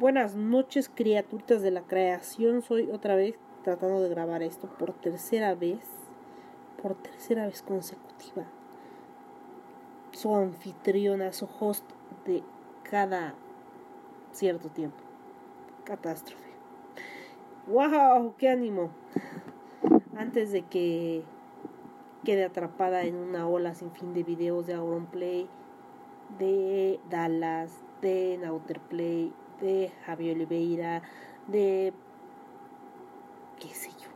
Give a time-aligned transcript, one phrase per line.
[0.00, 2.62] Buenas noches, criaturitas de la creación.
[2.62, 5.88] Soy otra vez tratando de grabar esto por tercera vez,
[6.82, 8.44] por tercera vez consecutiva.
[10.10, 11.88] Su anfitriona, su host
[12.26, 12.42] de
[12.82, 13.34] cada
[14.32, 14.98] cierto tiempo.
[15.84, 16.42] Catástrofe.
[17.68, 18.34] ¡Wow!
[18.36, 18.90] ¡Qué ánimo!
[20.16, 21.22] Antes de que
[22.24, 25.48] quede atrapada en una ola sin fin de videos de Auronplay,
[26.40, 31.02] de Dallas, de Nauterplay, de Javier Oliveira,
[31.46, 31.92] de
[33.58, 34.08] qué sé yo,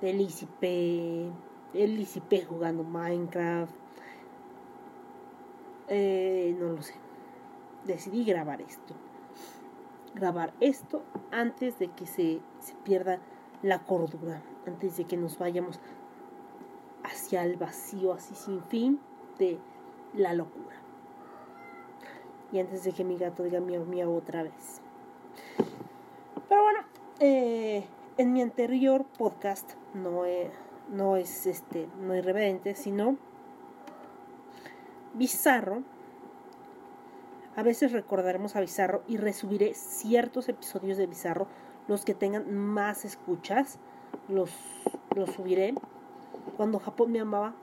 [0.00, 1.30] de Lizzie P,
[1.74, 3.74] el Lizzie P jugando Minecraft,
[5.88, 6.94] eh, no lo sé,
[7.84, 8.94] decidí grabar esto,
[10.14, 13.20] grabar esto antes de que se, se pierda
[13.62, 15.80] la cordura, antes de que nos vayamos
[17.04, 19.00] hacia el vacío así sin fin
[19.38, 19.58] de
[20.14, 20.75] la locura
[22.56, 24.80] y antes de que mi gato diga miau miau otra vez.
[26.48, 26.80] Pero bueno,
[27.20, 27.84] eh,
[28.16, 30.22] en mi anterior podcast no,
[30.90, 33.18] no es este, no irreverente, sino
[35.12, 35.82] Bizarro.
[37.56, 41.48] A veces recordaremos a Bizarro y resubiré ciertos episodios de Bizarro,
[41.88, 43.78] los que tengan más escuchas,
[44.28, 44.50] los,
[45.14, 45.74] los subiré.
[46.56, 47.54] Cuando Japón me amaba.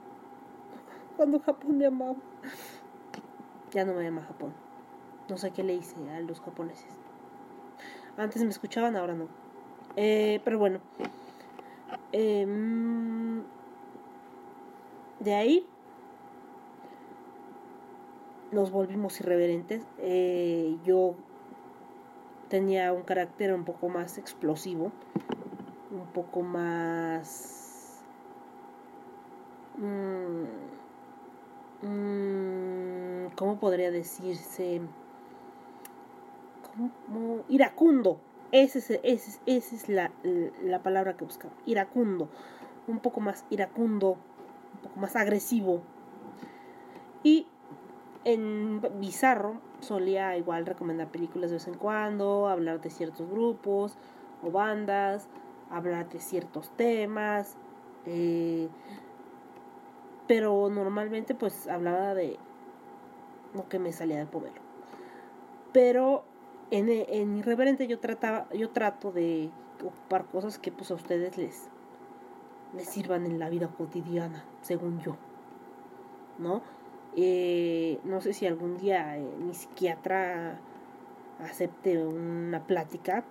[1.16, 2.16] Cuando Japón me amaba.
[3.72, 4.63] Ya no me llama Japón.
[5.28, 6.92] No sé qué le hice a los japoneses.
[8.16, 9.28] Antes me escuchaban, ahora no.
[9.96, 10.80] Eh, pero bueno.
[12.12, 12.46] Eh,
[15.20, 15.66] de ahí
[18.52, 19.82] nos volvimos irreverentes.
[19.98, 21.14] Eh, yo
[22.48, 24.92] tenía un carácter un poco más explosivo,
[25.90, 28.00] un poco más...
[29.76, 30.44] Mmm,
[31.82, 34.80] mmm, ¿Cómo podría decirse?
[37.48, 38.20] Iracundo.
[38.52, 40.12] Esa es, ese, es la,
[40.62, 41.54] la, palabra que buscaba.
[41.66, 42.28] Iracundo.
[42.86, 44.12] Un poco más iracundo,
[44.74, 45.82] un poco más agresivo.
[47.22, 47.46] Y
[48.24, 53.98] en Bizarro solía igual recomendar películas de vez en cuando, hablar de ciertos grupos
[54.42, 55.28] o bandas,
[55.70, 57.56] hablar de ciertos temas.
[58.06, 58.68] Eh,
[60.26, 62.38] pero normalmente pues hablaba de
[63.54, 64.52] lo que me salía del poder.
[65.72, 66.24] Pero
[66.74, 69.50] en, en Irreverente yo trataba, yo trato de
[69.84, 71.68] ocupar cosas que pues a ustedes les,
[72.76, 75.16] les sirvan en la vida cotidiana, según yo.
[76.38, 76.62] ¿No?
[77.16, 80.58] Eh, no sé si algún día eh, mi psiquiatra
[81.38, 83.24] acepte una plática,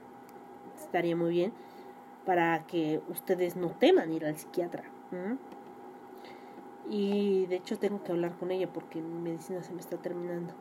[0.82, 1.52] estaría muy bien,
[2.26, 4.84] para que ustedes no teman ir al psiquiatra.
[6.90, 10.54] Y de hecho tengo que hablar con ella porque mi medicina se me está terminando.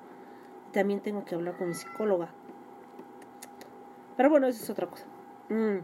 [0.73, 2.33] También tengo que hablar con mi psicóloga
[4.23, 5.05] pero bueno, eso es otra cosa.
[5.49, 5.79] Mm.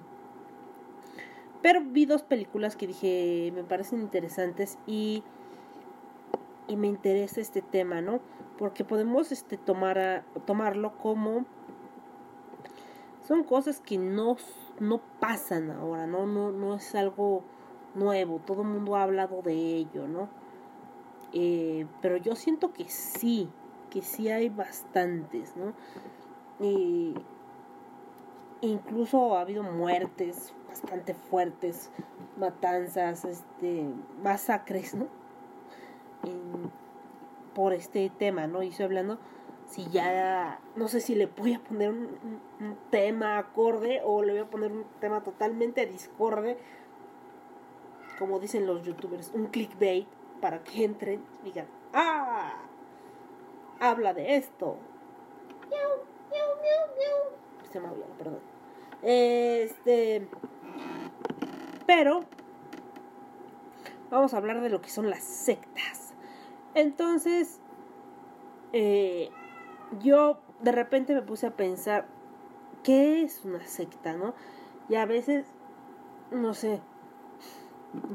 [1.61, 5.25] Pero vi dos películas que dije me parecen interesantes y,
[6.69, 8.21] y me interesa este tema, ¿no?
[8.57, 11.47] Porque podemos este, tomar tomarlo como
[13.27, 14.37] son cosas que no,
[14.79, 16.25] no pasan ahora, ¿no?
[16.25, 16.53] ¿no?
[16.53, 17.43] No es algo
[17.97, 20.29] nuevo, todo el mundo ha hablado de ello, ¿no?
[21.33, 23.49] Eh, pero yo siento que sí,
[23.91, 25.75] que sí hay bastantes, ¿no?
[26.65, 27.17] Y
[28.61, 31.91] incluso ha habido muertes bastante fuertes,
[32.37, 33.85] matanzas, este,
[34.23, 35.07] masacres, ¿no?
[37.55, 38.63] por este tema, ¿no?
[38.63, 39.19] Y estoy hablando
[39.67, 42.39] si ya, no sé si le voy a poner un,
[42.91, 46.57] tema acorde o le voy a poner un tema totalmente discorde,
[48.19, 50.07] como dicen los youtubers, un clickbait
[50.41, 52.63] para que entren y digan, ¡ah!
[53.81, 54.77] Habla de esto.
[55.69, 55.91] Miau,
[56.31, 57.39] miau, miau, miau
[57.71, 58.41] se perdón.
[59.03, 60.29] Este.
[61.87, 62.25] Pero.
[64.11, 66.15] Vamos a hablar de lo que son las sectas.
[66.75, 67.61] Entonces.
[68.73, 69.31] Eh,
[70.01, 72.07] yo de repente me puse a pensar.
[72.83, 74.35] ¿Qué es una secta, no?
[74.89, 75.47] Y a veces.
[76.31, 76.81] No sé.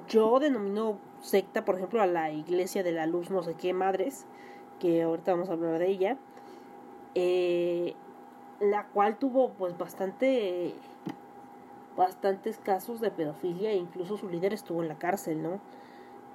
[0.08, 4.26] yo denomino secta, por ejemplo, a la Iglesia de la Luz, no sé qué madres,
[4.80, 6.18] que ahorita vamos a hablar de ella,
[7.16, 7.96] eh,
[8.70, 10.74] la cual tuvo pues bastante
[11.96, 15.60] bastantes casos de pedofilia e incluso su líder estuvo en la cárcel, ¿no?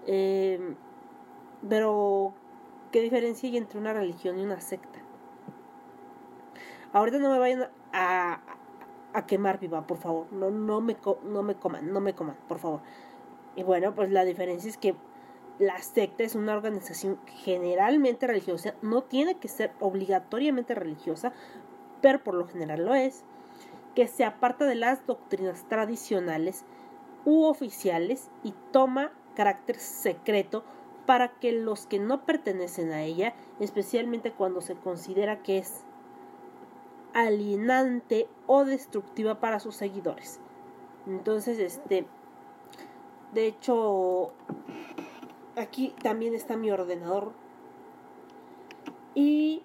[0.07, 0.75] Eh,
[1.69, 2.33] pero,
[2.93, 5.01] ¿qué diferencia hay entre una religión y una secta?
[6.93, 8.41] Ahorita no me vayan a,
[9.13, 10.33] a quemar viva, por favor.
[10.33, 12.81] No, no, me, no me coman, no me coman, por favor.
[13.57, 14.95] Y bueno, pues la diferencia es que
[15.59, 21.33] la secta es una organización generalmente religiosa, no tiene que ser obligatoriamente religiosa,
[22.01, 23.25] pero por lo general lo es,
[23.95, 26.65] que se aparta de las doctrinas tradicionales
[27.25, 30.65] u oficiales y toma carácter secreto
[31.07, 35.85] para que los que no pertenecen a ella, especialmente cuando se considera que es
[37.15, 40.41] alienante o destructiva para sus seguidores.
[41.07, 42.07] Entonces, este,
[43.33, 44.33] de hecho,
[45.57, 47.33] aquí también está mi ordenador.
[49.15, 49.63] Y,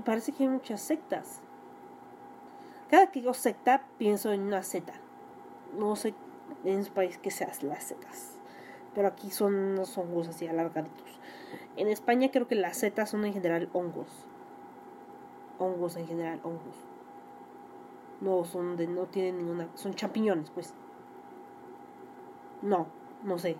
[0.00, 1.40] parece que hay muchas sectas.
[2.90, 4.92] Cada que digo secta, pienso en una Z.
[5.78, 6.14] No sé
[6.64, 8.36] en su país que sean las setas.
[8.94, 11.20] Pero aquí son unos hongos así alargaditos.
[11.76, 14.08] En España creo que las setas son en general hongos.
[15.58, 16.76] Hongos en general, hongos.
[18.20, 20.74] No son de, no tienen ninguna, son champiñones, pues.
[22.62, 22.88] No,
[23.22, 23.56] no sé.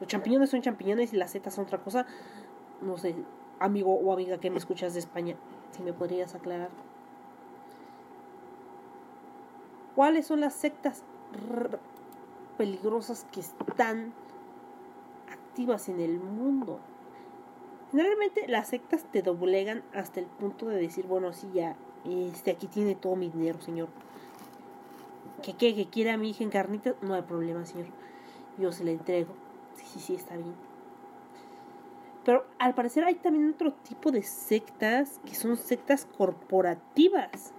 [0.00, 2.06] Los champiñones son champiñones y las setas son otra cosa.
[2.80, 3.14] No sé,
[3.58, 5.36] amigo o amiga que me escuchas de España,
[5.74, 6.70] si me podrías aclarar.
[9.94, 11.02] ¿Cuáles son las sectas
[12.58, 14.12] peligrosas que están
[15.30, 16.80] activas en el mundo?
[17.90, 22.66] Generalmente las sectas te doblegan hasta el punto de decir, bueno, sí, ya, este aquí
[22.66, 23.88] tiene todo mi dinero, señor.
[25.42, 27.86] Que que quiere a mi hija en carnitas, no hay problema, señor.
[28.58, 29.32] Yo se la entrego.
[29.74, 30.54] Sí, sí, sí, está bien.
[32.24, 37.52] Pero al parecer hay también otro tipo de sectas que son sectas corporativas.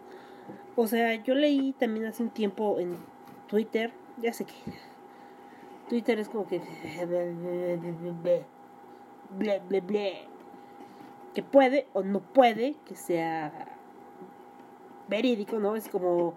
[0.75, 2.97] O sea, yo leí también hace un tiempo en
[3.47, 4.53] Twitter, ya sé que
[5.89, 6.61] Twitter es como que
[11.33, 13.77] que puede o no puede que sea
[15.07, 15.75] verídico, ¿no?
[15.75, 16.33] Es como,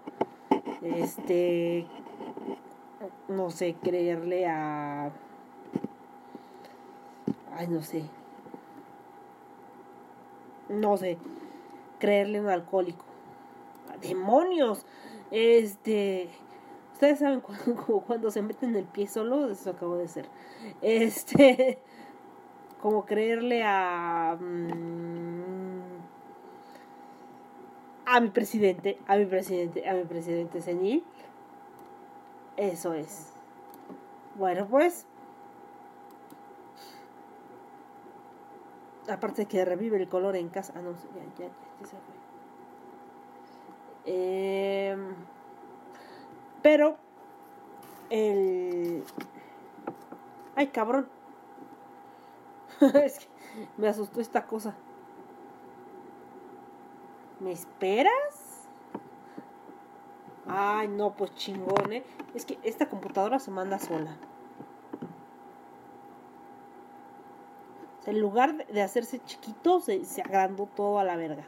[0.81, 1.87] este,
[3.27, 5.11] no sé, creerle a,
[7.53, 8.03] ay, no sé,
[10.69, 11.17] no sé,
[11.99, 13.03] creerle un alcohólico.
[14.01, 14.85] ¡Demonios!
[15.31, 16.29] Este,
[16.93, 20.25] ustedes saben cuando, cuando se meten el pie solo, eso acabo de ser.
[20.81, 21.79] Este,
[22.81, 25.79] como creerle a mm,
[28.09, 31.03] a mi presidente, a mi presidente, a mi presidente senil.
[32.57, 33.33] Eso es.
[34.35, 35.05] Bueno, pues
[39.09, 40.73] aparte que revive el color en casa.
[40.75, 42.19] Ah, no, ya, ya, ya se fue.
[44.05, 44.97] Eh,
[46.61, 46.97] pero
[48.09, 49.03] el
[50.55, 51.07] ay cabrón
[52.81, 53.27] es que
[53.77, 54.75] me asustó esta cosa.
[57.39, 58.67] ¿Me esperas?
[60.47, 62.03] Ay, no, pues chingón, ¿eh?
[62.33, 64.17] Es que esta computadora se manda sola.
[68.09, 71.45] En lugar de hacerse chiquito, se, se agrandó todo a la verga.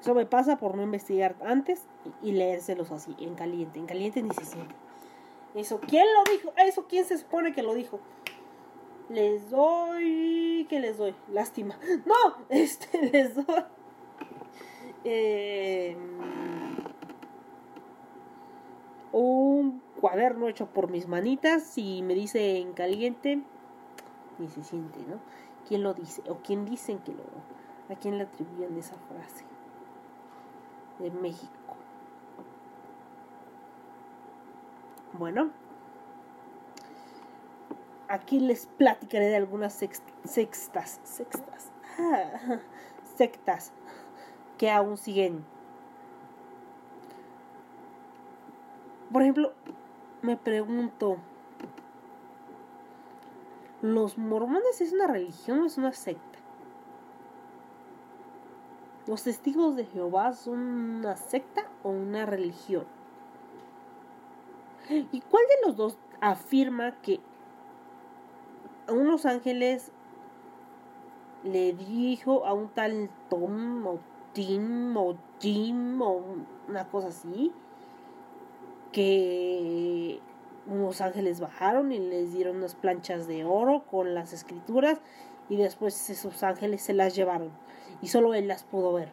[0.00, 1.82] Eso me pasa por no investigar antes
[2.22, 3.78] y, leérselos así, en caliente.
[3.78, 4.74] En caliente ni se siente.
[5.54, 6.52] Eso, ¿quién lo dijo?
[6.56, 8.00] Eso, ¿quién se supone que lo dijo?
[9.08, 10.66] Les doy.
[10.68, 11.14] ¿Qué les doy?
[11.32, 11.78] Lástima.
[12.06, 13.64] No, este, les doy.
[15.04, 15.96] Eh,
[19.12, 23.42] un cuaderno hecho por mis manitas y me dice en caliente.
[24.38, 25.18] Ni se siente, ¿no?
[25.66, 26.22] ¿Quién lo dice?
[26.28, 27.22] ¿O quién dicen que lo.?
[27.88, 29.44] ¿A quién le atribuyen esa frase?
[30.98, 31.76] De México.
[35.12, 35.50] Bueno
[38.08, 42.58] aquí les platicaré de algunas sextas, sextas, ah,
[43.16, 43.72] sectas
[44.58, 45.44] que aún siguen.
[49.12, 49.52] Por ejemplo,
[50.22, 51.18] me pregunto,
[53.94, 56.38] ¿los mormones es una religión o es una secta?
[59.06, 62.84] ¿Los testigos de Jehová son una secta o una religión?
[64.88, 67.20] ¿Y cuál de los dos afirma que
[68.88, 69.92] a unos ángeles
[71.44, 73.98] le dijo a un tal Tom o
[74.32, 76.22] Tim o Jim o
[76.68, 77.52] una cosa así
[78.92, 80.20] que
[80.66, 85.00] unos ángeles bajaron y les dieron unas planchas de oro con las escrituras
[85.48, 87.50] y después esos ángeles se las llevaron
[88.02, 89.12] y solo él las pudo ver.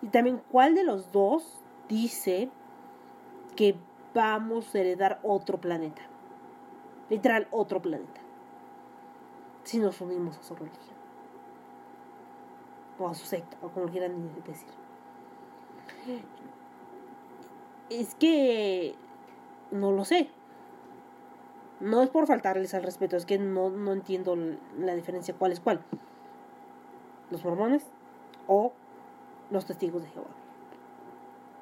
[0.00, 2.50] Y también cuál de los dos dice
[3.56, 3.76] que
[4.14, 6.02] vamos a heredar otro planeta.
[7.10, 8.20] Literal, otro planeta.
[9.64, 10.96] Si nos unimos a su religión.
[12.98, 14.68] O a su secta, o como quieran decir.
[17.90, 18.94] Es que
[19.72, 20.28] no lo sé.
[21.80, 24.36] No es por faltarles al respeto, es que no, no entiendo
[24.78, 25.82] la diferencia cuál es cuál.
[27.30, 27.84] Los mormones
[28.46, 28.72] o
[29.50, 30.30] los testigos de Jehová.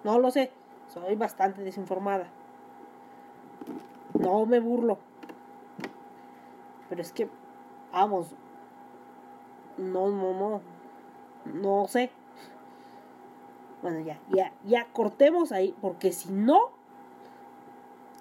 [0.04, 0.50] No lo sé,
[0.88, 2.26] soy bastante desinformada.
[4.18, 4.98] No me burlo.
[6.90, 7.28] Pero es que,
[7.92, 8.34] vamos,
[9.78, 10.60] no, no, no,
[11.44, 12.10] no sé.
[13.80, 16.79] Bueno, ya, ya, ya cortemos ahí, porque si no,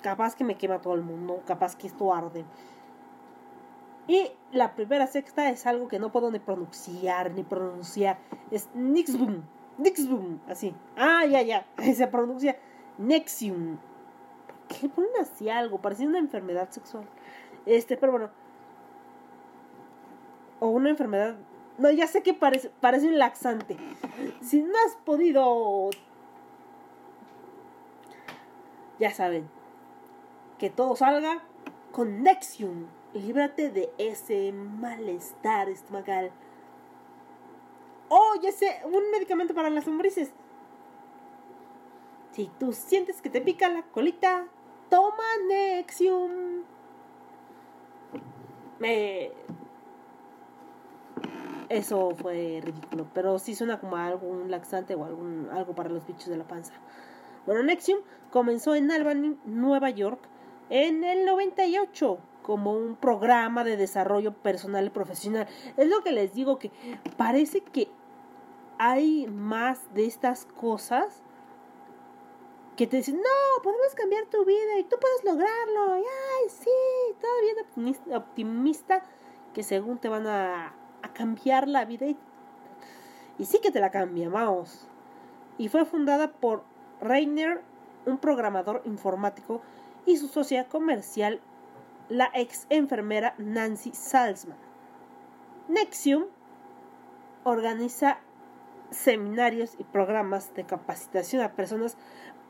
[0.01, 2.45] capaz que me quema todo el mundo, capaz que esto arde.
[4.07, 8.17] Y la primera sexta es algo que no puedo ni pronunciar, ni pronunciar.
[8.49, 9.43] Es Nixbum,
[9.77, 10.73] Nixbum, así.
[10.97, 11.65] Ah, ya, ya,
[11.95, 12.57] se pronuncia
[12.97, 13.77] Nexium.
[14.47, 15.79] ¿Por qué ponen así algo?
[15.79, 17.05] Parece una enfermedad sexual.
[17.65, 18.29] Este, pero bueno.
[20.59, 21.35] O una enfermedad.
[21.77, 23.77] No, ya sé que parece, parece un laxante.
[24.41, 25.89] Si no has podido.
[28.99, 29.49] Ya saben,
[30.59, 31.41] que todo salga
[31.91, 32.85] con Nexium.
[33.13, 36.31] Líbrate de ese malestar estomacal.
[38.09, 40.31] Oh, ya sé, un medicamento para las lombrices.
[42.31, 44.47] Si tú sientes que te pica la colita,
[44.89, 46.63] toma Nexium.
[48.77, 49.31] Me...
[51.69, 56.27] Eso fue ridículo, pero sí suena como algún laxante o algún, algo para los bichos
[56.27, 56.73] de la panza.
[57.45, 57.99] Bueno, Nexium
[58.31, 60.19] comenzó en Albany, Nueva York,
[60.69, 65.47] en el 98 como un programa de desarrollo personal y profesional.
[65.77, 66.71] Es lo que les digo que
[67.17, 67.89] parece que
[68.79, 71.21] hay más de estas cosas
[72.75, 75.97] que te dicen, no, podemos cambiar tu vida y tú puedes lograrlo.
[75.97, 76.69] Y, ay, sí,
[77.19, 79.03] todavía optimista,
[79.53, 80.73] que según te van a,
[81.13, 82.17] cambiar la vida y,
[83.37, 84.87] y sí que te la cambia, vamos.
[85.57, 86.63] Y fue fundada por
[87.01, 87.61] Rainer,
[88.05, 89.61] un programador informático
[90.05, 91.41] y su socia comercial,
[92.09, 94.57] la ex enfermera Nancy Salzman.
[95.67, 96.25] Nexium
[97.43, 98.19] organiza
[98.89, 101.97] seminarios y programas de capacitación a personas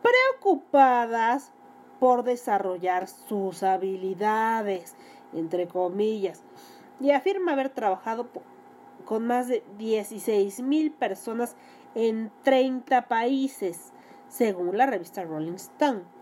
[0.02, 1.52] preocupadas
[2.00, 4.96] por desarrollar sus habilidades,
[5.34, 6.44] entre comillas,
[7.02, 8.30] y afirma haber trabajado
[9.04, 11.56] con más de 16 mil personas
[11.96, 13.92] en 30 países,
[14.30, 16.19] según la revista Rolling Stone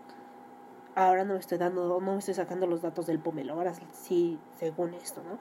[0.98, 4.38] ahora no me estoy dando, no me estoy sacando los datos del pomelo, ahora sí,
[4.58, 5.38] según esto, ¿no?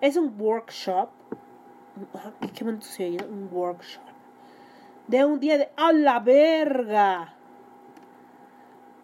[0.00, 1.10] Es un workshop,
[2.54, 4.04] qué momento se oye, un workshop,
[5.08, 7.34] de un día de, ¡a la verga!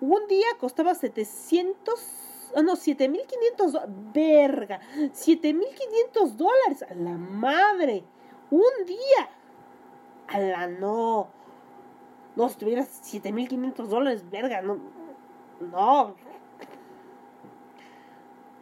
[0.00, 3.76] Un día costaba 700, oh no, 7500
[4.14, 4.80] verga,
[5.12, 8.04] 7500 dólares, a la madre,
[8.50, 9.30] un día,
[10.28, 11.28] a la no,
[12.36, 14.95] no, si tuviera 7500 dólares, verga, no,
[15.60, 16.14] no.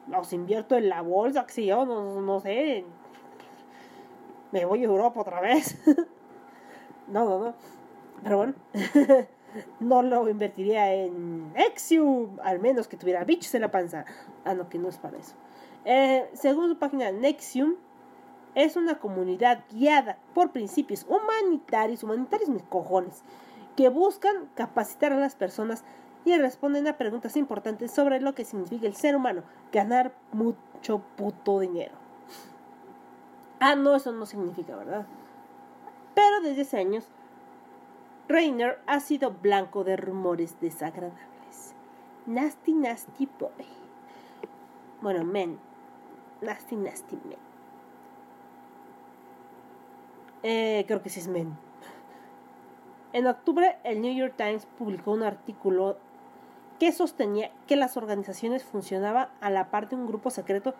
[0.09, 2.85] Los invierto en la bolsa, que si yo, no, no sé.
[4.53, 5.79] Me voy a Europa otra vez.
[7.09, 7.55] no, no, no.
[8.23, 8.55] Pero bueno.
[9.81, 14.05] no lo invertiría en Nexium, al menos que tuviera bichos en la panza.
[14.45, 15.35] Ah, no, que no es para eso.
[15.85, 17.77] Eh, según su página, Nexium
[18.55, 23.23] es una comunidad guiada por principios humanitarios, humanitarios mis cojones,
[23.77, 25.85] que buscan capacitar a las personas
[26.25, 31.61] y responden a preguntas importantes sobre lo que significa el ser humano, ganar mucho puto
[31.61, 31.93] dinero.
[33.61, 35.07] Ah, no, eso no significa, ¿verdad?
[36.15, 37.09] Pero desde hace años,
[38.29, 41.75] Rainer ha sido blanco de rumores desagradables.
[42.27, 43.51] Nasty, nasty boy.
[45.03, 45.59] Bueno, men.
[46.41, 47.39] Nasty, nasty men.
[50.43, 51.57] Eh, creo que sí es men.
[53.13, 55.99] En octubre, el New York Times publicó un artículo
[56.79, 60.75] que sostenía que las organizaciones funcionaban a la par de un grupo secreto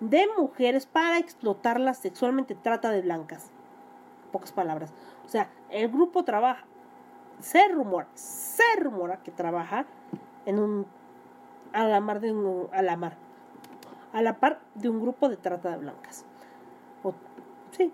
[0.00, 3.50] de mujeres para explotarlas sexualmente trata de blancas.
[4.32, 4.92] Pocas palabras.
[5.24, 6.64] O sea, el grupo trabaja,
[7.40, 9.86] se rumora, se rumora que trabaja
[10.46, 10.86] en un
[11.72, 13.16] a la mar de un a la mar
[14.12, 16.24] a la par de un grupo de trata de blancas.
[17.72, 17.92] sí.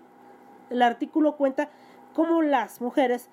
[0.69, 1.69] El artículo cuenta
[2.13, 3.29] cómo las mujeres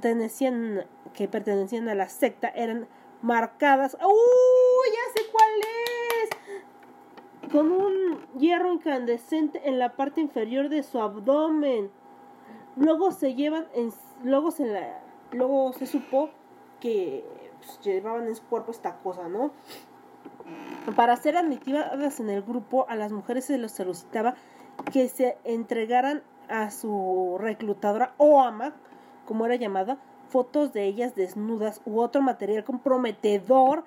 [0.00, 2.88] pertenecían, que pertenecían a la secta eran
[3.22, 3.96] marcadas.
[4.02, 4.88] ¡Uy!
[4.92, 5.50] Ya sé cuál
[7.42, 7.50] es.
[7.52, 11.90] Con un hierro incandescente en la parte inferior de su abdomen.
[12.76, 13.92] Luego se llevan en,
[14.24, 15.02] luego se la,
[15.32, 16.30] luego se supo
[16.80, 17.24] que
[17.58, 19.50] pues, llevaban en su cuerpo esta cosa, ¿no?
[20.96, 24.34] Para ser admitidas en el grupo, a las mujeres se les solicitaba
[24.92, 28.74] que se entregaran a su reclutadora o ama,
[29.30, 29.96] como era llamada,
[30.28, 33.84] fotos de ellas desnudas u otro material comprometedor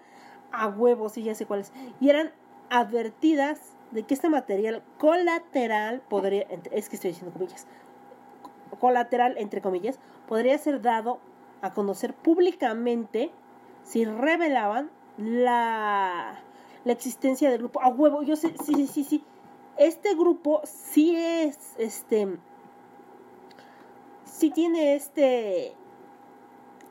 [0.54, 1.74] a huevos y ya sé cuáles.
[2.00, 2.32] Y eran
[2.70, 3.60] advertidas
[3.92, 7.68] de que este material colateral podría, es que estoy diciendo comillas,
[8.80, 11.20] colateral entre comillas, podría ser dado
[11.62, 13.30] a conocer públicamente
[13.84, 16.40] si revelaban la,
[16.86, 17.82] la existencia del grupo.
[17.82, 19.24] A huevo, yo sé, sí, sí, sí, sí.
[19.76, 22.38] Este grupo sí es, este,
[24.34, 25.76] sí tiene este,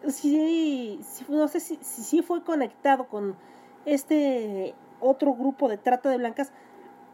[0.08, 3.36] sí, no sé si, fue conectado con
[3.84, 6.52] este otro grupo de trata de blancas,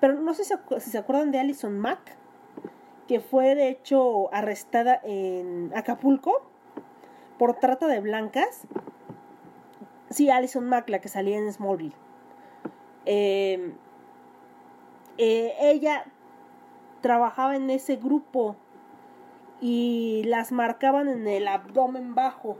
[0.01, 2.17] pero no sé si, si se acuerdan de Alison Mack,
[3.09, 6.43] que fue de hecho arrestada en Acapulco
[7.39, 8.67] por trata de blancas.
[10.11, 11.97] Sí, Alison Mack, la que salía en Smallville.
[13.07, 13.73] Eh,
[15.17, 16.05] eh, ella
[17.01, 18.57] trabajaba en ese grupo
[19.61, 22.57] y las marcaban en el abdomen bajo.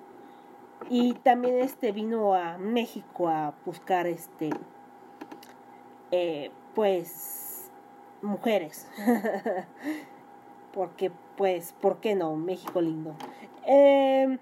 [0.89, 4.51] Y también este vino a México a buscar este
[6.11, 7.71] eh, pues
[8.23, 8.89] mujeres.
[10.73, 13.15] Porque pues por qué no México lindo.
[13.67, 14.39] Eh,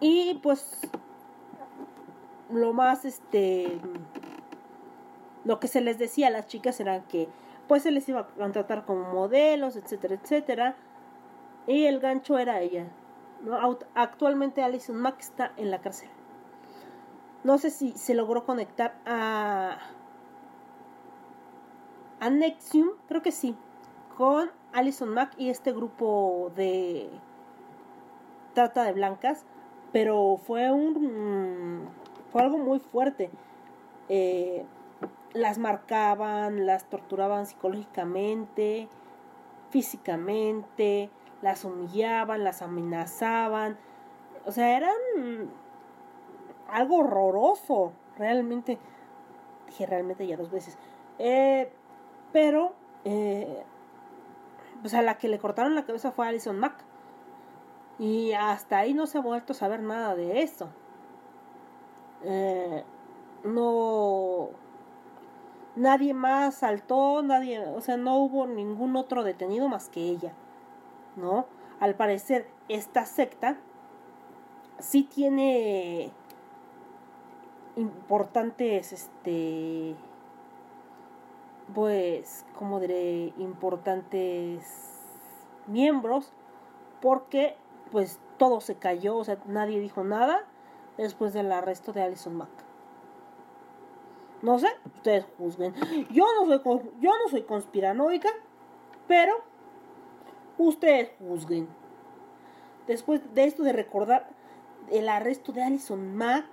[0.00, 0.88] y pues
[2.50, 3.78] lo más este
[5.44, 7.28] lo que se les decía a las chicas era que
[7.68, 10.76] pues se les iba a contratar como modelos, etcétera, etcétera.
[11.66, 12.86] Y el gancho era ella.
[13.94, 16.08] Actualmente Alison Mack está en la cárcel.
[17.44, 19.78] No sé si se logró conectar a
[22.20, 23.54] a Nexium, creo que sí,
[24.16, 27.08] con Alison Mack y este grupo de
[28.54, 29.44] trata de blancas,
[29.92, 31.88] pero fue un
[32.32, 33.30] fue algo muy fuerte.
[34.08, 34.64] Eh,
[35.40, 38.88] las marcaban, las torturaban psicológicamente,
[39.70, 41.10] físicamente,
[41.42, 43.78] las humillaban, las amenazaban.
[44.46, 45.50] O sea, eran
[46.68, 48.78] algo horroroso, realmente.
[49.66, 50.78] Dije realmente ya dos veces.
[51.18, 51.70] Eh,
[52.32, 52.74] pero,
[53.04, 53.64] eh,
[54.80, 56.84] pues a la que le cortaron la cabeza fue Alison Mack.
[57.98, 60.68] Y hasta ahí no se ha vuelto a saber nada de eso.
[62.22, 62.84] Eh,
[63.44, 64.50] no
[65.78, 70.32] nadie más saltó, nadie, o sea, no hubo ningún otro detenido más que ella,
[71.16, 71.46] ¿no?
[71.80, 73.56] Al parecer, esta secta
[74.78, 76.10] sí tiene
[77.76, 79.94] importantes, este,
[81.74, 84.64] pues, como diré, importantes
[85.66, 86.32] miembros,
[87.00, 87.56] porque,
[87.92, 90.44] pues, todo se cayó, o sea, nadie dijo nada
[90.96, 92.67] después del arresto de Alison Mack.
[94.42, 95.74] No sé, ustedes juzguen.
[96.10, 96.60] Yo no soy,
[97.00, 98.30] yo no soy conspiranoica,
[99.06, 99.34] pero
[100.58, 101.68] ustedes juzguen.
[102.86, 104.28] Después de esto de recordar
[104.90, 106.46] el arresto de Alison Mack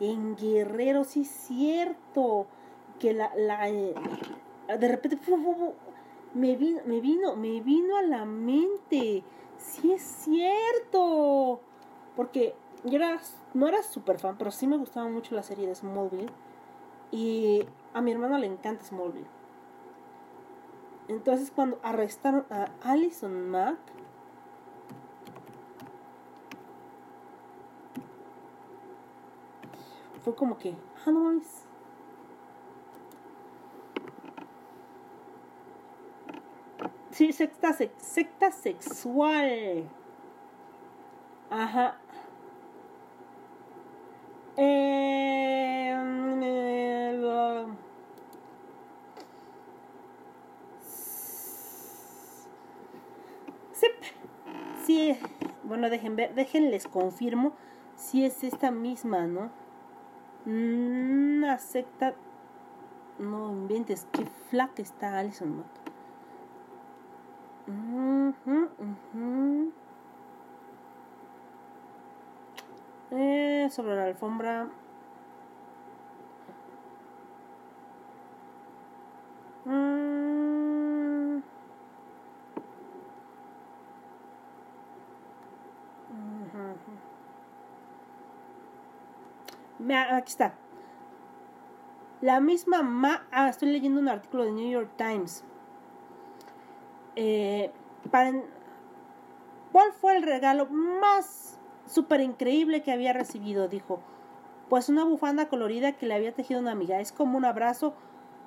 [0.00, 2.46] en Guerrero, sí es cierto
[2.98, 3.94] que la, la eh,
[4.78, 5.18] de repente
[6.34, 9.24] me vino, me vino, me vino a la mente.
[9.56, 11.60] Sí es cierto.
[12.14, 13.18] Porque yo era,
[13.54, 16.30] no era súper fan, pero sí me gustaba mucho la serie de Smallville.
[17.10, 19.26] Y a mi hermano le encanta Smallville.
[21.08, 23.78] Entonces cuando arrestaron a Allison Mack,
[30.22, 30.74] fue como que,
[31.06, 31.66] ah, no mames.
[37.12, 39.88] Sí, secta, secta sexual.
[41.48, 41.96] Ajá.
[44.56, 44.96] Eh,
[54.86, 55.18] sí,
[55.64, 57.52] bueno, dejen ver, déjenles confirmo
[57.96, 59.50] si es esta misma, ¿no?
[60.46, 62.14] Una secta,
[63.18, 65.86] no inventes, qué flaca está Alison Mack.
[73.10, 74.68] Eh, sobre la alfombra.
[79.64, 80.16] Mm.
[90.10, 90.54] Aquí está.
[92.20, 93.26] La misma Ma.
[93.30, 95.44] Ah, estoy leyendo un artículo de New York Times.
[97.14, 97.70] Eh,
[98.10, 98.32] para,
[99.72, 101.55] ¿Cuál fue el regalo más
[101.86, 103.68] súper increíble que había recibido?
[103.68, 104.00] Dijo.
[104.68, 107.00] Pues una bufanda colorida que le había tejido una amiga.
[107.00, 107.94] Es como un abrazo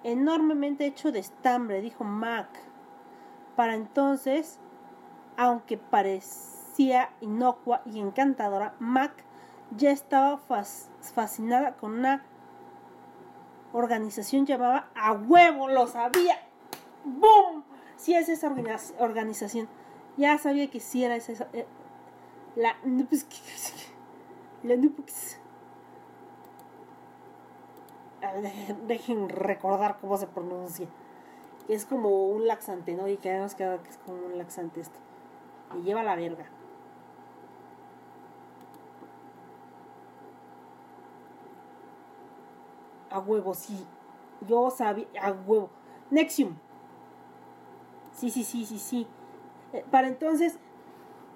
[0.03, 2.49] enormemente hecho de estambre, dijo Mac.
[3.55, 4.59] Para entonces,
[5.37, 9.13] aunque parecía inocua y encantadora, Mac
[9.75, 12.23] ya estaba fascinada con una
[13.71, 16.35] organización llamada A Huevo, lo sabía.
[17.05, 17.63] ¡Bum!
[17.95, 18.53] Si es esa
[18.99, 19.67] organización.
[20.17, 21.47] Ya sabía que si era esa.
[22.55, 22.75] La.
[24.61, 24.75] La
[28.87, 30.87] Dejen, recordar cómo se pronuncia.
[31.67, 33.07] Es como un laxante, ¿no?
[33.07, 34.99] Y que además que es como un laxante esto.
[35.77, 36.45] Y lleva la verga.
[43.09, 43.85] A huevo, sí.
[44.47, 45.07] Yo sabía.
[45.21, 45.69] A huevo.
[46.11, 46.55] Nexium.
[48.13, 49.07] Sí, sí, sí, sí, sí.
[49.73, 50.59] Eh, para entonces,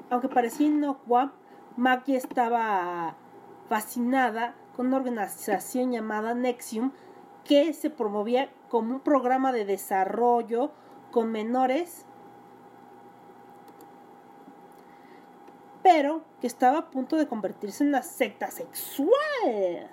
[0.10, 1.34] aunque parecía inocua,
[1.76, 3.16] Maggie estaba
[3.70, 6.92] fascinada con una organización llamada Nexium
[7.44, 10.72] que se promovía como un programa de desarrollo
[11.12, 12.06] con menores,
[15.84, 19.90] pero que estaba a punto de convertirse en una secta sexual.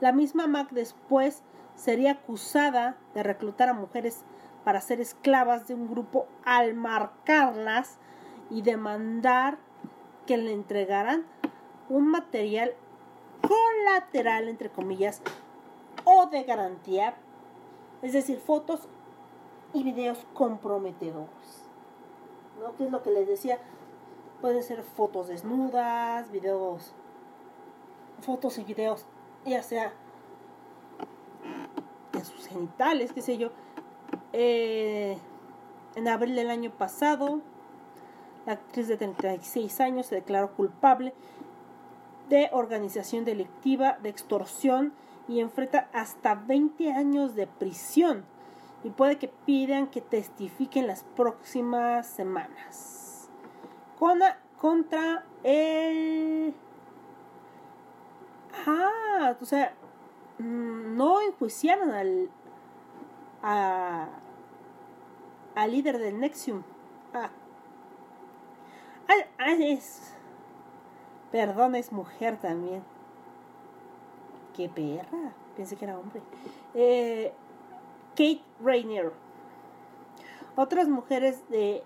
[0.00, 1.42] La misma Mac después
[1.76, 4.24] sería acusada de reclutar a mujeres
[4.64, 7.98] para ser esclavas de un grupo al marcarlas
[8.50, 9.58] y demandar
[10.26, 11.24] que le entregaran
[11.88, 12.74] un material
[13.40, 15.22] colateral, entre comillas,
[16.04, 17.14] o de garantía,
[18.02, 18.80] es decir, fotos
[19.72, 21.64] y videos comprometedores.
[22.60, 22.76] ¿No?
[22.76, 23.58] ¿Qué es lo que les decía?
[24.40, 26.92] Pueden ser fotos desnudas, videos,
[28.20, 29.06] fotos y videos
[29.44, 29.92] ya sea
[32.12, 33.50] en sus genitales, qué sé yo.
[34.32, 35.16] Eh,
[35.94, 37.40] en abril del año pasado,
[38.52, 41.14] actriz de 36 años se declaró culpable
[42.28, 44.92] de organización delictiva, de extorsión
[45.28, 48.24] y enfrenta hasta 20 años de prisión
[48.84, 53.28] y puede que pidan que testifiquen las próximas semanas.
[54.58, 56.54] contra el
[58.66, 59.72] Ah, o sea,
[60.38, 62.30] mm, no enjuiciaron al,
[65.54, 66.62] al líder del Nexium.
[69.48, 70.14] Es.
[71.32, 72.82] Perdón, es mujer también.
[74.56, 75.32] Qué perra.
[75.56, 76.22] Pensé que era hombre.
[76.74, 77.32] Eh,
[78.10, 79.12] Kate Rainier.
[80.56, 81.82] Otras mujeres de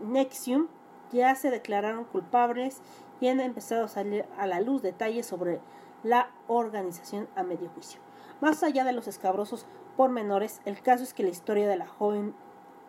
[0.00, 0.68] Nexium
[1.12, 2.80] ya se declararon culpables
[3.20, 5.60] y han empezado a salir a la luz detalles sobre
[6.02, 8.00] la organización a medio juicio.
[8.40, 12.34] Más allá de los escabrosos pormenores, el caso es que la historia de la joven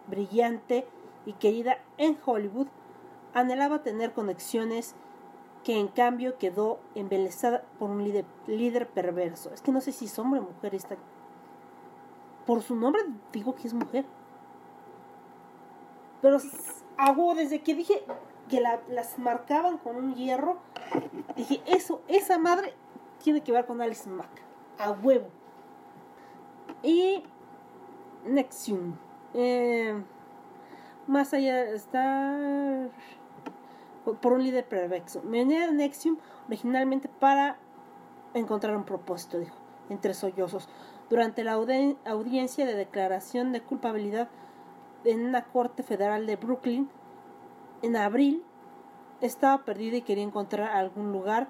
[0.08, 0.88] brillante
[1.26, 2.68] y querida en Hollywood
[3.34, 4.96] anhelaba tener conexiones
[5.64, 8.04] que en cambio quedó embelesada por un
[8.48, 9.52] líder, perverso.
[9.54, 10.96] Es que no sé si es hombre o mujer esta.
[12.46, 14.06] Por su nombre digo que es mujer.
[16.22, 16.38] Pero
[16.98, 18.04] hago desde que dije
[18.50, 20.58] que las marcaban con un hierro,
[21.36, 22.74] dije, eso, esa madre
[23.24, 24.30] tiene que ver con Alice Mac.
[24.78, 25.28] A huevo.
[26.82, 27.24] Y
[28.26, 28.96] Nexium.
[29.34, 30.02] Eh,
[31.08, 32.90] más allá está
[34.16, 35.22] por un líder perverso.
[35.24, 36.18] Me uní a Nexium
[36.48, 37.58] originalmente para
[38.34, 39.56] encontrar un propósito, dijo,
[39.90, 40.70] entre sollozos.
[41.10, 44.30] Durante la audiencia de declaración de culpabilidad
[45.04, 46.90] en una corte federal de Brooklyn,
[47.82, 48.44] en abril,
[49.22, 51.48] estaba perdida y quería encontrar algún lugar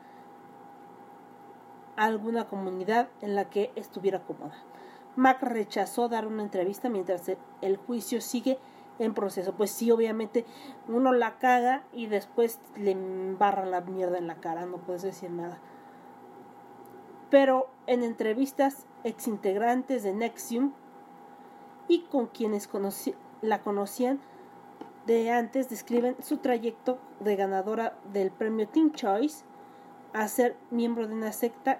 [1.95, 4.56] alguna comunidad en la que estuviera cómoda.
[5.17, 7.30] Mac rechazó dar una entrevista mientras
[7.62, 8.58] el juicio sigue
[8.99, 9.53] en proceso.
[9.53, 10.45] Pues sí, obviamente
[10.88, 15.31] uno la caga y después le embarra la mierda en la cara, no puedes decir
[15.31, 15.59] nada.
[17.29, 20.73] Pero en entrevistas exintegrantes de Nexium
[21.88, 22.69] y con quienes
[23.41, 24.19] la conocían
[25.05, 29.43] de antes describen su trayecto de ganadora del premio Teen Choice
[30.13, 31.79] a ser miembro de una secta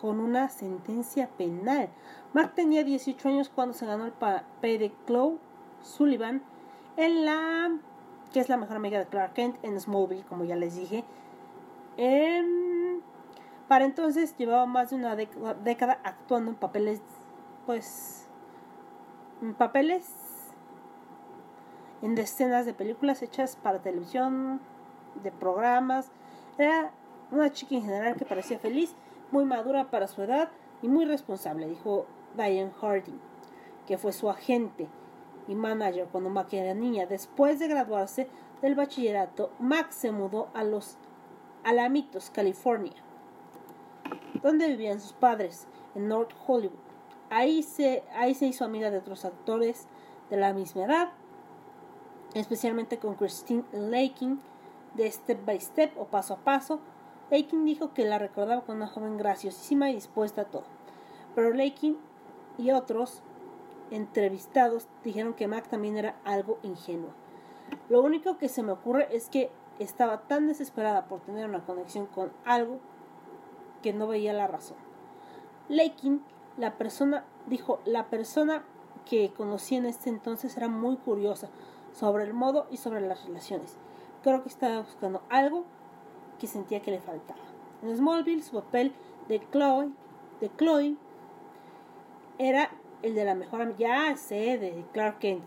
[0.00, 1.88] con una sentencia penal.
[2.34, 5.38] Mac tenía 18 años cuando se ganó el papel de Chloe
[5.84, 6.42] Sullivan
[6.96, 7.70] en la
[8.32, 11.04] que es la mejor amiga de Clark Kent en Smallville, como ya les dije.
[13.68, 17.00] para entonces llevaba más de una década actuando en papeles,
[17.64, 18.26] pues,
[19.40, 20.10] en papeles
[22.02, 24.60] en decenas de películas hechas para televisión,
[25.22, 26.10] de programas.
[26.58, 26.90] Era
[27.30, 28.96] una chica en general que parecía feliz
[29.30, 30.50] muy madura para su edad
[30.82, 33.20] y muy responsable, dijo Diane Harding,
[33.86, 34.88] que fue su agente
[35.48, 37.06] y manager cuando Mac era niña.
[37.06, 38.28] Después de graduarse
[38.62, 40.96] del bachillerato, Mac se mudó a los
[41.64, 42.92] Alamitos, California,
[44.42, 46.78] donde vivían sus padres, en North Hollywood.
[47.30, 49.86] Ahí se, ahí se hizo amiga de otros actores
[50.30, 51.12] de la misma edad,
[52.34, 54.40] especialmente con Christine Lakin
[54.94, 56.80] de Step by Step o Paso a Paso.
[57.30, 60.64] Lakin dijo que la recordaba como una joven graciosísima y dispuesta a todo.
[61.34, 61.96] Pero Lakin
[62.58, 63.22] y otros
[63.90, 67.12] entrevistados dijeron que Mac también era algo ingenua.
[67.88, 72.06] Lo único que se me ocurre es que estaba tan desesperada por tener una conexión
[72.06, 72.78] con algo
[73.82, 74.76] que no veía la razón.
[75.68, 76.22] Lakin,
[76.56, 78.64] la persona, dijo, la persona
[79.04, 81.48] que conocí en este entonces era muy curiosa
[81.92, 83.76] sobre el modo y sobre las relaciones.
[84.22, 85.64] Creo que estaba buscando algo
[86.38, 87.40] que sentía que le faltaba.
[87.82, 88.92] En Smallville su papel
[89.28, 89.90] de Chloe,
[90.40, 90.96] de Chloe
[92.38, 92.70] era
[93.04, 95.44] el de la mejor ya sé, de Clark Kent.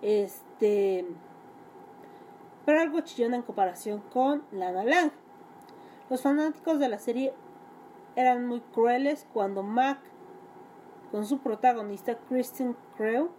[0.00, 1.06] Este
[2.64, 5.10] pero algo chillona en comparación con Lana Lang.
[6.08, 7.34] Los fanáticos de la serie
[8.14, 9.98] eran muy crueles cuando Mac,
[11.10, 13.30] con su protagonista Kristen Crew,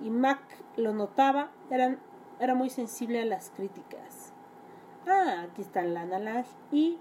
[0.00, 0.40] y Mac
[0.76, 1.98] lo notaba, eran,
[2.38, 4.34] era muy sensible a las críticas.
[5.06, 6.98] Ah, aquí están Lana Lang y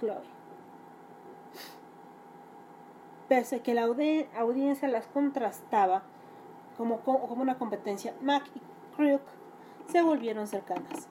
[0.00, 0.37] Chloe.
[3.28, 6.02] Pese a que la audiencia las contrastaba
[6.78, 7.00] como,
[7.36, 8.60] una competencia, Mac y
[8.96, 9.22] Crook
[9.90, 11.08] se volvieron cercanas.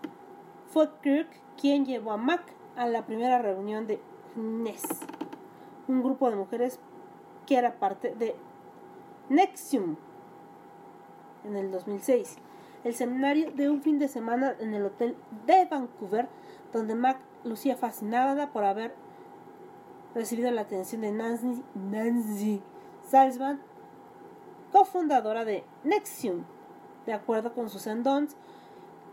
[0.71, 1.27] Fue Kirk
[1.59, 2.41] quien llevó a Mac
[2.75, 3.99] a la primera reunión de
[4.35, 4.83] NES,
[5.87, 6.79] un grupo de mujeres
[7.45, 8.35] que era parte de
[9.29, 9.97] Nexium
[11.43, 12.37] en el 2006,
[12.83, 16.27] el seminario de un fin de semana en el hotel de Vancouver,
[16.71, 18.93] donde Mac lucía fascinada por haber
[20.17, 22.61] recibido la atención de Nancy, Nancy
[23.07, 23.61] Salzman,
[24.71, 26.43] cofundadora de Nexium,
[27.05, 28.35] de acuerdo con Susan Dons,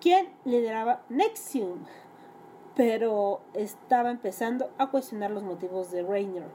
[0.00, 1.84] quien lideraba Nexium,
[2.74, 6.48] pero estaba empezando a cuestionar los motivos de Rainer.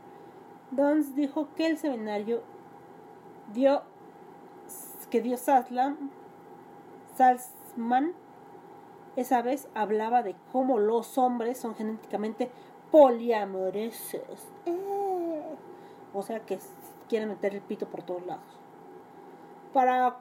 [0.72, 2.42] Dons dijo que el seminario
[3.54, 3.84] dio
[5.12, 6.12] que dio Salzman,
[7.16, 8.14] Salzman
[9.16, 12.52] esa vez hablaba de cómo los hombres son genéticamente
[12.92, 14.48] poliamorosos.
[14.66, 15.56] Eh.
[16.14, 16.60] O sea que
[17.08, 18.60] quieren meter el pito por todos lados.
[19.74, 20.18] Para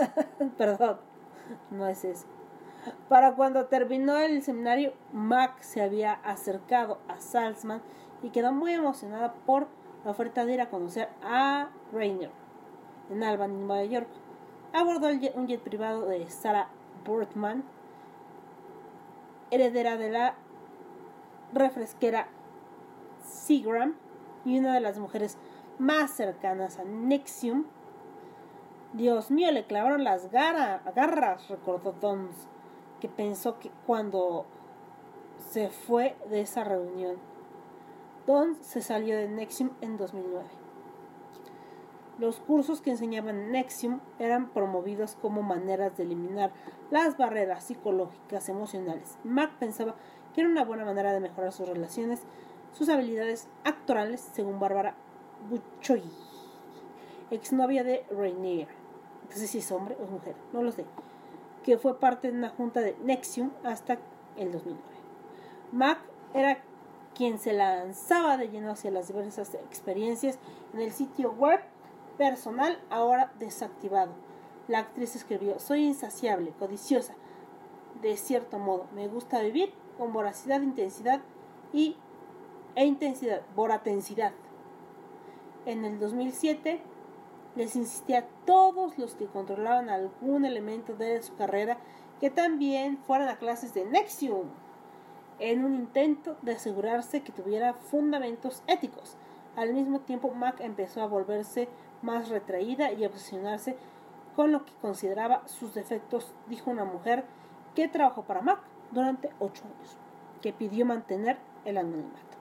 [0.58, 0.98] perdón,
[1.70, 2.26] no es eso.
[3.08, 7.82] Para cuando terminó el seminario, Mac se había acercado a Salzman
[8.22, 9.68] y quedó muy emocionada por
[10.04, 12.30] la oferta de ir a conocer a Rainer
[13.10, 14.08] en Albany, Nueva York.
[14.72, 16.68] Abordó un jet privado de Sarah
[17.04, 17.64] Bortman,
[19.50, 20.34] heredera de la
[21.52, 22.28] refresquera
[23.24, 23.94] Seagram
[24.44, 25.38] y una de las mujeres
[25.78, 27.64] más cercanas a Nexium.
[28.92, 32.48] Dios mío, le clavaron las garras, recordó Dons,
[33.00, 34.46] que pensó que cuando
[35.50, 37.16] se fue de esa reunión.
[38.26, 40.44] Dons se salió de Nexium en 2009.
[42.18, 46.50] Los cursos que enseñaban Nexium eran promovidos como maneras de eliminar
[46.90, 49.18] las barreras psicológicas emocionales.
[49.22, 49.94] Mac pensaba
[50.34, 52.20] que era una buena manera de mejorar sus relaciones,
[52.72, 54.94] sus habilidades actorales, según Bárbara
[55.48, 56.02] Buchoy,
[57.30, 58.68] exnovia de Rainier.
[59.30, 60.84] Sé si es hombre o mujer, no lo sé.
[61.62, 63.98] Que fue parte de una junta de Nexium hasta
[64.36, 64.82] el 2009.
[65.72, 65.98] Mac
[66.34, 66.62] era
[67.14, 70.38] quien se lanzaba de lleno hacia las diversas experiencias
[70.72, 71.60] en el sitio web
[72.16, 74.12] personal ahora desactivado.
[74.66, 77.14] La actriz escribió, soy insaciable, codiciosa,
[78.02, 81.20] de cierto modo, me gusta vivir con voracidad, intensidad
[81.72, 81.96] y,
[82.74, 84.32] e intensidad, voratensidad.
[85.66, 86.80] En el 2007
[87.56, 91.76] les insistí a todos los que controlaban algún elemento de su carrera
[92.20, 94.46] que también fueran a clases de Nexium,
[95.40, 99.16] en un intento de asegurarse que tuviera fundamentos éticos.
[99.56, 101.68] Al mismo tiempo, Mac empezó a volverse
[102.02, 103.76] más retraída y obsesionarse
[104.36, 107.24] con lo que consideraba sus defectos, dijo una mujer
[107.74, 109.96] que trabajó para Mac durante ocho años,
[110.40, 112.36] que pidió mantener el anonimato,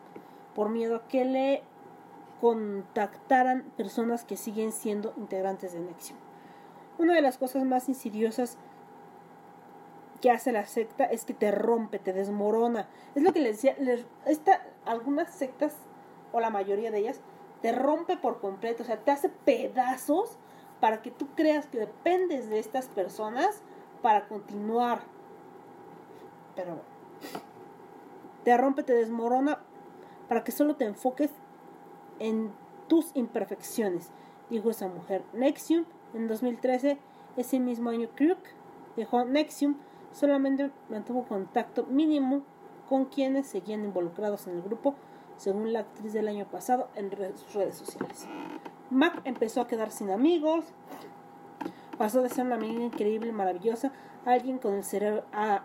[0.55, 1.63] por miedo a que le
[2.41, 6.19] contactaran personas que siguen siendo integrantes de Nexium.
[6.99, 8.57] Una de las cosas más insidiosas
[10.21, 12.87] que hace la secta es que te rompe, te desmorona.
[13.15, 13.75] Es lo que les decía,
[14.25, 15.75] esta, algunas sectas,
[16.31, 17.21] o la mayoría de ellas,
[17.61, 20.37] te rompe por completo, o sea, te hace pedazos
[20.79, 23.61] para que tú creas que dependes de estas personas
[24.01, 25.01] para continuar.
[26.57, 26.81] Pero
[28.43, 29.59] te rompe, te desmorona
[30.27, 31.31] para que solo te enfoques
[32.19, 32.51] en
[32.87, 34.09] tus imperfecciones,
[34.49, 35.23] dijo esa mujer.
[35.33, 36.97] Nexium, en 2013,
[37.37, 38.39] ese mismo año, Crook
[38.95, 39.77] dejó Nexium,
[40.11, 42.41] solamente mantuvo contacto mínimo
[42.89, 44.95] con quienes seguían involucrados en el grupo,
[45.37, 48.27] según la actriz del año pasado en sus redes sociales.
[48.89, 50.65] Mac empezó a quedar sin amigos,
[51.97, 53.91] pasó de ser una amiga increíble, maravillosa,
[54.25, 55.63] alguien con el cerebro, a,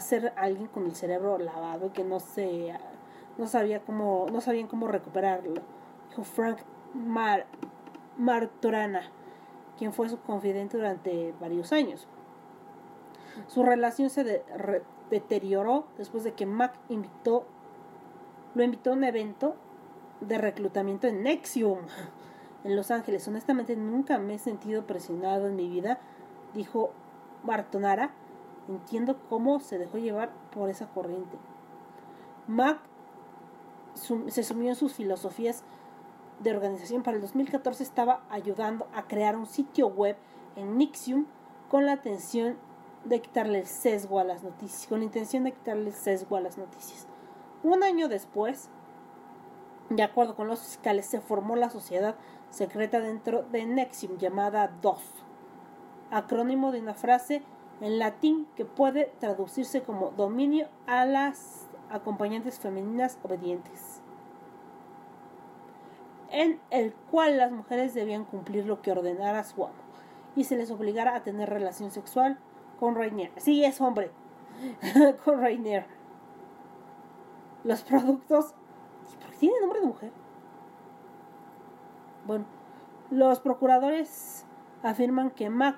[0.00, 2.74] ser alguien con el cerebro lavado y que no se,
[3.38, 5.54] no sabía cómo, no sabían cómo recuperarlo.
[6.10, 6.58] Dijo Frank
[6.94, 7.46] Mar,
[8.16, 9.02] Martorana,
[9.78, 12.06] quien fue su confidente durante varios años.
[13.46, 14.42] Su relación se
[15.10, 17.46] deterioró después de que Mac invitó,
[18.54, 19.56] lo invitó a un evento
[20.20, 21.78] de reclutamiento en Nexium
[22.64, 23.26] en Los Ángeles.
[23.28, 25.98] Honestamente nunca me he sentido presionado en mi vida,
[26.54, 26.92] dijo
[27.42, 28.10] Bartonara.
[28.70, 31.36] Entiendo cómo se dejó llevar por esa corriente.
[32.46, 32.78] Mac
[33.94, 35.64] se sumió en sus filosofías
[36.38, 37.02] de organización.
[37.02, 40.16] Para el 2014 estaba ayudando a crear un sitio web
[40.54, 41.26] en Nixium
[41.68, 42.58] con la atención
[43.04, 46.40] de quitarle el sesgo a las noticias, con la intención de quitarle el sesgo a
[46.40, 47.08] las noticias.
[47.64, 48.68] Un año después,
[49.88, 52.14] de acuerdo con los fiscales, se formó la sociedad
[52.50, 55.02] secreta dentro de Nexium llamada DOS,
[56.12, 57.42] acrónimo de una frase
[57.80, 64.02] en latín que puede traducirse como dominio a las acompañantes femeninas obedientes,
[66.30, 69.90] en el cual las mujeres debían cumplir lo que ordenara su amo
[70.36, 72.38] y se les obligara a tener relación sexual
[72.78, 73.32] con Rainier.
[73.36, 74.10] Sí, es hombre.
[75.24, 75.86] con Rainier.
[77.64, 78.54] Los productos.
[79.20, 80.12] ¿Por qué tiene nombre de mujer?
[82.26, 82.44] Bueno,
[83.10, 84.44] los procuradores
[84.82, 85.76] afirman que Mac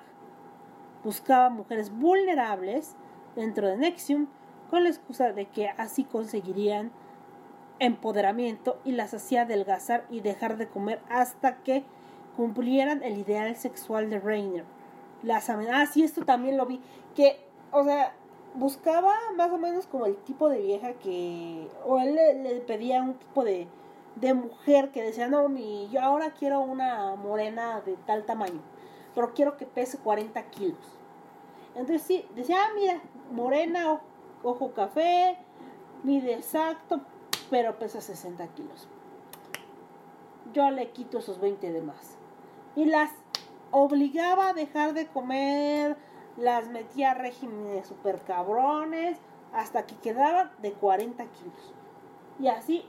[1.03, 2.95] buscaba mujeres vulnerables
[3.35, 4.27] dentro de Nexium
[4.69, 6.91] con la excusa de que así conseguirían
[7.79, 11.83] empoderamiento y las hacía adelgazar y dejar de comer hasta que
[12.35, 14.65] cumplieran el ideal sexual de Rainer
[15.23, 15.89] las amenazas.
[15.89, 16.81] Ah, sí, esto también lo vi.
[17.15, 17.39] Que,
[17.71, 18.13] o sea,
[18.53, 21.67] buscaba más o menos como el tipo de vieja que.
[21.85, 23.67] O él le, pedía un tipo de,
[24.15, 28.61] de mujer que decía, no, mi, yo ahora quiero una morena de tal tamaño.
[29.15, 30.79] Pero quiero que pese 40 kilos.
[31.75, 34.01] Entonces sí, decía, ah, mira, morena,
[34.43, 35.37] ojo café,
[36.03, 37.01] mide exacto,
[37.49, 38.87] pero pesa 60 kilos.
[40.53, 42.17] Yo le quito esos 20 de más.
[42.75, 43.11] Y las
[43.71, 45.97] obligaba a dejar de comer,
[46.37, 49.17] las metía a regímenes super cabrones,
[49.53, 51.73] hasta que quedaban de 40 kilos.
[52.39, 52.85] Y así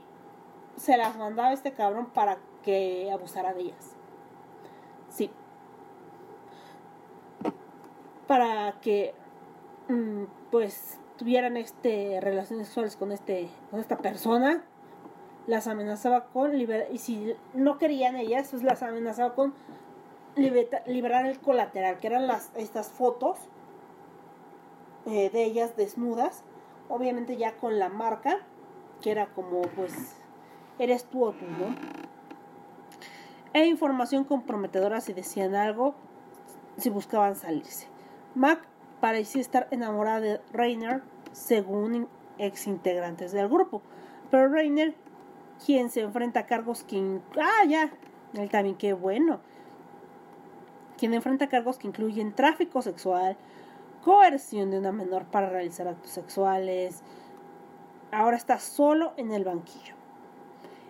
[0.75, 3.95] se las mandaba este cabrón para que abusara de ellas.
[5.09, 5.31] Sí.
[8.27, 9.13] Para que
[9.89, 14.65] mm, pues tuvieran este relaciones sexuales con este con esta persona
[15.47, 19.53] las amenazaba con liberar y si no querían ellas pues las amenazaba con
[20.35, 23.37] liberar el colateral, que eran las, estas fotos
[25.05, 26.43] eh, de ellas desnudas,
[26.89, 28.39] obviamente ya con la marca,
[29.01, 30.15] que era como pues,
[30.79, 31.75] eres tú o tú, ¿no?
[33.53, 35.95] E información comprometedora si decían algo,
[36.77, 37.87] si buscaban salirse.
[38.35, 38.59] Mac
[39.01, 43.81] parecía estar enamorada de Rainer, según ex integrantes del grupo,
[44.29, 44.93] pero Rainer,
[45.65, 47.19] quien se enfrenta a cargos que...
[47.39, 47.91] Ah, ya,
[48.77, 49.39] qué bueno
[50.97, 53.37] quien enfrenta cargos que incluyen tráfico sexual,
[54.03, 57.01] coerción de una menor para realizar actos sexuales.
[58.11, 59.95] Ahora está solo en el banquillo.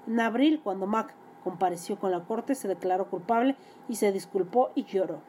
[0.07, 3.55] En abril, cuando Mac compareció con la corte, se declaró culpable
[3.87, 5.19] y se disculpó y lloró.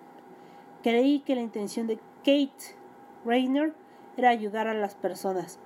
[0.87, 2.77] Creí que la intención de Kate
[3.25, 3.75] Rayner
[4.17, 5.59] era ayudar a las personas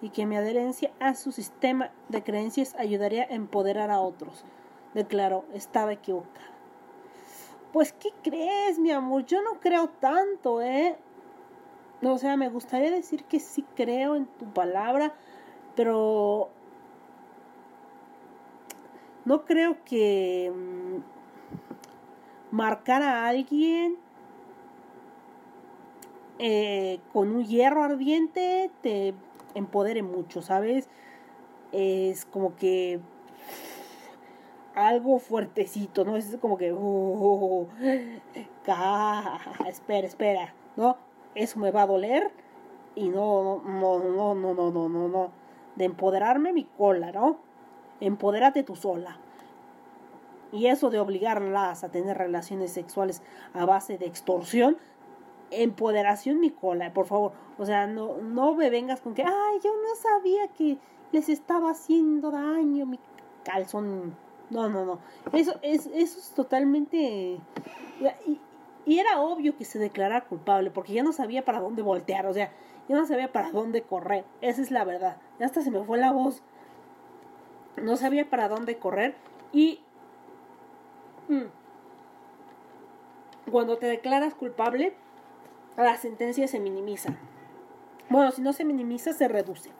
[0.00, 4.44] y que mi adherencia a su sistema de creencias ayudaría a empoderar a otros.
[4.94, 6.52] Declaró, estaba equivocada.
[7.72, 9.26] Pues, ¿qué crees, mi amor?
[9.26, 10.96] Yo no creo tanto, ¿eh?
[12.00, 15.12] O sea, me gustaría decir que sí creo en tu palabra,
[15.74, 16.50] pero
[19.24, 24.06] no creo que mm, marcar a alguien
[26.38, 29.14] eh, con un hierro ardiente te
[29.54, 30.88] empodere mucho, ¿sabes?
[31.72, 33.00] Es como que
[34.74, 36.16] algo fuertecito, ¿no?
[36.16, 37.66] Es como que, uh,
[38.68, 40.96] ah, espera, espera, ¿no?
[41.34, 42.30] Eso me va a doler
[42.94, 45.30] y no, no, no, no, no, no, no, no.
[45.74, 47.38] De empoderarme mi cola, ¿no?
[48.00, 49.18] Empodérate tú sola.
[50.52, 53.22] Y eso de obligarlas a tener relaciones sexuales
[53.52, 54.78] a base de extorsión
[55.50, 57.32] empoderación, Nicola, por favor.
[57.58, 60.78] O sea, no, no me vengas con que, ay, yo no sabía que
[61.12, 62.98] les estaba haciendo daño mi
[63.44, 64.16] calzón.
[64.50, 64.98] No, no, no.
[65.32, 67.38] Eso es, eso es totalmente...
[68.26, 68.40] Y,
[68.86, 72.32] y era obvio que se declarara culpable, porque ya no sabía para dónde voltear, o
[72.32, 72.50] sea,
[72.88, 74.24] ya no sabía para dónde correr.
[74.40, 75.18] Esa es la verdad.
[75.38, 76.42] Ya hasta se me fue la voz.
[77.76, 79.14] No sabía para dónde correr.
[79.52, 79.80] Y...
[81.28, 81.48] Mm,
[83.50, 84.94] cuando te declaras culpable,
[85.84, 87.16] la sentencia se minimiza.
[88.10, 89.70] Bueno, si no se minimiza, se reduce.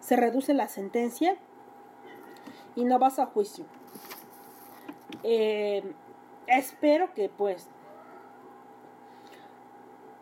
[0.00, 1.36] Se reduce la sentencia
[2.74, 3.64] y no vas a juicio.
[5.22, 5.82] Eh,
[6.46, 7.68] espero que pues,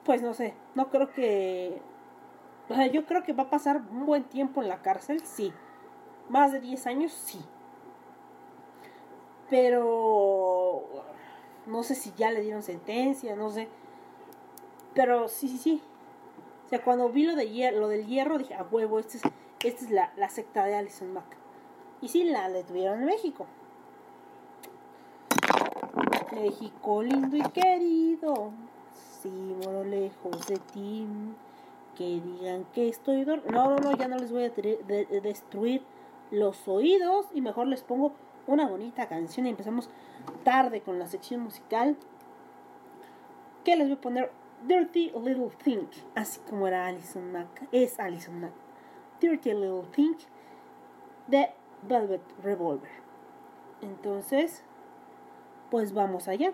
[0.04, 1.80] pues no sé, no creo que,
[2.68, 5.52] o sea, yo creo que va a pasar un buen tiempo en la cárcel, sí.
[6.28, 7.40] Más de 10 años, sí.
[9.50, 10.84] Pero
[11.66, 13.68] no sé si ya le dieron sentencia, no sé.
[14.94, 15.82] Pero sí, sí, sí.
[16.66, 19.22] O sea, cuando vi lo, de lo del hierro, dije, a huevo, esta es,
[19.64, 21.36] esta es la, la, secta de Alison Mack.
[22.00, 23.46] Y sí, la detuvieron en México.
[26.32, 28.52] México lindo y querido,
[29.20, 29.30] sí,
[29.64, 31.06] moro lejos de ti.
[31.96, 35.82] Que digan que estoy No, no, no, ya no les voy a de destruir
[36.30, 38.12] los oídos y mejor les pongo
[38.46, 39.90] una bonita canción y empezamos
[40.42, 41.96] tarde con la sección musical.
[43.64, 44.30] Que les voy a poner
[44.66, 48.52] Dirty Little Thing, así como era Alison Mack, es Alison Mack.
[49.20, 50.14] Dirty Little Thing
[51.26, 51.50] de
[51.82, 52.90] Velvet Revolver.
[53.80, 54.62] Entonces,
[55.70, 56.52] pues vamos allá.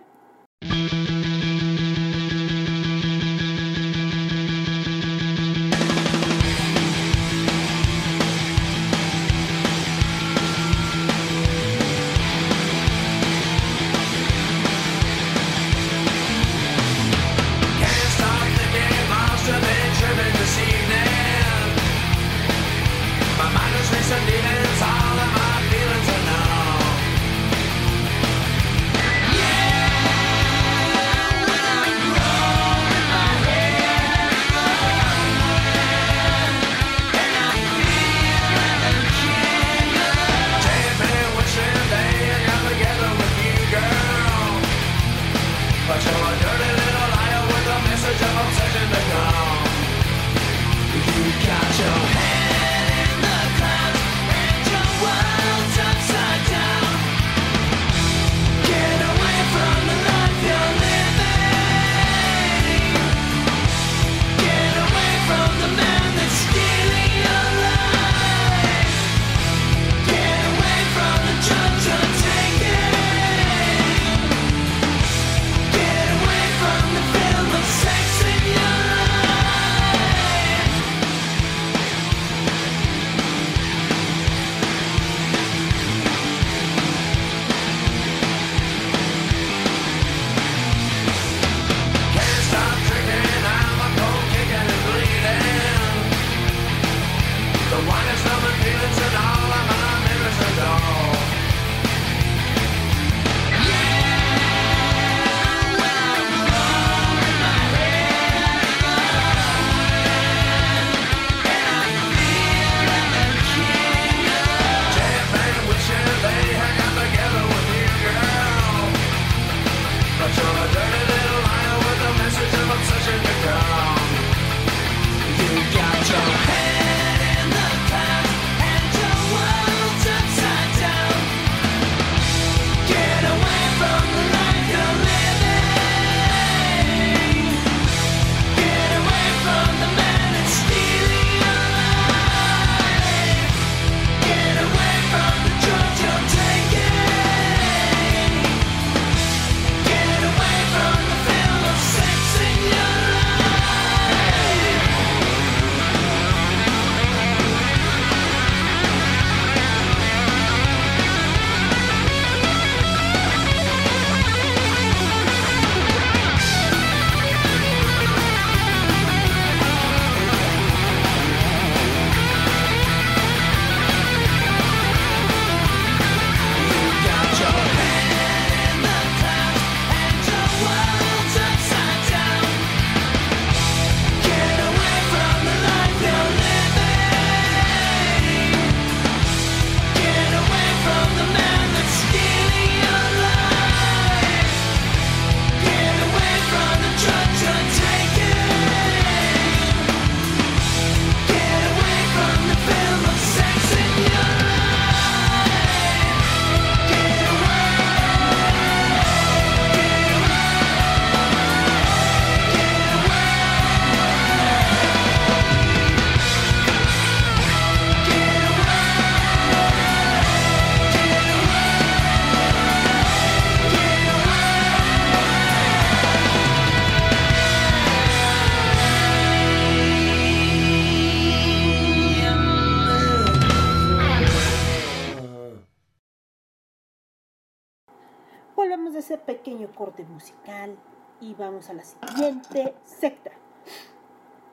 [239.79, 240.77] Corte musical
[241.21, 243.31] y vamos a la siguiente secta.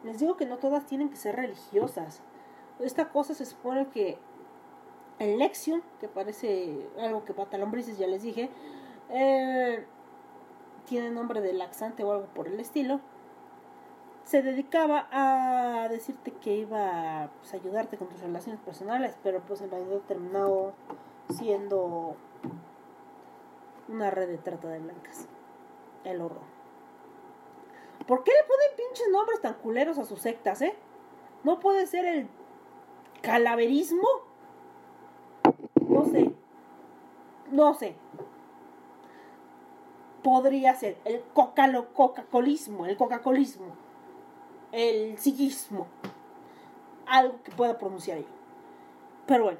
[0.03, 2.21] Les digo que no todas tienen que ser religiosas.
[2.79, 4.19] Esta cosa se supone que
[5.17, 8.51] el Lexion, que parece algo que pata lombrices, ya les dije,
[9.09, 9.83] eh,
[10.85, 12.99] tiene nombre de laxante o algo por el estilo.
[14.25, 19.61] Se dedicaba a decirte que iba pues, a ayudarte con tus relaciones personales, pero pues
[19.61, 20.73] en realidad terminó
[21.29, 22.15] siendo
[23.87, 25.27] una red de trata de blancas.
[26.03, 26.55] El horror.
[28.07, 30.75] ¿Por qué le ponen pinches nombres tan culeros a sus sectas, eh?
[31.43, 32.27] ¿No puede ser el
[33.21, 34.07] calaverismo?
[35.87, 36.31] No sé.
[37.51, 37.95] No sé.
[40.23, 43.75] Podría ser el coca-colismo, el coca-colismo,
[44.71, 45.87] el sillismo.
[47.07, 48.25] Algo que pueda pronunciar yo.
[49.27, 49.59] Pero bueno.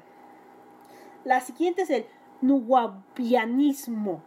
[1.24, 2.06] La siguiente es el
[2.40, 4.22] nuwabianismo.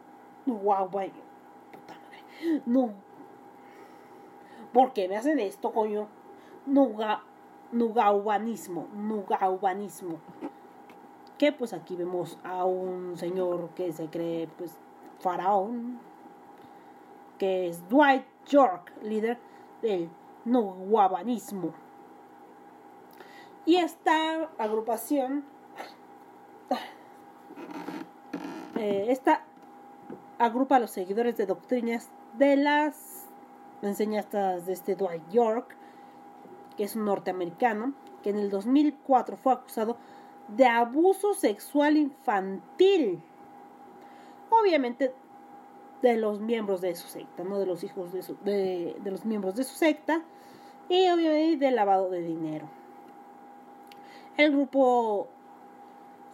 [0.46, 1.20] Nuwabianismo.
[1.72, 2.62] Puta madre.
[2.66, 2.94] No.
[4.72, 6.08] ¿Por qué me hacen esto, coño?
[6.66, 7.22] Nuga,
[7.72, 8.88] nugaubanismo.
[8.94, 10.18] Nugaubanismo.
[11.38, 14.78] Que pues aquí vemos a un señor que se cree pues
[15.18, 15.98] faraón.
[17.38, 19.38] Que es Dwight York, líder
[19.82, 20.10] del
[20.44, 21.72] nugabanismo.
[23.64, 25.44] Y esta agrupación
[28.80, 29.44] eh, esta
[30.38, 32.08] agrupa a los seguidores de doctrinas
[32.38, 33.26] de las
[33.82, 35.76] enseñanzas de este Dwight York,
[36.78, 39.98] que es un norteamericano, que en el 2004 fue acusado
[40.48, 43.22] de abuso sexual infantil.
[44.48, 45.12] Obviamente
[46.00, 49.56] de los miembros de su secta, no de los hijos de, de, de los miembros
[49.56, 50.22] de su secta,
[50.88, 52.66] y obviamente de lavado de dinero.
[54.38, 55.28] El grupo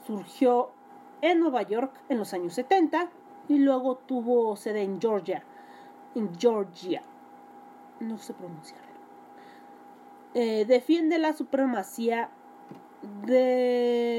[0.06, 0.75] surgió
[1.22, 3.08] en Nueva York en los años 70
[3.48, 5.42] y luego tuvo sede en Georgia,
[6.14, 7.02] en Georgia.
[8.00, 8.86] No sé pronunciarlo.
[10.34, 12.28] Eh, defiende la supremacía
[13.26, 14.12] de...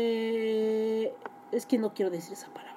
[1.52, 2.74] Es que no quiero decir esa palabra.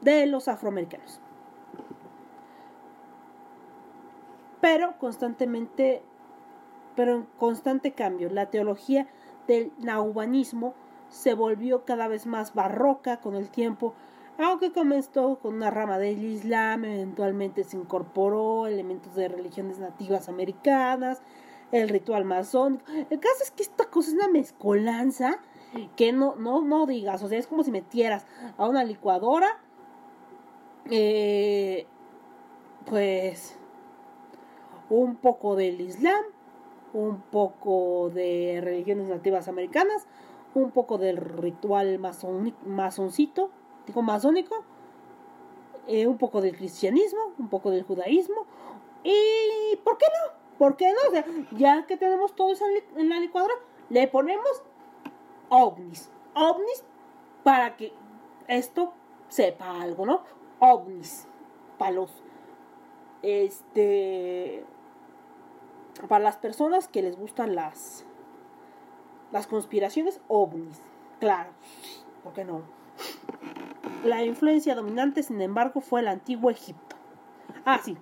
[0.00, 1.20] De los afroamericanos.
[4.60, 6.02] Pero constantemente,
[6.96, 9.06] pero en constante cambio, la teología
[9.46, 10.74] del naubanismo
[11.10, 13.94] se volvió cada vez más barroca con el tiempo,
[14.38, 21.20] aunque comenzó con una rama del Islam, eventualmente se incorporó elementos de religiones nativas americanas,
[21.72, 22.84] el ritual masónico.
[23.10, 25.40] El caso es que esta cosa es una mezcolanza
[25.96, 29.60] que no, no, no digas, o sea, es como si metieras a una licuadora,
[30.90, 31.86] eh,
[32.86, 33.58] pues,
[34.88, 36.24] un poco del Islam,
[36.92, 40.06] un poco de religiones nativas americanas,
[40.54, 41.98] un poco del ritual
[42.66, 43.50] masoncito,
[43.86, 44.64] digo masónico,
[45.86, 48.46] eh, un poco del cristianismo, un poco del judaísmo,
[49.02, 50.32] y ¿por qué no?
[50.58, 51.22] ¿Por qué no?
[51.56, 52.64] Ya que tenemos todo eso
[52.96, 53.54] en la licuadora,
[53.88, 54.62] le ponemos
[55.48, 56.84] ovnis, ovnis
[57.42, 57.92] para que
[58.46, 58.92] esto
[59.28, 60.22] sepa algo, ¿no?
[60.58, 61.26] Ovnis,
[61.78, 62.10] palos,
[63.22, 64.64] este,
[66.08, 68.04] para las personas que les gustan las
[69.32, 70.80] las conspiraciones ovnis.
[71.18, 71.50] Claro,
[72.22, 72.62] ¿por qué no?
[74.04, 76.96] La influencia dominante, sin embargo, fue el antiguo Egipto.
[77.64, 77.96] Ah, sí.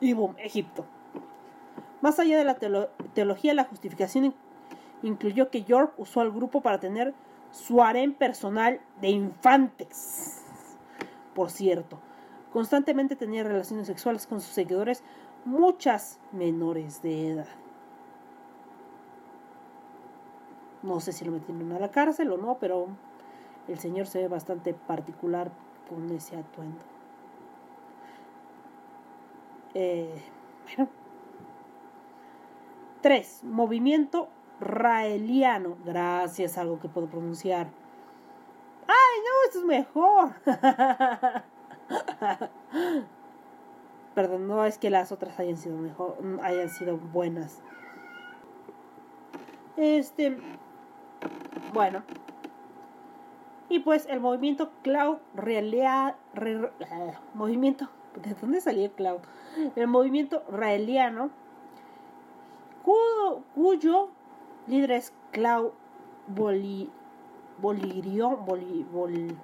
[0.00, 0.84] Y boom, Egipto.
[2.00, 2.54] Más allá de la
[3.14, 4.34] teología, la justificación
[5.02, 7.14] incluyó que York usó al grupo para tener
[7.50, 10.44] su harén personal de infantes.
[11.34, 11.98] Por cierto,
[12.52, 15.02] constantemente tenía relaciones sexuales con sus seguidores,
[15.44, 17.48] muchas menores de edad.
[20.82, 22.88] No sé si lo metieron a la cárcel o no, pero
[23.68, 25.50] el señor se ve bastante particular
[25.88, 26.84] con ese atuendo.
[29.74, 30.22] Eh,
[30.64, 30.90] bueno.
[33.02, 33.44] 3.
[33.44, 34.28] Movimiento
[34.60, 35.76] raeliano.
[35.84, 37.68] Gracias, algo que puedo pronunciar.
[38.86, 39.30] ¡Ay, no!
[39.46, 40.34] Esto es mejor.
[44.14, 47.62] Perdón, no es que las otras hayan sido mejor, hayan sido buenas.
[49.76, 50.36] Este,
[51.72, 52.02] bueno.
[53.68, 56.16] Y pues el movimiento Cloud realea,
[57.34, 59.20] movimiento, ¿de dónde salió Cloud?
[59.76, 61.30] El movimiento raeliano,
[63.54, 64.08] cuyo,
[64.66, 65.70] líder es Cloud
[66.26, 66.90] Boli,
[67.60, 69.36] Bolirión, Boli,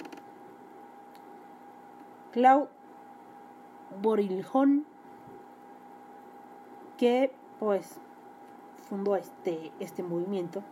[6.97, 8.01] que pues
[8.89, 10.63] fundó este, este movimiento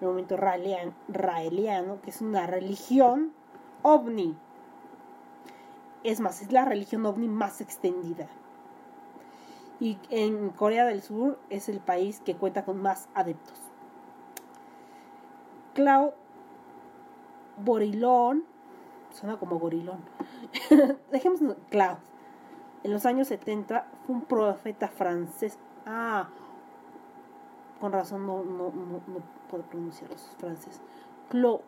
[0.00, 3.32] el movimiento raeliano, que es una religión
[3.82, 4.36] ovni.
[6.02, 8.26] Es más, es la religión ovni más extendida.
[9.78, 13.58] Y en Corea del Sur es el país que cuenta con más adeptos.
[15.74, 16.10] Cloud
[17.58, 18.44] Borilón,
[19.10, 20.00] suena como gorilón.
[21.10, 21.98] Dejemos Cloud.
[22.82, 25.58] En los años 70 fue un profeta francés.
[25.84, 26.28] Ah,
[27.80, 30.80] con razón no, no, no puedo pronunciar los francés.
[31.28, 31.62] Claude.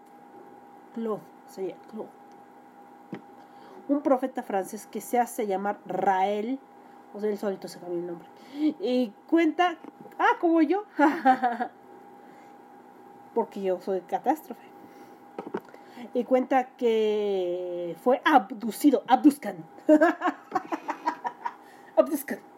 [0.95, 2.09] Claude, sería Claude.
[3.89, 6.59] Un profeta francés que se hace llamar Rael.
[7.13, 8.29] O sea, él solito se cambió el nombre.
[8.55, 9.77] Y cuenta.
[10.19, 10.85] Ah, como yo.
[13.35, 14.63] Porque yo soy catástrofe.
[16.15, 19.03] Y cuenta que fue abducido.
[19.09, 19.57] Abduzcan.
[21.97, 22.52] Abduzcan.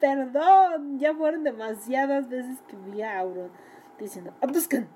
[0.00, 3.50] Perdón, ya fueron demasiadas veces que vi a Auron
[3.98, 4.88] diciendo Abduzcan.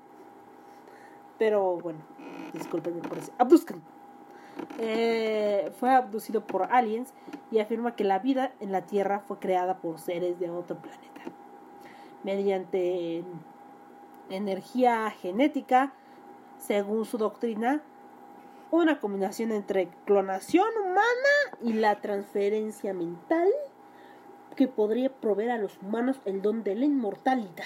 [1.37, 1.99] Pero bueno,
[2.53, 3.31] discúlpenme por eso.
[3.37, 3.81] Abduzcan.
[4.79, 7.13] Eh, fue abducido por aliens
[7.51, 11.21] y afirma que la vida en la Tierra fue creada por seres de otro planeta.
[12.23, 13.23] Mediante
[14.29, 15.93] energía genética,
[16.57, 17.83] según su doctrina,
[18.71, 21.03] una combinación entre clonación humana
[21.61, 23.49] y la transferencia mental
[24.55, 27.65] que podría proveer a los humanos el don de la inmortalidad.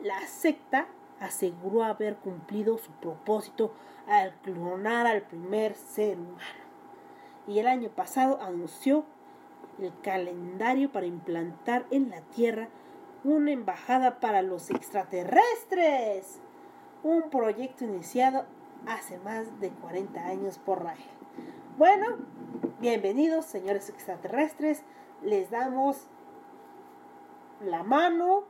[0.00, 0.86] La secta
[1.20, 3.72] aseguró haber cumplido su propósito
[4.08, 6.60] al clonar al primer ser humano.
[7.46, 9.04] Y el año pasado anunció
[9.78, 12.68] el calendario para implantar en la Tierra
[13.24, 16.40] una embajada para los extraterrestres.
[17.02, 18.46] Un proyecto iniciado
[18.86, 20.98] hace más de 40 años por Rael.
[21.76, 22.16] Bueno,
[22.80, 24.82] bienvenidos señores extraterrestres.
[25.22, 26.06] Les damos
[27.62, 28.44] la mano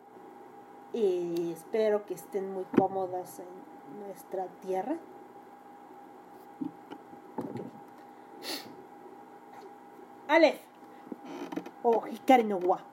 [0.93, 4.97] y espero que estén muy cómodos en nuestra tierra.
[10.28, 10.61] Aleph
[11.83, 12.85] o Hikari no Wa.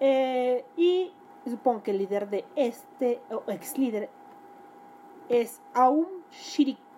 [0.00, 1.12] Eh, y
[1.44, 4.08] supongo que el líder de este, o ex líder,
[5.28, 6.91] es Aum Shirik.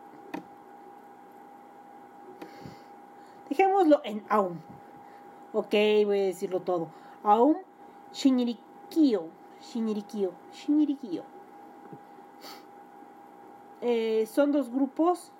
[3.57, 4.59] Dejémoslo en Aum.
[5.53, 5.71] Ok,
[6.07, 6.89] voy a decirlo todo.
[7.23, 7.55] Aum
[8.13, 9.29] Shinrikyo.
[9.61, 10.33] Shinrikyo.
[10.53, 11.23] Shinrikyo.
[13.81, 15.31] Eh, son dos grupos.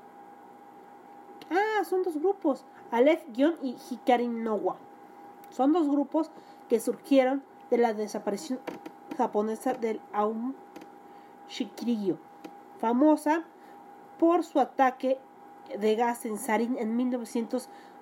[1.51, 2.65] Ah, son dos grupos.
[2.93, 4.77] Aleph-y Hikari Nowa.
[5.51, 6.31] Son dos grupos
[6.69, 8.61] que surgieron de la desaparición
[9.19, 10.55] japonesa del Aum
[11.49, 12.19] Shikiryo,
[12.79, 13.43] famosa
[14.21, 15.19] por su ataque
[15.77, 16.97] de gas en Sarin en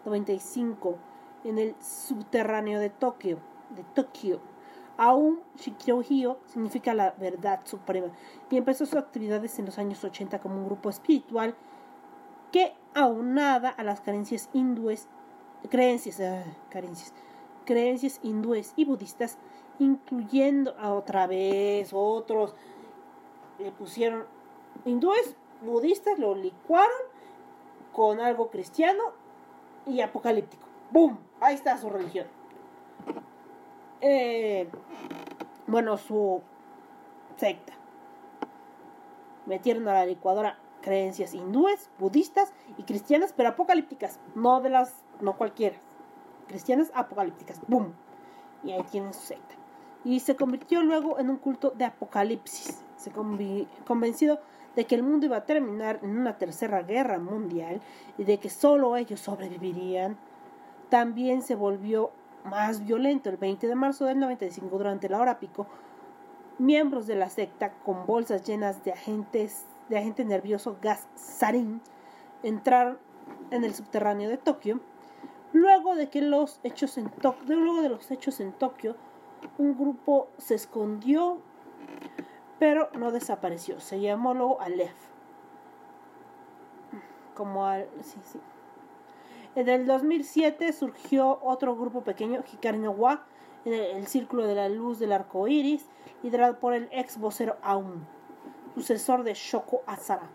[0.05, 0.99] 1995
[1.45, 3.39] en el subterráneo de Tokio.
[3.71, 4.41] De Tokio.
[4.99, 8.09] Aum Shikiryo significa la verdad suprema
[8.51, 11.57] y empezó sus actividades en los años 80 como un grupo espiritual
[12.53, 15.09] que aunada a las creencias hindúes,
[15.71, 16.45] creencias, uh,
[17.65, 19.39] creencias, hindúes y budistas,
[19.79, 22.55] incluyendo otra vez otros,
[23.59, 24.25] le pusieron
[24.85, 26.91] hindúes, budistas, lo licuaron
[27.93, 29.03] con algo cristiano
[29.87, 30.67] y apocalíptico.
[30.91, 31.19] ¡Boom!
[31.41, 32.27] Ahí está su religión.
[34.01, 34.69] Eh,
[35.67, 36.43] bueno, su
[37.37, 37.73] secta.
[39.47, 45.37] Metieron a la licuadora creencias hindúes, budistas y cristianas, pero apocalípticas, no de las, no
[45.37, 45.77] cualquiera,
[46.49, 47.95] cristianas apocalípticas, ¡boom!
[48.65, 49.55] Y ahí tienen su secta.
[50.05, 53.13] Y se convirtió luego en un culto de apocalipsis, se
[53.87, 54.41] convencido
[54.77, 57.81] de que el mundo iba a terminar en una tercera guerra mundial
[58.19, 60.17] y de que solo ellos sobrevivirían.
[60.89, 62.11] También se volvió
[62.45, 65.67] más violento el 20 de marzo del 95 durante la hora pico.
[66.59, 71.81] Miembros de la secta con bolsas llenas de agentes de agente nervioso gas sarin
[72.43, 72.99] entraron
[73.51, 74.81] en el subterráneo de Tokio.
[75.53, 78.97] Luego de que los hechos en Tokio, luego de los hechos en Tokio,
[79.59, 81.39] un grupo se escondió,
[82.63, 83.81] pero no desapareció.
[83.81, 84.95] Se llamó luego Aleph.
[87.35, 88.39] Como al, sí, sí.
[89.57, 93.25] En el 2007 surgió otro grupo pequeño, Hikari no Wa,
[93.65, 95.87] en el Círculo de la Luz del Arco Iris,
[96.23, 98.05] liderado por el ex vocero Aum
[98.77, 100.31] sucesor de Shoko Asara.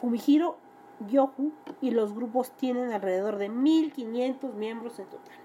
[0.00, 0.58] Fumihiro
[1.06, 5.38] Yoku y los grupos tienen alrededor de 1500 miembros en total.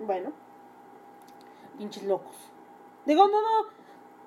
[0.00, 0.32] Bueno,
[1.76, 2.45] pinches locos.
[3.06, 3.70] Digo, no, no,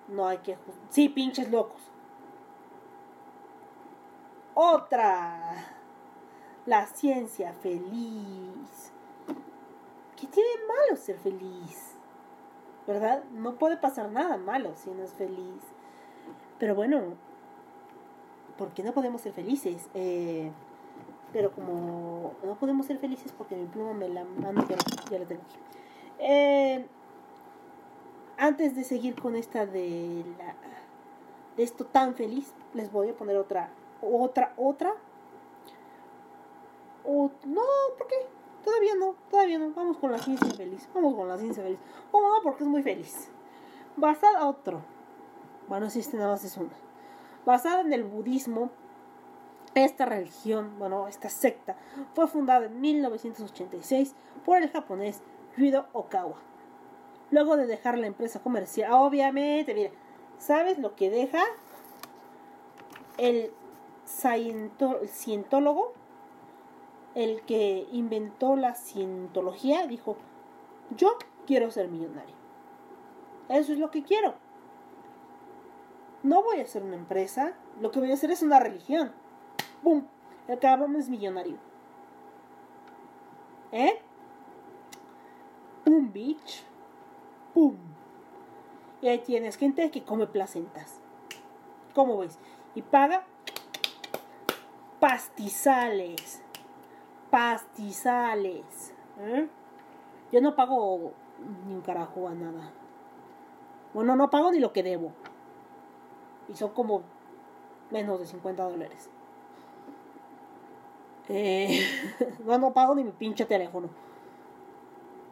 [0.08, 0.58] no hay que.
[0.90, 1.82] Sí, pinches locos.
[4.56, 5.76] Otra.
[6.66, 8.92] La ciencia feliz.
[10.16, 12.00] ¿Qué tiene malo ser feliz?
[12.90, 13.24] ¿verdad?
[13.32, 15.62] No puede pasar nada malo si uno es feliz.
[16.58, 17.14] Pero bueno,
[18.58, 19.88] ¿por qué no podemos ser felices?
[19.94, 20.52] Eh,
[21.32, 24.76] pero como no podemos ser felices porque mi pluma me la mando, ya,
[25.12, 25.44] ya la tengo.
[26.18, 26.84] Eh,
[28.40, 30.56] antes de seguir con esta de la
[31.58, 33.70] de esto tan feliz, les voy a poner otra,
[34.02, 34.96] otra, otra.
[37.04, 37.62] O, no,
[37.98, 38.16] ¿por qué?
[38.64, 39.72] Todavía no, todavía no.
[39.72, 40.88] Vamos con la ciencia feliz.
[40.94, 41.80] Vamos con la ciencia feliz.
[42.14, 43.30] Oh, no, porque es muy feliz.
[43.98, 44.82] Basada otro.
[45.68, 46.70] Bueno, si este nada más es uno.
[47.46, 48.70] Basada en el budismo,
[49.76, 51.76] esta religión, bueno, esta secta,
[52.14, 54.16] fue fundada en 1986
[54.46, 55.22] por el japonés
[55.58, 56.49] Ryudo Okawa.
[57.32, 59.92] Luego de dejar la empresa comercial, obviamente, mira,
[60.38, 61.44] ¿sabes lo que deja
[63.18, 63.52] el
[65.08, 65.94] cientólogo?
[67.16, 70.18] El que inventó la cientología dijo,
[70.96, 72.36] yo quiero ser millonario.
[73.50, 74.36] Eso es lo que quiero.
[76.24, 79.12] No voy a hacer una empresa, lo que voy a hacer es una religión.
[79.84, 80.06] ¡Bum!
[80.48, 81.58] El cabrón es millonario.
[83.72, 84.02] ¿Eh?
[85.86, 86.66] Un bitch.
[89.02, 91.00] Y ahí tienes gente que come placentas.
[91.94, 92.38] ¿Cómo ves?
[92.76, 93.26] Y paga
[95.00, 96.42] pastizales.
[97.32, 98.94] Pastizales.
[99.20, 99.48] ¿eh?
[100.32, 101.14] Yo no pago
[101.66, 102.72] ni un carajo a nada.
[103.94, 105.12] Bueno, no pago ni lo que debo.
[106.48, 107.04] Y son como
[107.92, 109.10] menos de 50 dólares.
[111.30, 111.80] Eh,
[112.46, 113.90] no, no pago ni mi pinche teléfono.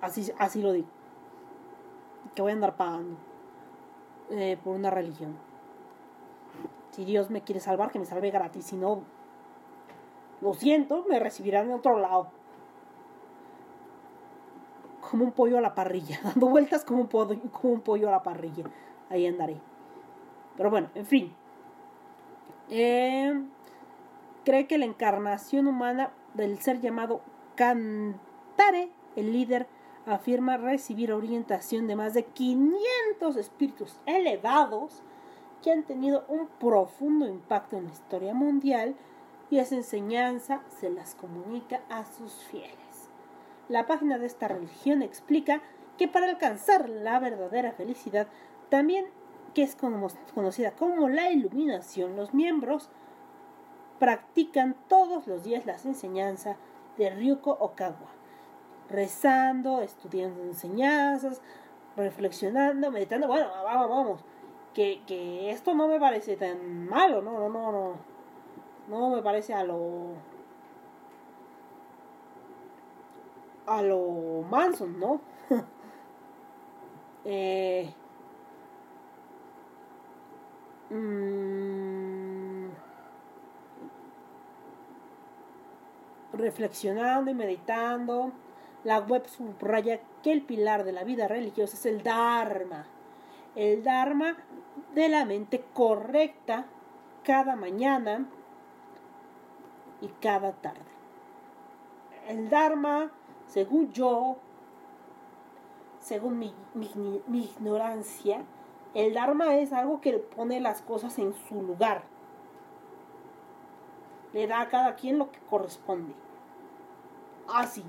[0.02, 0.97] Así, así lo digo.
[2.38, 3.18] Que voy a andar pagando
[4.30, 5.36] eh, por una religión.
[6.92, 8.64] Si Dios me quiere salvar, que me salve gratis.
[8.64, 9.02] Si no,
[10.42, 12.28] lo siento, me recibirán en otro lado.
[15.10, 18.12] Como un pollo a la parrilla, dando vueltas como un, pollo, como un pollo a
[18.12, 18.66] la parrilla.
[19.10, 19.58] Ahí andaré.
[20.58, 21.34] Pero bueno, en fin.
[22.70, 23.34] Eh,
[24.46, 27.22] cree que la encarnación humana del ser llamado
[27.56, 29.66] Cantare, el líder,
[30.08, 35.04] afirma recibir orientación de más de 500 espíritus elevados
[35.62, 38.96] que han tenido un profundo impacto en la historia mundial
[39.50, 43.10] y esa enseñanza se las comunica a sus fieles.
[43.70, 45.62] La página de esta religión explica
[45.98, 48.28] que para alcanzar la verdadera felicidad,
[48.70, 49.06] también
[49.54, 52.90] que es conocida como la iluminación, los miembros
[54.00, 56.58] practican todos los días las enseñanzas
[56.98, 58.17] de Ryuko Okawa,
[58.90, 61.42] rezando, estudiando enseñanzas,
[61.96, 63.28] reflexionando, meditando.
[63.28, 64.22] Bueno, vamos, vamos,
[64.74, 67.98] que, que esto no me parece tan malo, no, no, no, no,
[68.88, 70.16] no me parece a lo
[73.66, 75.22] a lo Manson, ¿no?
[77.26, 77.94] eh,
[80.90, 82.70] mmm,
[86.34, 88.32] reflexionando y meditando,
[88.84, 92.86] la web subraya que el pilar de la vida religiosa es el Dharma.
[93.56, 94.38] El Dharma
[94.94, 96.66] de la mente correcta
[97.24, 98.28] cada mañana
[100.02, 100.80] y cada tarde.
[102.28, 103.12] El Dharma,
[103.48, 104.38] según yo,
[106.00, 108.44] según mi, mi, ignorancia,
[108.94, 112.04] el Dharma es algo que pone las cosas en su lugar.
[114.34, 116.14] Le da a cada quien lo que corresponde.
[117.48, 117.84] Así.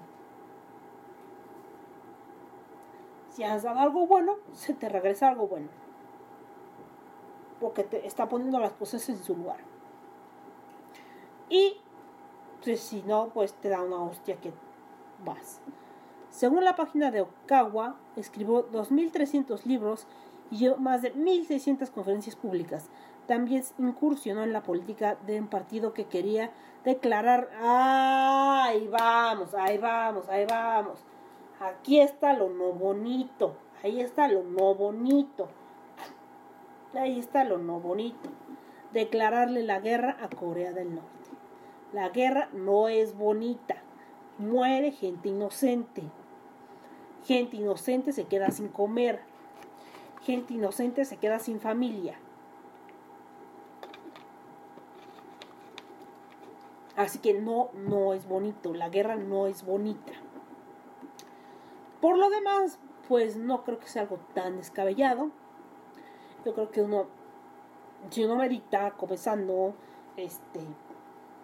[3.39, 5.69] Si has dado algo bueno, se te regresa algo bueno.
[7.61, 9.59] Porque te está poniendo las cosas en su lugar.
[11.49, 11.77] Y
[12.65, 14.53] pues, si no, pues te da una hostia que
[15.25, 15.61] vas.
[16.31, 20.09] Según la página de Okawa, escribió 2.300 libros
[20.51, 22.91] y dio más de 1.600 conferencias públicas.
[23.29, 26.51] También incursionó en la política de un partido que quería
[26.83, 31.05] declarar, ahí vamos, ahí vamos, ahí vamos.
[31.61, 35.49] Aquí está lo no bonito, ahí está lo no bonito.
[36.95, 38.31] Ahí está lo no bonito.
[38.93, 41.31] Declararle la guerra a Corea del Norte.
[41.93, 43.77] La guerra no es bonita.
[44.39, 46.03] Muere gente inocente.
[47.27, 49.21] Gente inocente se queda sin comer.
[50.23, 52.19] Gente inocente se queda sin familia.
[56.97, 58.75] Así que no, no es bonito.
[58.75, 60.13] La guerra no es bonita.
[62.01, 62.79] Por lo demás,
[63.09, 65.31] pues no creo que sea algo tan descabellado.
[66.45, 67.07] Yo creo que uno,
[68.11, 69.75] si uno medita comenzando,
[70.17, 70.61] este,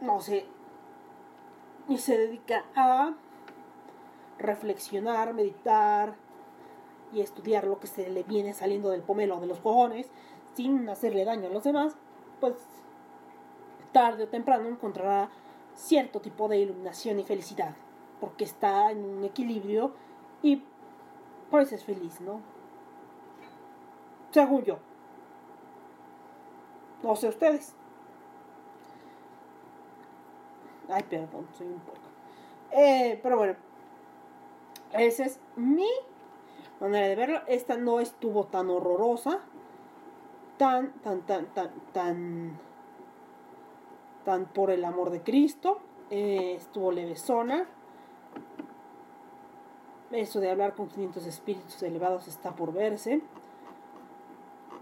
[0.00, 0.46] no sé,
[1.88, 3.14] y se dedica a
[4.38, 6.14] reflexionar, meditar
[7.12, 10.10] y estudiar lo que se le viene saliendo del pomelo de los cojones
[10.54, 11.96] sin hacerle daño a los demás,
[12.40, 12.54] pues
[13.92, 15.30] tarde o temprano encontrará
[15.74, 17.74] cierto tipo de iluminación y felicidad,
[18.20, 19.94] porque está en un equilibrio
[20.44, 20.62] y
[21.50, 22.40] por eso es feliz, ¿no?
[24.30, 24.78] Según yo.
[27.02, 27.74] No sé ustedes.
[30.90, 31.98] Ay, perdón, soy un poco.
[32.72, 33.56] Eh, pero bueno,
[34.92, 35.88] esa es mi
[36.78, 37.40] manera de verlo.
[37.46, 39.40] Esta no estuvo tan horrorosa,
[40.58, 42.58] tan, tan, tan, tan, tan,
[44.26, 45.80] tan por el amor de Cristo.
[46.10, 47.66] Eh, estuvo levesona.
[50.14, 53.20] Eso de hablar con 500 espíritus elevados está por verse.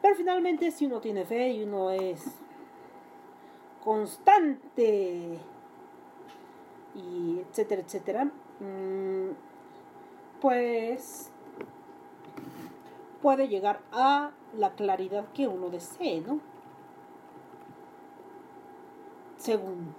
[0.02, 2.22] Pero finalmente, si uno tiene fe y uno es
[3.82, 5.38] constante
[6.94, 9.30] y etcétera, etcétera, mm,
[10.40, 11.30] pues
[13.22, 16.40] puede llegar a la claridad que uno desee, ¿no?
[19.38, 19.94] Según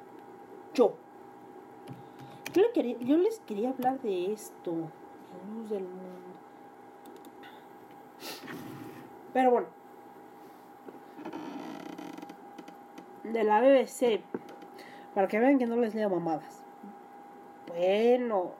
[0.75, 0.93] yo.
[2.53, 4.73] Yo, les quería hablar de esto,
[5.47, 6.03] luz del mundo.
[9.33, 9.67] Pero bueno,
[13.23, 14.21] de la BBC,
[15.15, 16.63] para que vean que no les leo mamadas.
[17.67, 18.51] Bueno,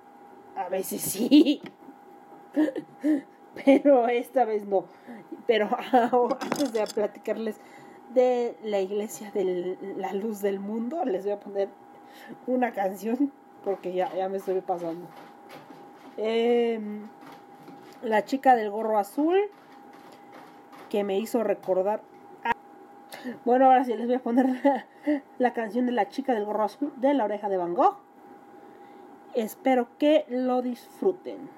[0.56, 1.62] a veces sí.
[3.66, 4.86] Pero esta vez no.
[5.46, 7.60] Pero antes de platicarles
[8.14, 11.70] de la iglesia de la luz del mundo, les voy a poner
[12.48, 13.32] una canción
[13.64, 15.08] porque ya, ya me estoy pasando.
[16.18, 17.07] Em,
[18.03, 19.38] la chica del gorro azul
[20.89, 22.01] que me hizo recordar.
[23.45, 24.86] Bueno, ahora sí les voy a poner la,
[25.39, 27.97] la canción de la chica del gorro azul de la oreja de Van Gogh.
[29.34, 31.49] Espero que lo disfruten.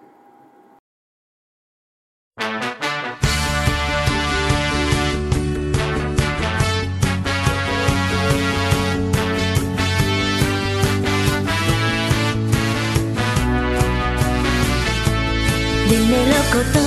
[16.56, 16.85] Dime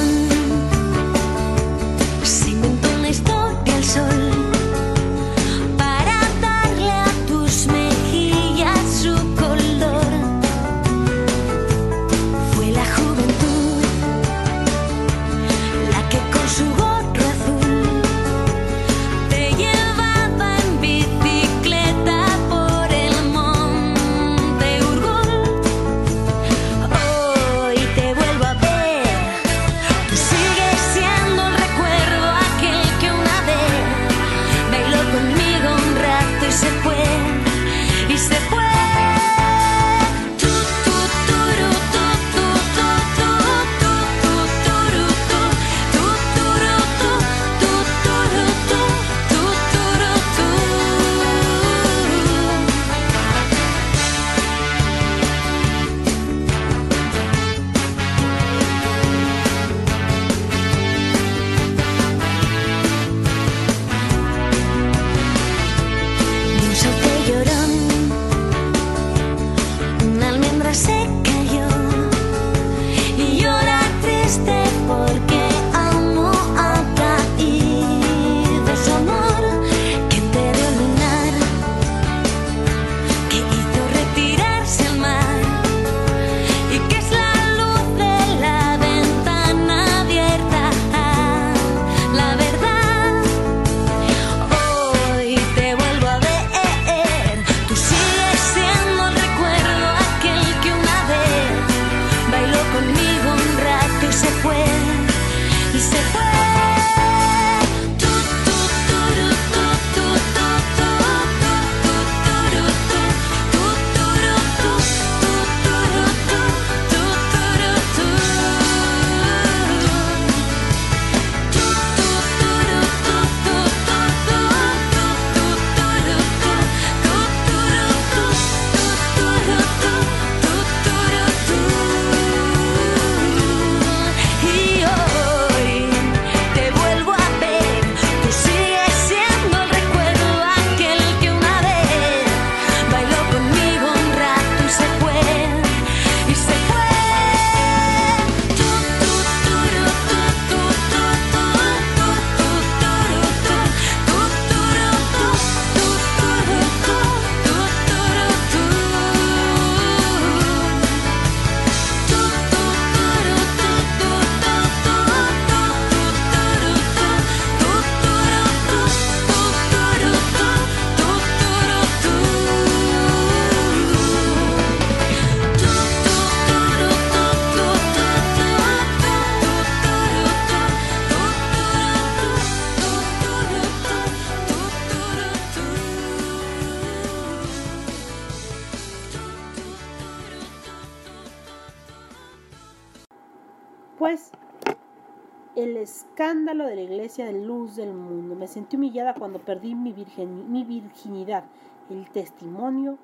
[199.39, 201.45] perdí mi, virgen, mi virginidad.
[201.91, 202.99] El testimonio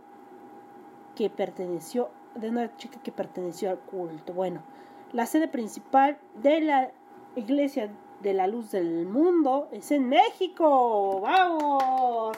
[1.14, 4.32] que perteneció, de una chica que perteneció al culto.
[4.32, 4.62] Bueno,
[5.12, 6.91] la sede principal de la
[7.37, 11.20] iglesia de la luz del mundo es en México.
[11.20, 12.37] ¡Vamos!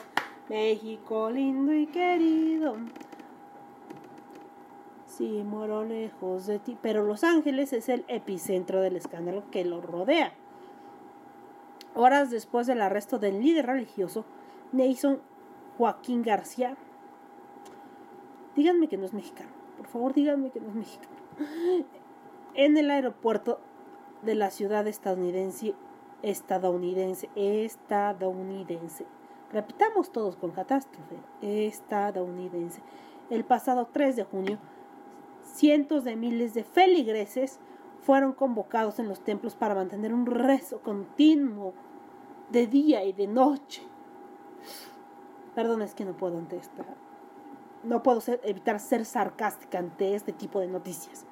[0.49, 2.75] México lindo y querido.
[5.05, 6.77] Sí, muero lejos de ti.
[6.81, 10.33] Pero Los Ángeles es el epicentro del escándalo que lo rodea.
[11.99, 14.23] Horas después del arresto del líder religioso,
[14.71, 15.19] Nason
[15.79, 16.77] Joaquín García.
[18.55, 19.49] Díganme que no es mexicano.
[19.77, 21.15] Por favor, díganme que no es mexicano.
[22.53, 23.59] En el aeropuerto
[24.23, 25.73] de la ciudad estadounidense,
[26.21, 29.05] estadounidense, estadounidense.
[29.51, 32.81] Repitamos todos con catástrofe, estadounidense.
[33.29, 34.57] El pasado 3 de junio,
[35.43, 37.59] cientos de miles de feligreses
[38.01, 41.73] fueron convocados en los templos para mantener un rezo continuo
[42.49, 43.83] de día y de noche.
[45.55, 46.85] Perdón, es que no puedo ante esta.
[47.83, 51.25] No puedo evitar ser sarcástica ante este tipo de noticias.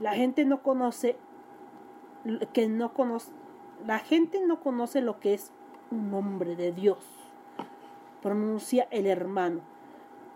[0.00, 1.16] La gente no conoce
[2.52, 3.30] que no conoce
[3.86, 5.52] la gente no conoce lo que es
[5.90, 6.98] un nombre de Dios.
[8.22, 9.60] Pronuncia el hermano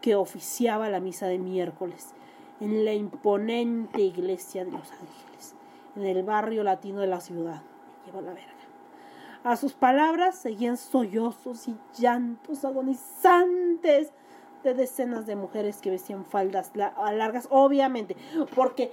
[0.03, 2.15] que oficiaba la misa de miércoles
[2.61, 5.55] en la imponente iglesia de Los Ángeles,
[5.97, 7.63] en el barrio latino de la ciudad.
[8.01, 8.58] Me lleva la verga.
[9.45, 14.13] A sus palabras seguían sollozos y llantos agonizantes
[14.65, 18.17] de decenas de mujeres que vestían faldas largas, obviamente,
[18.55, 18.93] porque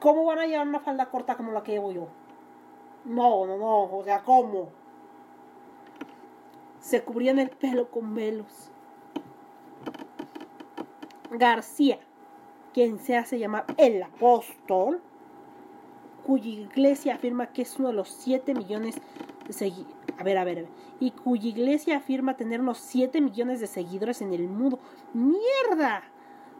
[0.00, 2.08] ¿cómo van a llevar una falda corta como la que llevo yo?
[3.04, 4.70] No, no, no, o sea, ¿cómo?
[6.80, 8.70] Se cubrían el pelo con velos.
[11.30, 11.98] García,
[12.72, 15.02] quien se hace llamar el apóstol,
[16.26, 18.96] cuya iglesia afirma que es uno de los 7 millones.
[20.18, 20.68] A ver, a ver, a ver.
[21.00, 24.78] Y cuya iglesia afirma tener unos 7 millones de seguidores en el mundo.
[25.14, 26.02] ¡Mierda!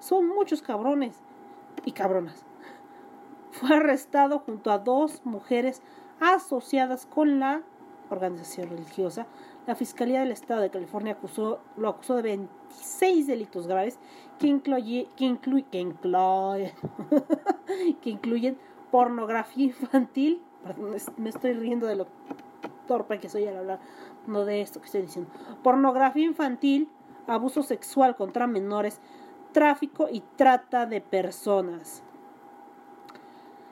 [0.00, 1.16] Son muchos cabrones
[1.84, 2.44] y cabronas.
[3.50, 5.82] Fue arrestado junto a dos mujeres
[6.20, 7.62] asociadas con la
[8.10, 9.26] organización religiosa.
[9.66, 13.98] La Fiscalía del Estado de California acusó, lo acusó de 26 delitos graves
[14.38, 16.74] que, incluye, que, incluye, que, incluye,
[18.02, 18.58] que incluyen
[18.90, 20.40] pornografía infantil.
[20.62, 22.06] Perdón, me estoy riendo de lo
[22.88, 23.78] torpe que soy al hablar,
[24.26, 25.30] no de esto que estoy diciendo.
[25.62, 26.90] Pornografía infantil,
[27.28, 29.00] abuso sexual contra menores,
[29.52, 32.02] tráfico y trata de personas.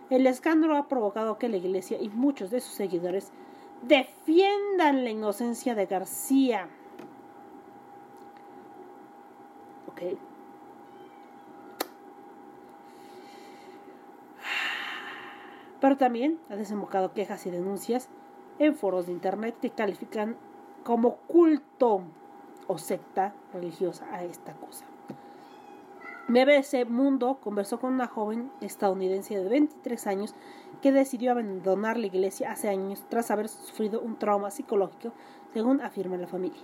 [0.08, 3.32] El escándalo ha provocado que la iglesia y muchos de sus seguidores
[3.82, 6.68] defiendan la inocencia de García.
[9.88, 10.16] Ok.
[15.80, 18.08] Pero también ha desembocado quejas y denuncias
[18.59, 20.36] en foros de internet que califican
[20.84, 22.02] como culto
[22.66, 24.84] o secta religiosa a esta cosa.
[26.28, 30.34] BBC Mundo conversó con una joven estadounidense de 23 años
[30.82, 35.12] que decidió abandonar la iglesia hace años tras haber sufrido un trauma psicológico,
[35.52, 36.62] según afirma la familia.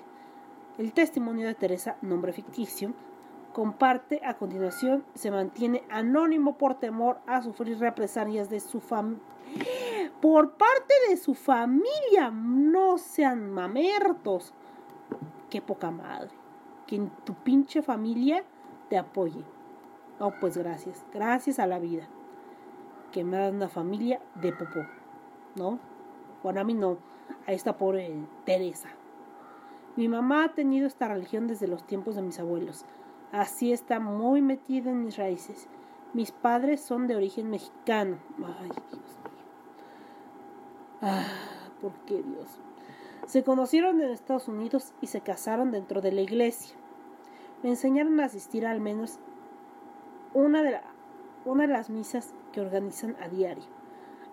[0.78, 2.92] El testimonio de Teresa, nombre ficticio,
[3.52, 9.22] comparte a continuación, se mantiene anónimo por temor a sufrir represalias de su familia.
[10.22, 14.54] Por parte de su familia, no sean mamertos.
[15.50, 16.30] Qué poca madre.
[16.86, 18.44] Que en tu pinche familia
[18.88, 19.44] te apoye.
[20.20, 21.04] Oh, pues gracias.
[21.12, 22.06] Gracias a la vida.
[23.10, 24.86] Que me da una familia de popó.
[25.56, 25.80] ¿No?
[26.44, 26.98] Bueno, a mí no.
[27.48, 28.14] A esta pobre
[28.46, 28.90] Teresa.
[29.96, 32.84] Mi mamá ha tenido esta religión desde los tiempos de mis abuelos.
[33.32, 35.68] Así está muy metida en mis raíces.
[36.12, 38.18] Mis padres son de origen mexicano.
[38.60, 39.21] Ay, Dios.
[41.02, 41.26] Ah,
[41.80, 42.58] ¿por qué Dios?
[43.26, 46.76] Se conocieron en Estados Unidos y se casaron dentro de la iglesia
[47.62, 49.18] me enseñaron a asistir al menos
[50.34, 50.80] una de,
[51.44, 53.64] una de las misas que organizan a diario,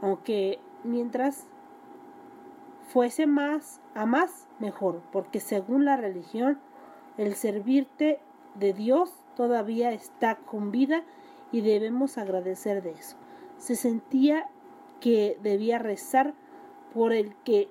[0.02, 1.48] aunque mientras
[2.88, 6.60] fuese más a más mejor, porque según la religión
[7.18, 8.20] el servirte
[8.56, 11.04] de Dios todavía está con vida
[11.52, 13.16] y debemos agradecer de eso.
[13.58, 14.50] Se sentía
[15.02, 16.34] que debía rezar
[16.94, 17.70] por el que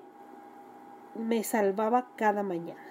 [1.15, 2.81] me salvaba cada mañana.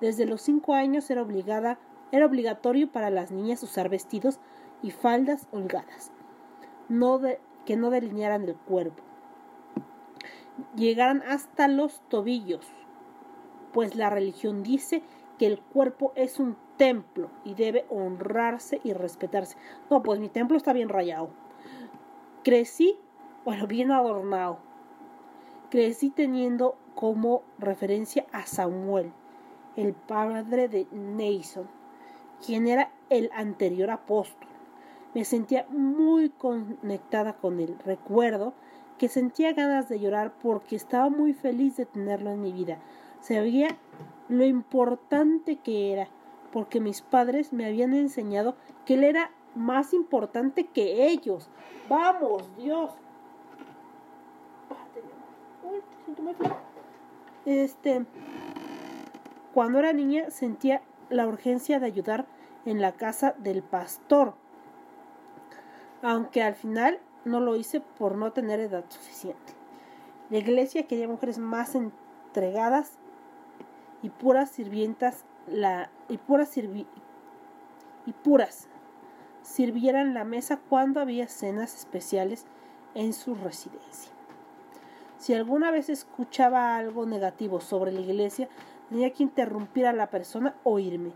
[0.00, 1.78] Desde los cinco años era obligada,
[2.12, 4.40] era obligatorio para las niñas usar vestidos
[4.82, 6.12] y faldas holgadas,
[6.88, 7.20] no
[7.64, 9.02] que no delinearan el cuerpo.
[10.76, 12.66] Llegaran hasta los tobillos,
[13.72, 15.02] pues la religión dice
[15.38, 19.56] que el cuerpo es un templo y debe honrarse y respetarse.
[19.90, 21.30] No, pues mi templo está bien rayado.
[22.42, 22.98] Crecí
[23.44, 24.58] bueno, bien adornado.
[25.74, 29.10] Crecí teniendo como referencia a Samuel,
[29.74, 31.66] el padre de Nason,
[32.46, 34.46] quien era el anterior apóstol.
[35.14, 37.76] Me sentía muy conectada con él.
[37.84, 38.54] Recuerdo
[38.98, 42.78] que sentía ganas de llorar porque estaba muy feliz de tenerlo en mi vida.
[43.18, 43.76] Sabía
[44.28, 46.06] lo importante que era,
[46.52, 48.54] porque mis padres me habían enseñado
[48.86, 51.50] que él era más importante que ellos.
[51.88, 52.92] Vamos, Dios.
[57.44, 58.06] Este,
[59.52, 62.26] cuando era niña sentía la urgencia de ayudar
[62.64, 64.34] en la casa del pastor,
[66.02, 69.52] aunque al final no lo hice por no tener edad suficiente.
[70.30, 72.98] La iglesia quería mujeres más entregadas
[74.02, 78.68] y puras sirvientas la y puras y puras
[79.42, 82.46] sirvieran la mesa cuando había cenas especiales
[82.94, 84.13] en su residencia.
[85.24, 88.50] Si alguna vez escuchaba algo negativo sobre la iglesia,
[88.90, 91.12] tenía que interrumpir a la persona o irme.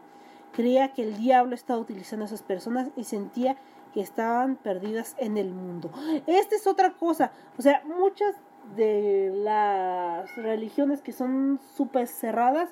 [0.54, 3.59] Creía que el diablo estaba utilizando a esas personas y sentía
[3.92, 5.90] que estaban perdidas en el mundo.
[6.26, 7.32] Esta es otra cosa.
[7.59, 8.34] O sea, muchas
[8.76, 12.70] de las religiones que son súper cerradas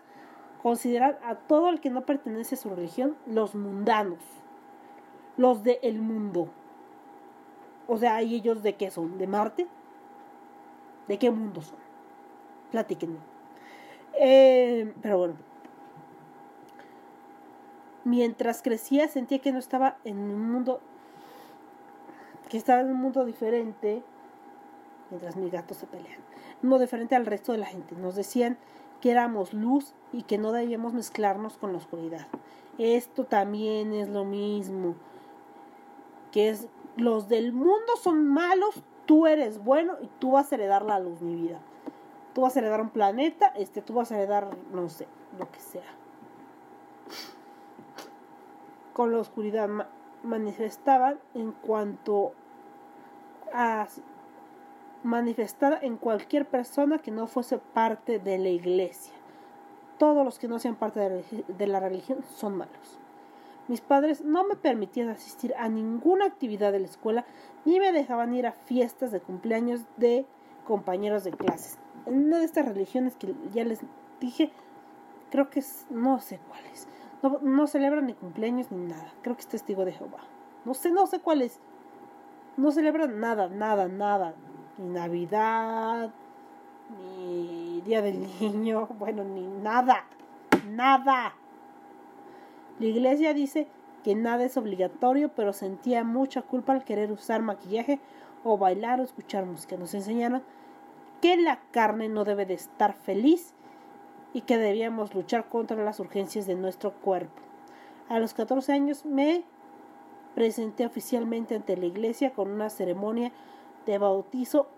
[0.63, 4.21] consideran a todo el que no pertenece a su religión los mundanos,
[5.37, 6.49] los del el mundo.
[7.89, 9.19] O sea, ¿y ellos de qué son?
[9.19, 9.67] ¿De Marte?
[11.09, 11.79] ¿De qué mundo son?
[12.71, 13.19] Platíquenme.
[14.19, 15.35] Eh, pero bueno.
[18.05, 20.81] Mientras crecía sentía que no estaba en un mundo,
[22.49, 24.03] que estaba en un mundo diferente,
[25.11, 26.21] mientras mis gatos se pelean,
[26.63, 27.97] un mundo diferente al resto de la gente.
[27.97, 28.59] Nos decían
[29.01, 32.29] que éramos luz y que no debíamos mezclarnos con la oscuridad.
[32.79, 34.95] Esto también es lo mismo,
[36.31, 40.85] que es los del mundo son malos, tú eres bueno y tú vas a heredar
[40.85, 41.59] la luz, mi vida.
[42.35, 45.07] Tú vas a heredar un planeta, este, tú vas a heredar, no sé,
[45.39, 45.83] lo que sea.
[48.93, 49.69] Con la oscuridad
[50.23, 52.33] manifestaban en cuanto
[53.53, 53.87] a
[55.03, 59.15] manifestada en cualquier persona que no fuese parte de la iglesia.
[59.99, 62.99] Todos los que no sean parte de la religión son malos.
[63.69, 67.25] Mis padres no me permitían asistir a ninguna actividad de la escuela
[67.65, 70.25] ni me dejaban ir a fiestas de cumpleaños de
[70.67, 71.79] compañeros de clases.
[72.07, 73.81] En una de estas religiones que ya les
[74.21, 74.53] dije,
[75.31, 76.87] creo que es, no sé cuáles.
[77.23, 79.13] No, no celebran ni cumpleaños ni nada.
[79.23, 80.21] Creo que es testigo de Jehová.
[80.65, 81.61] No sé, no sé cuál es.
[82.57, 84.35] No celebran nada, nada, nada.
[84.79, 86.13] Ni Navidad,
[86.91, 90.05] ni Día del Niño, bueno, ni nada.
[90.69, 91.35] Nada.
[92.79, 93.69] La iglesia dice
[94.05, 98.01] que nada es obligatorio, pero sentía mucha culpa al querer usar maquillaje
[98.45, 99.77] o bailar o escuchar música.
[99.77, 100.43] Nos enseñaron
[101.21, 103.55] que la carne no debe de estar feliz
[104.35, 107.41] y que debíamos luchar contra las urgencias de nuestro cuerpo.
[108.09, 109.43] A los 14 años me
[110.35, 113.33] presenté oficialmente ante la iglesia con una ceremonia
[113.87, 114.69] de bautizo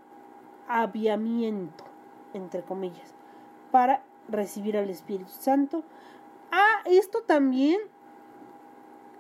[0.69, 1.85] aviamiento,
[2.33, 3.15] entre comillas,
[3.73, 5.83] para recibir al Espíritu Santo
[6.51, 7.79] Ah, esto también,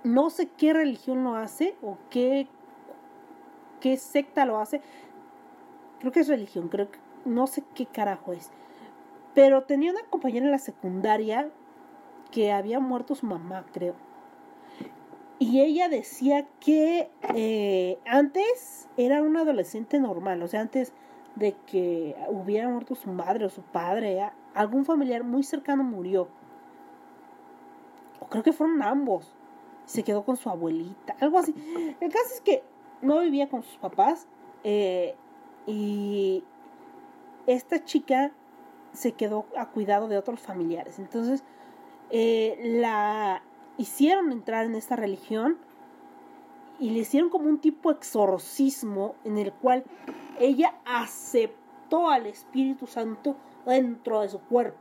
[0.03, 2.49] no sé qué religión lo hace o qué,
[3.81, 4.81] qué secta lo hace.
[6.01, 8.51] Creo que es religión, creo que no sé qué carajo es.
[9.35, 11.51] Pero tenía una compañera en la secundaria
[12.31, 13.95] que había muerto su mamá, creo.
[15.39, 20.93] Y ella decía que eh, antes era un adolescente normal, o sea, antes
[21.37, 24.21] de que hubiera muerto su madre o su padre,
[24.55, 26.29] algún familiar muy cercano murió
[28.29, 29.35] creo que fueron ambos.
[29.85, 31.55] Se quedó con su abuelita, algo así.
[32.01, 32.63] El caso es que
[33.01, 34.27] no vivía con sus papás
[34.65, 35.15] eh,
[35.67, 36.45] y
[37.47, 38.33] esta chica
[38.93, 40.99] se quedó a cuidado de otros familiares.
[40.99, 41.43] Entonces
[42.11, 43.43] eh, la
[43.77, 45.57] hicieron entrar en esta religión
[46.79, 49.85] y le hicieron como un tipo exorcismo en el cual
[50.39, 53.37] ella aceptó al Espíritu Santo
[53.67, 54.79] dentro de su cuerpo.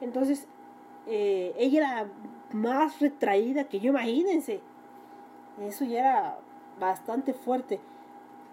[0.00, 0.48] Entonces
[1.06, 2.10] eh, ella era
[2.52, 4.60] más retraída que yo, imagínense.
[5.60, 6.38] Eso ya era
[6.78, 7.80] bastante fuerte.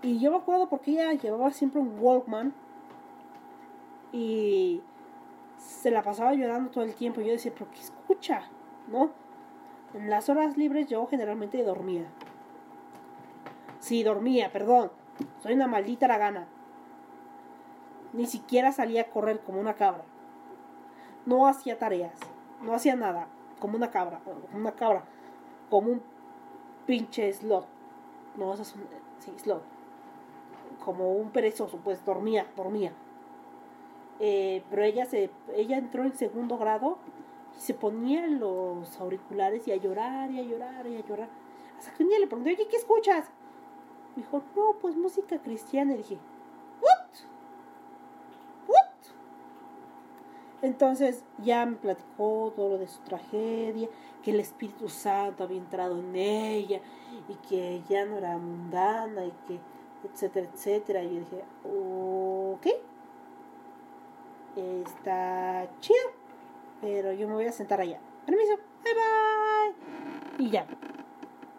[0.01, 2.53] Y yo me acuerdo porque ella llevaba siempre un Walkman
[4.11, 4.81] y
[5.57, 7.21] se la pasaba llorando todo el tiempo.
[7.21, 8.49] Yo decía, pero ¿qué escucha?
[8.87, 9.11] ¿No?
[9.93, 12.05] En las horas libres yo generalmente dormía.
[13.79, 14.91] Sí, dormía, perdón.
[15.41, 16.47] Soy una maldita gana
[18.13, 20.03] Ni siquiera salía a correr como una cabra.
[21.25, 22.32] No hacía tareas
[22.63, 23.27] no hacía nada,
[23.59, 25.03] como una cabra, como una cabra,
[25.69, 26.01] como un
[26.85, 27.65] pinche slot.
[28.37, 28.83] No, eso es un
[29.19, 29.61] sí, slot.
[30.83, 32.93] como un perezoso, pues dormía, dormía.
[34.19, 36.97] Eh, pero ella se, ella entró en segundo grado
[37.57, 41.29] y se ponía los auriculares y a llorar y a llorar y a llorar.
[41.77, 43.29] Hasta que un día le pregunté, oye, ¿qué escuchas?
[44.15, 45.93] Me dijo, no, pues música cristiana.
[45.93, 46.17] Y dije,
[50.63, 53.89] Entonces ya me platicó todo lo de su tragedia,
[54.23, 56.79] que el Espíritu Santo había entrado en ella
[57.27, 59.59] y que ya no era mundana y que
[60.05, 61.03] etcétera, etcétera.
[61.03, 62.67] Y yo dije, ok,
[64.85, 65.97] está chido,
[66.79, 67.99] pero yo me voy a sentar allá.
[68.25, 70.45] Permiso, bye bye.
[70.45, 70.65] Y ya,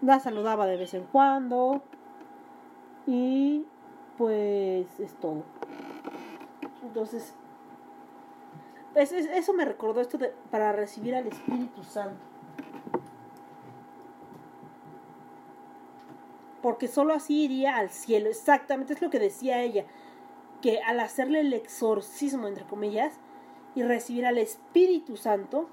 [0.01, 1.83] la saludaba de vez en cuando
[3.07, 3.67] y
[4.17, 5.43] pues es todo.
[6.83, 7.35] Entonces,
[8.95, 12.23] pues eso me recordó esto de, para recibir al Espíritu Santo.
[16.63, 18.31] Porque solo así iría al cielo.
[18.31, 19.85] Exactamente es lo que decía ella.
[20.63, 23.15] Que al hacerle el exorcismo, entre comillas,
[23.75, 25.69] y recibir al Espíritu Santo,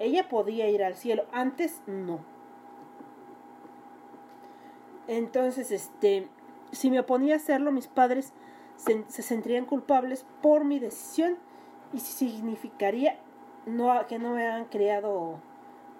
[0.00, 1.26] ella podía ir al cielo.
[1.32, 2.18] Antes no.
[5.06, 6.28] Entonces, este,
[6.72, 8.32] si me oponía a hacerlo, mis padres
[8.76, 11.38] se, se sentirían culpables por mi decisión
[11.94, 13.16] y significaría
[13.66, 15.38] no, que no me han creado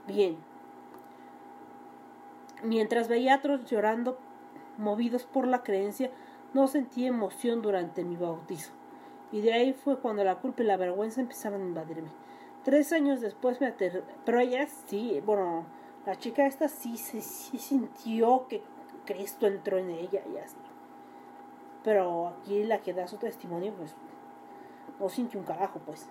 [0.06, 0.36] bien.
[2.62, 4.18] Mientras veía a otros llorando,
[4.76, 6.10] movidos por la creencia,
[6.52, 8.72] no sentí emoción durante mi bautizo.
[9.32, 12.08] Y de ahí fue cuando la culpa y la vergüenza empezaron a invadirme.
[12.64, 14.02] Tres años después me aterré.
[14.24, 15.64] Pero ella sí, bueno,
[16.06, 18.62] la chica esta sí, sí, sí sintió que
[19.04, 20.56] Cristo entró en ella y así.
[21.82, 23.94] Pero aquí la que da su testimonio, pues,
[25.00, 26.08] no sintió un carajo, pues.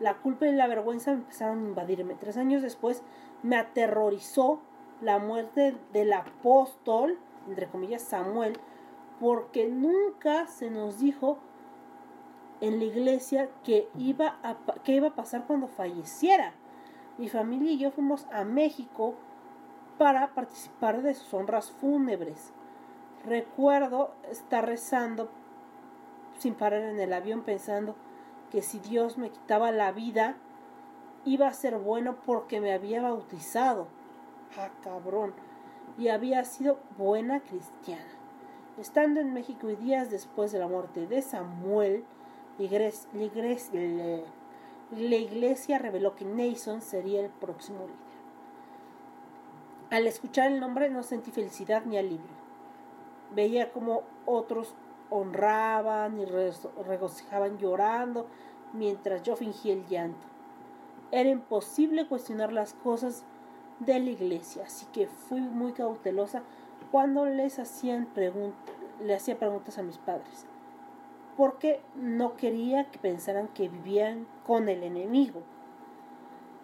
[0.00, 2.14] La culpa y la vergüenza empezaron a invadirme.
[2.14, 3.02] Tres años después
[3.42, 4.60] me aterrorizó
[5.00, 8.58] la muerte del apóstol, entre comillas, Samuel,
[9.20, 11.38] porque nunca se nos dijo
[12.60, 16.54] en la iglesia que iba a, que iba a pasar cuando falleciera.
[17.18, 19.14] Mi familia y yo fuimos a México
[19.98, 22.52] para participar de sus honras fúnebres.
[23.24, 25.30] Recuerdo estar rezando
[26.44, 27.94] sin parar en el avión pensando
[28.50, 30.36] que si Dios me quitaba la vida,
[31.24, 33.86] iba a ser bueno porque me había bautizado.
[34.58, 35.32] Ah, cabrón.
[35.96, 38.04] Y había sido buena cristiana.
[38.76, 42.04] Estando en México y días después de la muerte de Samuel,
[42.58, 43.80] la iglesia,
[44.90, 48.04] iglesia reveló que Nason sería el próximo líder.
[49.88, 52.44] Al escuchar el nombre no sentí felicidad ni alivio.
[53.34, 54.74] Veía como otros
[55.14, 58.26] honraban y regocijaban llorando
[58.72, 60.26] mientras yo fingía el llanto.
[61.12, 63.24] Era imposible cuestionar las cosas
[63.78, 66.42] de la iglesia, así que fui muy cautelosa
[66.90, 68.08] cuando les hacían
[69.00, 70.46] le hacía preguntas a mis padres,
[71.36, 75.42] porque no quería que pensaran que vivían con el enemigo.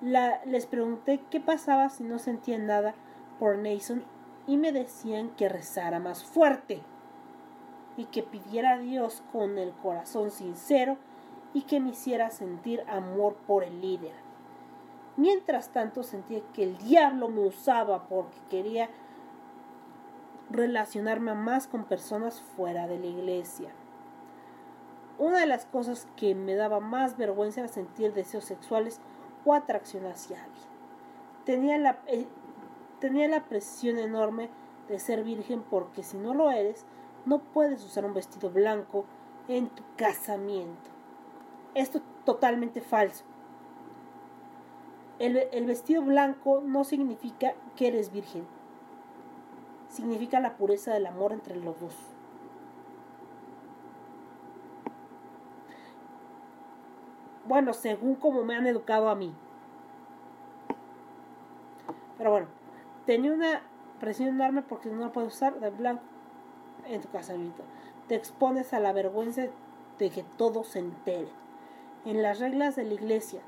[0.03, 2.95] les pregunté qué pasaba si no sentían nada
[3.39, 4.03] por Nason
[4.49, 6.83] y me decían que rezara más fuerte
[8.01, 10.97] y que pidiera a Dios con el corazón sincero
[11.53, 14.15] y que me hiciera sentir amor por el líder.
[15.19, 18.89] Mientras tanto sentía que el diablo me usaba porque quería
[20.51, 23.69] relacionarme más con personas fuera de la iglesia.
[25.19, 28.99] Una de las cosas que me daba más vergüenza era sentir deseos sexuales
[29.45, 30.71] o atracción hacia alguien.
[31.45, 32.27] Tenía la, eh,
[32.99, 34.49] tenía la presión enorme
[34.89, 36.87] de ser virgen porque si no lo eres,
[37.27, 39.05] no puedes usar un vestido blanco
[39.49, 40.91] en tu casamiento.
[41.75, 43.25] Esto es totalmente falso.
[45.19, 48.47] El, vestido blanco no significa que eres virgen.
[49.89, 51.95] Significa la pureza del amor entre los dos.
[57.47, 59.35] Bueno, según como me han educado a mí.
[62.17, 62.47] Pero bueno,
[63.05, 63.63] tenía una
[63.99, 66.03] presión enorme porque no la puedes usar de blanco
[66.87, 67.63] en tu casamiento.
[68.09, 69.47] Te expones a la vergüenza
[69.99, 71.29] de que todo se entere.
[72.05, 73.41] En las reglas de la iglesia,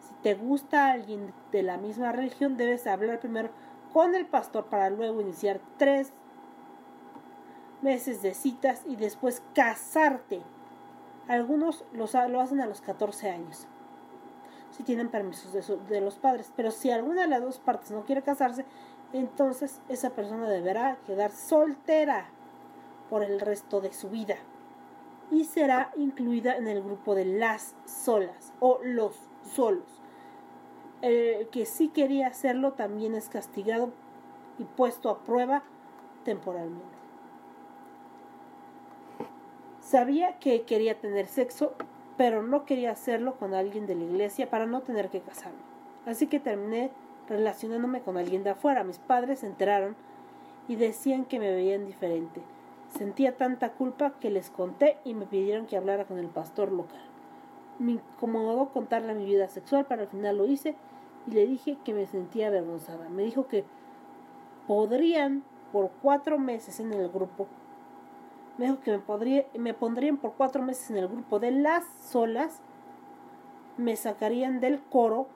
[0.00, 3.48] si te gusta alguien de la misma religión, debes hablar primero
[3.92, 6.12] con el pastor para luego iniciar tres
[7.80, 10.42] meses de citas y después casarte.
[11.28, 13.66] Algunos lo hacen a los 14 años,
[14.70, 18.04] si tienen permisos de, de los padres, pero si alguna de las dos partes no
[18.04, 18.66] quiere casarse,
[19.14, 22.26] entonces esa persona deberá quedar soltera
[23.14, 24.34] por el resto de su vida
[25.30, 29.14] y será incluida en el grupo de las solas o los
[29.54, 29.86] solos.
[31.00, 33.92] El que sí quería hacerlo también es castigado
[34.58, 35.62] y puesto a prueba
[36.24, 36.82] temporalmente.
[39.80, 41.74] Sabía que quería tener sexo,
[42.16, 45.62] pero no quería hacerlo con alguien de la iglesia para no tener que casarme.
[46.04, 46.90] Así que terminé
[47.28, 48.82] relacionándome con alguien de afuera.
[48.82, 49.94] Mis padres se enteraron
[50.66, 52.42] y decían que me veían diferente.
[52.96, 57.02] Sentía tanta culpa que les conté y me pidieron que hablara con el pastor local.
[57.80, 60.76] Me incomodó contarle mi vida sexual, pero al final lo hice
[61.26, 63.08] y le dije que me sentía avergonzada.
[63.08, 63.64] Me dijo que
[64.68, 65.42] podrían
[65.72, 67.48] por cuatro meses en el grupo.
[68.58, 71.84] Me dijo que me, podría, me pondrían por cuatro meses en el grupo de las
[72.08, 72.60] solas,
[73.76, 75.26] me sacarían del coro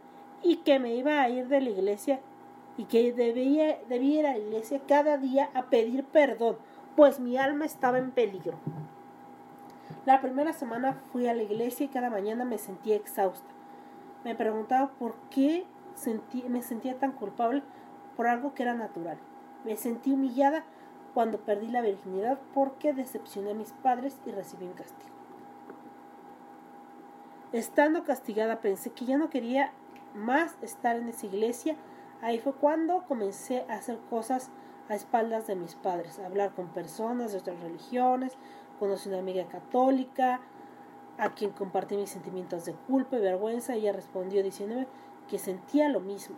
[0.44, 2.20] y que me iba a ir de la iglesia
[2.76, 6.56] y que debía, debía ir a la iglesia cada día a pedir perdón,
[6.98, 8.58] pues mi alma estaba en peligro.
[10.04, 13.46] La primera semana fui a la iglesia y cada mañana me sentía exhausta.
[14.24, 15.64] Me preguntaba por qué
[16.48, 17.62] me sentía tan culpable
[18.16, 19.16] por algo que era natural.
[19.64, 20.64] Me sentí humillada
[21.14, 25.14] cuando perdí la virginidad porque decepcioné a mis padres y recibí un castigo.
[27.52, 29.70] Estando castigada pensé que ya no quería
[30.16, 31.76] más estar en esa iglesia.
[32.22, 34.50] Ahí fue cuando comencé a hacer cosas
[34.88, 38.36] a espaldas de mis padres, hablar con personas de otras religiones,
[38.78, 40.40] conocí una amiga católica
[41.18, 43.74] a quien compartí mis sentimientos de culpa y vergüenza.
[43.74, 44.86] Ella respondió diciéndome
[45.28, 46.36] que sentía lo mismo.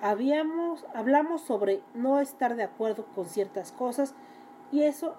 [0.00, 4.14] Habíamos, hablamos sobre no estar de acuerdo con ciertas cosas
[4.72, 5.14] y eso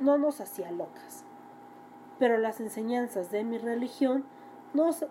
[0.00, 1.24] no nos hacía locas.
[2.18, 4.24] Pero las enseñanzas de mi religión
[4.74, 5.06] nos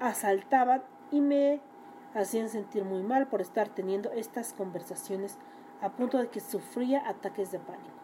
[0.00, 1.60] asaltaban y me
[2.14, 5.38] hacían sentir muy mal por estar teniendo estas conversaciones
[5.80, 7.98] a punto de que sufría ataques de pánico.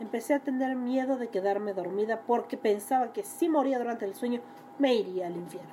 [0.00, 4.40] Empecé a tener miedo de quedarme dormida porque pensaba que si moría durante el sueño
[4.78, 5.70] me iría al infierno.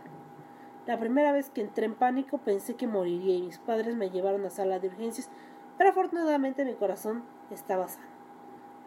[0.85, 4.43] La primera vez que entré en pánico pensé que moriría y mis padres me llevaron
[4.45, 5.29] a sala de urgencias,
[5.77, 8.07] pero afortunadamente mi corazón estaba sano.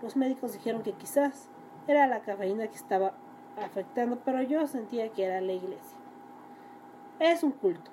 [0.03, 1.49] Los médicos dijeron que quizás
[1.87, 3.15] era la cafeína que estaba
[3.57, 5.97] afectando, pero yo sentía que era la iglesia.
[7.21, 7.92] Es un culto.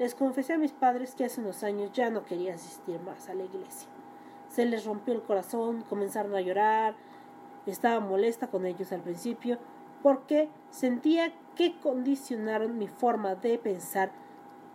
[0.00, 3.34] Les confesé a mis padres que hace unos años ya no quería asistir más a
[3.34, 3.86] la iglesia.
[4.48, 6.94] Se les rompió el corazón, comenzaron a llorar,
[7.66, 9.58] estaba molesta con ellos al principio,
[10.02, 14.10] porque sentía que condicionaron mi forma de pensar,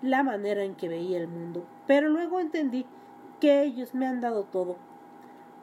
[0.03, 1.65] la manera en que veía el mundo.
[1.87, 2.85] Pero luego entendí
[3.39, 4.75] que ellos me han dado todo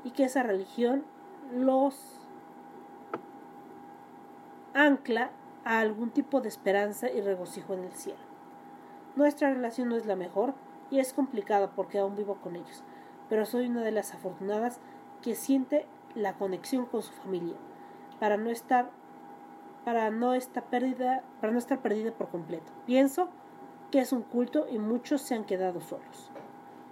[0.02, 1.04] y que esa religión
[1.54, 2.18] los
[4.74, 5.30] ancla
[5.64, 8.31] a algún tipo de esperanza y regocijo en el cielo.
[9.16, 10.54] Nuestra relación no es la mejor
[10.90, 12.82] y es complicada porque aún vivo con ellos,
[13.28, 14.80] pero soy una de las afortunadas
[15.22, 17.56] que siente la conexión con su familia
[18.20, 18.90] para no estar
[19.84, 22.70] para no estar perdida, para no estar perdida por completo.
[22.86, 23.28] Pienso
[23.90, 26.30] que es un culto y muchos se han quedado solos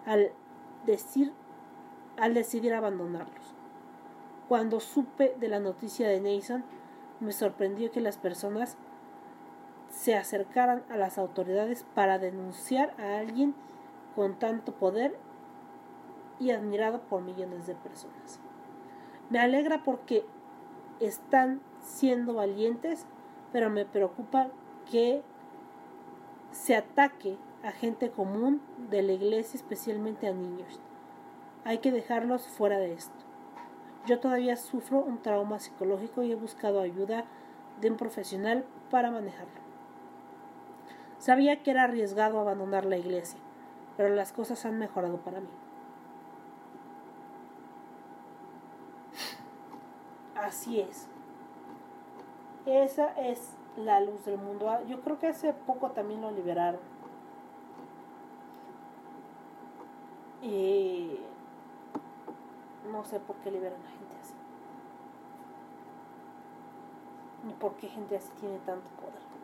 [0.04, 0.32] al
[0.86, 1.32] decir
[2.16, 3.54] al decidir abandonarlos.
[4.48, 6.64] Cuando supe de la noticia de Nathan,
[7.20, 8.76] me sorprendió que las personas
[9.90, 13.54] se acercaran a las autoridades para denunciar a alguien
[14.14, 15.16] con tanto poder
[16.38, 18.40] y admirado por millones de personas.
[19.28, 20.24] Me alegra porque
[21.00, 23.06] están siendo valientes,
[23.52, 24.48] pero me preocupa
[24.90, 25.22] que
[26.52, 28.60] se ataque a gente común
[28.90, 30.80] de la iglesia, especialmente a niños.
[31.64, 33.14] Hay que dejarlos fuera de esto.
[34.06, 37.26] Yo todavía sufro un trauma psicológico y he buscado ayuda
[37.80, 39.59] de un profesional para manejarlo.
[41.20, 43.38] Sabía que era arriesgado abandonar la iglesia,
[43.98, 45.50] pero las cosas han mejorado para mí.
[50.34, 51.08] Así es.
[52.64, 54.70] Esa es la luz del mundo.
[54.70, 56.80] Ah, yo creo que hace poco también lo liberaron.
[60.40, 61.20] Y
[62.90, 64.34] no sé por qué liberan a gente así.
[67.44, 69.39] Ni por qué gente así tiene tanto poder.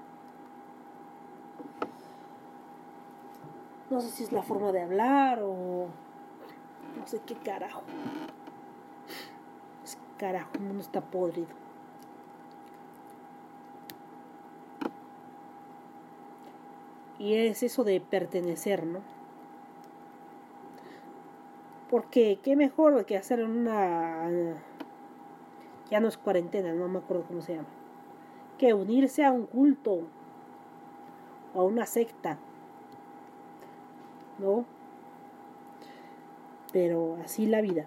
[3.89, 5.87] No sé si es la forma de hablar o
[6.99, 7.83] no sé qué carajo.
[9.85, 11.47] Es carajo, el mundo está podrido.
[17.19, 19.01] Y es eso de pertenecer, ¿no?
[21.89, 24.29] Porque qué mejor que hacer una...
[25.91, 27.69] Ya no es cuarentena, no me acuerdo cómo se llama.
[28.59, 30.01] Que unirse a un culto
[31.55, 32.39] o a una secta.
[34.39, 34.65] ¿No?
[36.73, 37.87] Pero así la vida.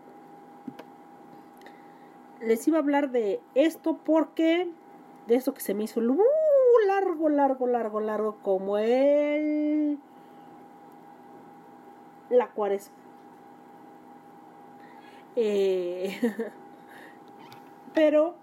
[2.41, 4.71] Les iba a hablar de esto porque...
[5.27, 9.99] De eso que se me hizo largo, largo, largo, largo, como el...
[12.29, 12.95] La cuaresma.
[15.35, 16.19] Eh,
[17.93, 18.35] pero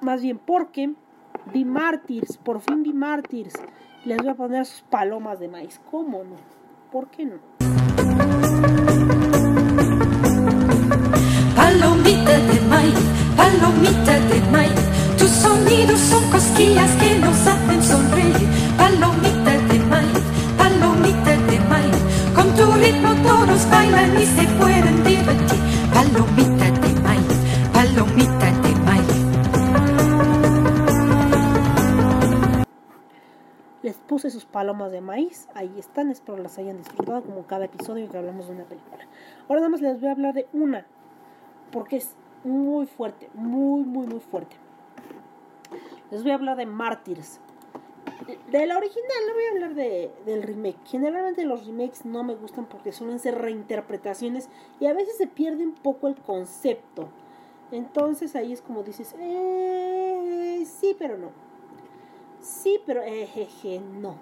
[0.00, 0.94] más bien porque
[1.52, 3.54] vi Martyrs, por fin vi Martyrs.
[4.06, 5.80] Les voy a poner sus palomas de maíz.
[5.90, 6.36] ¿Cómo no?
[6.92, 7.38] ¿Por qué no?
[11.56, 13.00] Palomita de maíz,
[13.36, 14.80] palomita de maíz,
[15.18, 18.48] tus sonidos son cosquillas que nos hacen sonreír.
[18.78, 20.22] Palomita de maíz,
[20.56, 21.96] palomita de maíz,
[22.32, 25.60] con tu ritmo todos bailan y se pueden divertir.
[25.92, 27.38] Palomita de maíz,
[27.72, 28.35] palomita
[34.06, 35.48] puse sus palomas de maíz.
[35.54, 36.10] Ahí están.
[36.10, 39.04] Espero las hayan disfrutado como cada episodio que hablamos de una película.
[39.48, 40.86] Ahora nada más les voy a hablar de una.
[41.72, 42.14] Porque es
[42.44, 43.28] muy fuerte.
[43.34, 44.56] Muy, muy, muy fuerte.
[46.10, 47.40] Les voy a hablar de Martyrs.
[48.50, 50.78] De la original, no voy a hablar de, del remake.
[50.86, 54.48] Generalmente los remakes no me gustan porque suelen ser reinterpretaciones
[54.80, 57.08] y a veces se pierde un poco el concepto.
[57.72, 61.45] Entonces ahí es como dices, eh, sí, pero no.
[62.46, 64.14] Sí, pero eh, jeje, no.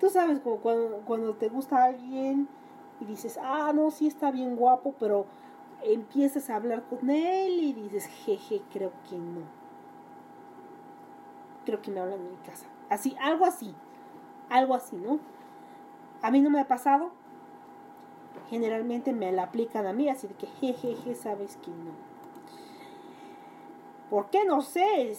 [0.00, 2.48] Tú sabes, como cuando, cuando te gusta alguien
[3.00, 5.26] y dices, ah, no, sí está bien guapo, pero
[5.84, 9.42] empiezas a hablar con él y dices, jeje, creo que no.
[11.64, 12.66] Creo que me hablan en mi casa.
[12.90, 13.72] Así, algo así.
[14.50, 15.20] Algo así, ¿no?
[16.20, 17.12] A mí no me ha pasado.
[18.50, 21.92] Generalmente me la aplican a mí, así de que jejeje, sabes que no.
[24.10, 24.44] ¿Por qué?
[24.44, 25.16] No sé.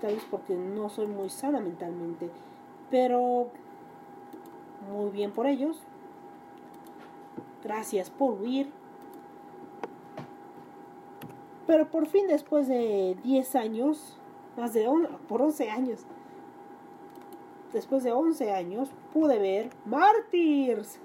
[0.00, 2.30] Tal porque no soy muy sana mentalmente.
[2.90, 3.48] Pero
[4.90, 5.82] muy bien por ellos.
[7.64, 8.70] Gracias por huir.
[11.66, 14.16] Pero por fin después de 10 años,
[14.56, 16.00] más de on, por 11 años,
[17.72, 20.98] después de 11 años, pude ver Martyrs.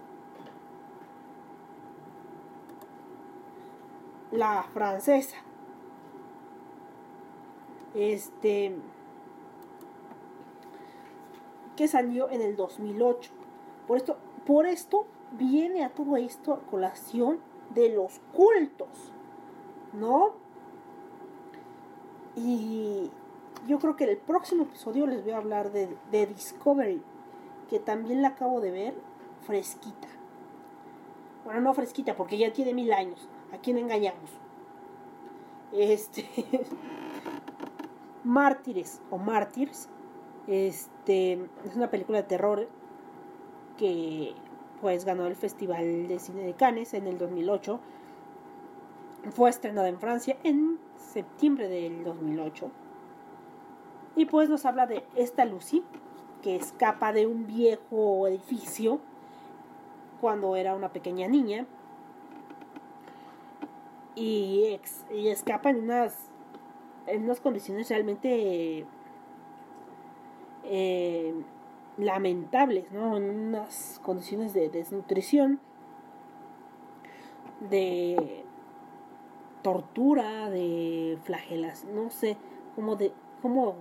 [4.31, 5.37] La francesa.
[7.93, 8.75] Este
[11.75, 13.31] que salió en el 2008.
[13.87, 17.39] Por esto, por esto viene a todo esto a colación
[17.73, 19.11] de los cultos,
[19.93, 20.35] ¿no?
[22.35, 23.09] Y
[23.67, 27.01] yo creo que en el próximo episodio les voy a hablar de, de Discovery,
[27.69, 28.93] que también la acabo de ver
[29.45, 30.07] fresquita.
[31.45, 33.27] Bueno, no fresquita, porque ya tiene mil años.
[33.51, 34.29] ¿A quién engañamos?
[35.71, 36.25] Este.
[38.23, 39.89] Mártires o Mártires.
[40.47, 41.33] Este
[41.65, 42.67] es una película de terror
[43.77, 44.33] que
[44.81, 47.79] pues ganó el Festival de Cine de Cannes en el 2008.
[49.31, 52.69] Fue estrenada en Francia en septiembre del 2008.
[54.15, 55.83] Y pues nos habla de esta Lucy
[56.41, 58.99] que escapa de un viejo edificio
[60.19, 61.65] cuando era una pequeña niña
[64.15, 66.29] y, ex, y escapa en unas
[67.07, 68.85] en unas condiciones realmente
[70.63, 71.33] eh,
[71.97, 73.17] lamentables, ¿no?
[73.17, 75.59] En unas condiciones de desnutrición,
[77.69, 78.43] de
[79.61, 82.37] tortura, de flagelas, no sé
[82.75, 83.75] cómo, de, cómo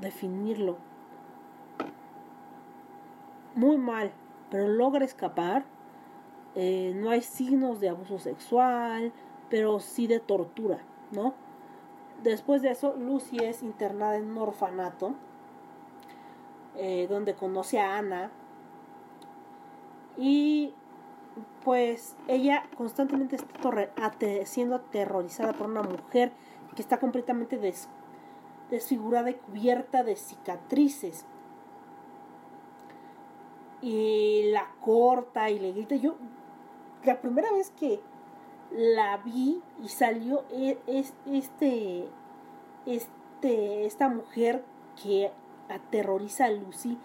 [0.00, 0.78] definirlo.
[3.54, 4.12] Muy mal,
[4.50, 5.64] pero logra escapar.
[6.54, 9.12] Eh, no hay signos de abuso sexual,
[9.50, 10.78] pero sí de tortura,
[11.12, 11.34] ¿no?
[12.22, 15.14] Después de eso, Lucy es internada en un orfanato,
[16.76, 18.30] eh, donde conoce a Ana.
[20.16, 20.74] Y
[21.64, 24.14] pues ella constantemente está
[24.44, 26.32] siendo aterrorizada por una mujer
[26.74, 27.88] que está completamente des
[28.70, 31.24] desfigurada y cubierta de cicatrices.
[33.80, 35.94] Y la corta y le grita.
[35.94, 36.16] Yo,
[37.04, 38.00] la primera vez que
[38.70, 40.78] la vi y salió e,
[41.26, 42.08] este,
[42.86, 44.64] este, esta mujer
[45.02, 45.32] que
[45.68, 46.98] aterroriza a Lucy,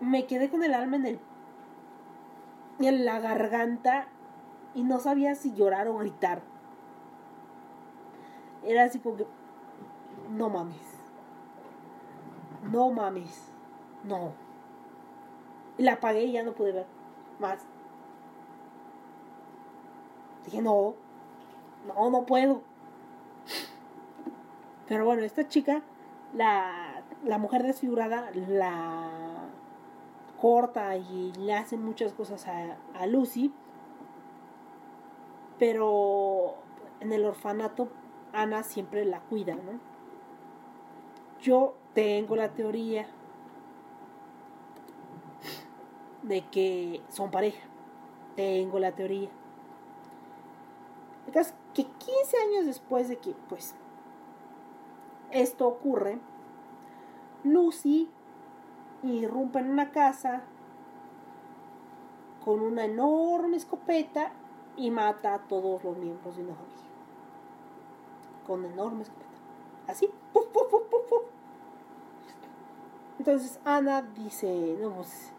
[0.00, 1.20] me quedé con el alma en el
[2.80, 4.08] en la garganta
[4.74, 6.42] y no sabía si llorar o gritar.
[8.64, 9.26] Era así como que
[10.30, 10.98] no mames.
[12.70, 13.52] No mames.
[14.02, 14.32] No.
[15.78, 16.86] La apagué y ya no pude ver
[17.38, 17.58] más.
[20.44, 20.94] Dije, no,
[21.86, 22.62] no, no puedo.
[24.86, 25.82] Pero bueno, esta chica,
[26.34, 29.10] la, la mujer desfigurada, la
[30.40, 33.52] corta y le hace muchas cosas a, a Lucy.
[35.58, 36.56] Pero
[37.00, 37.88] en el orfanato,
[38.32, 39.78] Ana siempre la cuida, ¿no?
[41.40, 43.06] Yo tengo la teoría
[46.22, 47.62] de que son pareja.
[48.34, 49.28] Tengo la teoría.
[51.32, 53.74] Caso es que 15 años después de que, pues,
[55.30, 56.18] esto ocurre,
[57.42, 58.10] Lucy
[59.02, 60.42] irrumpe en una casa
[62.44, 64.32] con una enorme escopeta
[64.76, 66.84] y mata a todos los miembros de una familia.
[68.46, 69.24] Con enorme escopeta.
[69.86, 70.10] Así.
[70.32, 71.22] ¡puf, puf, puf, puf!
[73.18, 75.32] Entonces Ana dice, pues,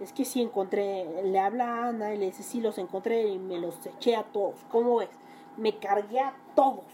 [0.00, 3.38] es que sí encontré, le habla a Ana y le dice, sí los encontré y
[3.38, 4.56] me los eché a todos.
[4.70, 5.10] ¿Cómo ves?
[5.56, 6.84] Me cargué a todos.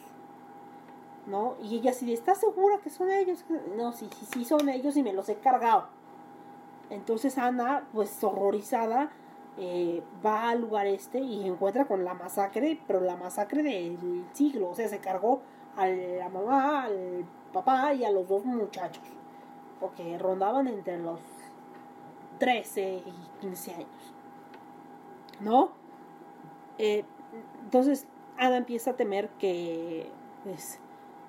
[1.27, 1.55] ¿No?
[1.63, 3.45] Y ella sí, ¿estás segura que son ellos?
[3.77, 5.87] No, sí, sí, sí son ellos y me los he cargado.
[6.91, 9.11] Entonces Ana, pues horrorizada,
[9.59, 14.71] eh, va al lugar este y encuentra con la masacre, pero la masacre del siglo.
[14.71, 15.41] O sea, se cargó
[15.77, 19.05] a la mamá, al papá y a los dos muchachos.
[19.79, 21.21] Porque rondaban entre los
[22.41, 24.15] 13 y 15 años.
[25.41, 25.71] ¿No?
[26.79, 27.05] Eh,
[27.63, 28.07] entonces
[28.37, 30.11] Ana empieza a temer que
[30.45, 30.81] pues,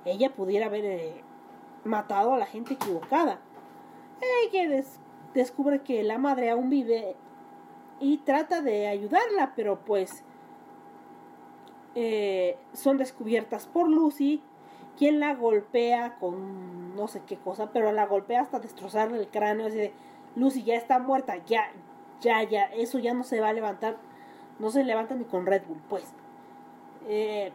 [0.05, 1.23] ella pudiera haber eh,
[1.83, 3.39] matado a la gente equivocada.
[4.51, 4.99] Ella des-
[5.35, 7.15] descubre que la madre aún vive
[7.99, 10.23] y trata de ayudarla, pero pues
[11.95, 14.41] eh, son descubiertas por Lucy,
[14.97, 19.67] quien la golpea con no sé qué cosa, pero la golpea hasta destrozarle el cráneo,
[19.67, 19.93] así de
[20.35, 21.71] Lucy ya está muerta, ya,
[22.21, 23.97] ya, ya, eso ya no se va a levantar,
[24.59, 26.13] no se levanta ni con Red Bull, pues.
[27.07, 27.51] Eh,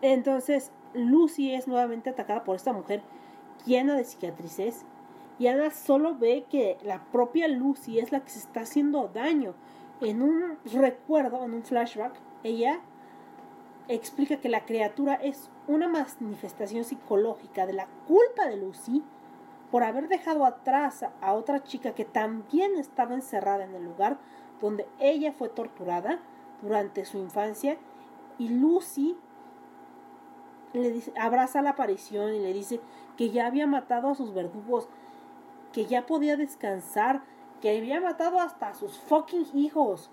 [0.00, 3.02] entonces, Lucy es nuevamente atacada por esta mujer
[3.66, 4.84] llena de cicatrices.
[5.38, 9.54] Y Ana solo ve que la propia Lucy es la que se está haciendo daño.
[10.00, 12.80] En un recuerdo, en un flashback, ella
[13.86, 19.02] explica que la criatura es una manifestación psicológica de la culpa de Lucy
[19.70, 24.18] por haber dejado atrás a otra chica que también estaba encerrada en el lugar
[24.60, 26.20] donde ella fue torturada
[26.62, 27.76] durante su infancia
[28.38, 29.16] y Lucy
[30.72, 32.80] le dice, abraza la aparición y le dice
[33.16, 34.88] que ya había matado a sus verdugos,
[35.72, 37.22] que ya podía descansar,
[37.60, 40.10] que había matado hasta a sus fucking hijos.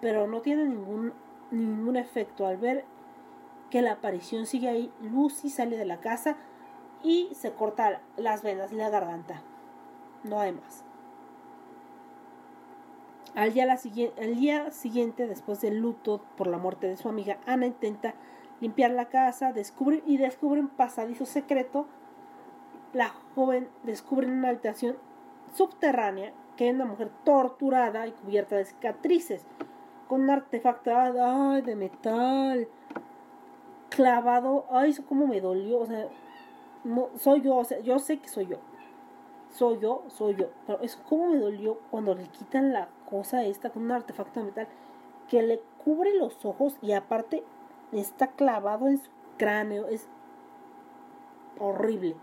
[0.00, 1.12] Pero no tiene ningún,
[1.50, 2.46] ningún efecto.
[2.46, 2.84] Al ver
[3.70, 6.36] que la aparición sigue ahí, Lucy sale de la casa
[7.02, 9.42] y se corta las venas y la garganta.
[10.24, 10.84] No hay más.
[13.34, 17.66] Al día, la día siguiente, después del luto por la muerte de su amiga, Ana
[17.66, 18.14] intenta
[18.60, 21.86] limpiar la casa descubre, y descubre un pasadizo secreto.
[22.92, 24.96] La joven descubre en una habitación
[25.54, 29.44] subterránea que hay una mujer torturada y cubierta de cicatrices,
[30.08, 30.90] con un artefacto
[31.62, 32.66] de metal
[33.90, 34.66] clavado.
[34.70, 35.80] Ay, eso como me dolió.
[35.80, 36.08] O sea,
[37.16, 38.58] soy yo, o sea, yo sé que soy yo.
[39.50, 40.48] Soy yo, soy yo.
[40.66, 44.46] Pero eso como me dolió cuando le quitan la cosa esta con un artefacto de
[44.46, 44.68] metal
[45.28, 47.44] que le cubre los ojos y aparte
[47.92, 49.88] está clavado en su cráneo.
[49.88, 50.08] Es
[51.58, 52.16] horrible,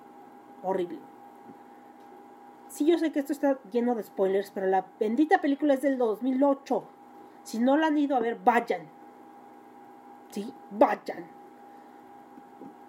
[0.63, 0.99] horrible.
[2.67, 5.97] Sí, yo sé que esto está lleno de spoilers, pero la bendita película es del
[5.97, 6.83] 2008.
[7.43, 8.87] Si no la han ido a ver, vayan.
[10.31, 11.25] Sí, vayan.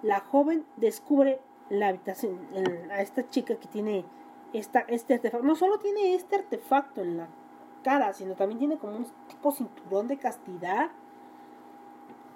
[0.02, 2.38] La joven descubre la habitación
[2.90, 4.04] a esta chica que tiene
[4.52, 5.46] esta, este artefacto.
[5.46, 7.28] No solo tiene este artefacto en la
[7.82, 10.90] cara, sino también tiene como un tipo cinturón de castidad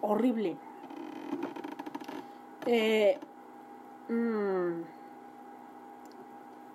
[0.01, 0.57] horrible.
[2.66, 3.19] Eh,
[4.09, 4.82] mm,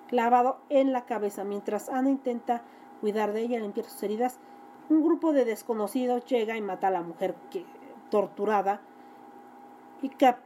[0.08, 1.44] clavado en la cabeza.
[1.44, 2.64] Mientras Ana intenta
[3.02, 4.40] cuidar de ella, limpiar sus heridas,
[4.90, 7.66] un grupo de desconocidos llega y mata a la mujer que,
[8.10, 8.82] torturada
[10.02, 10.40] y cap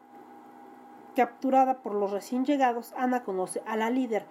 [1.19, 2.93] capturada por los recién llegados.
[2.95, 4.25] Ana conoce a la líder,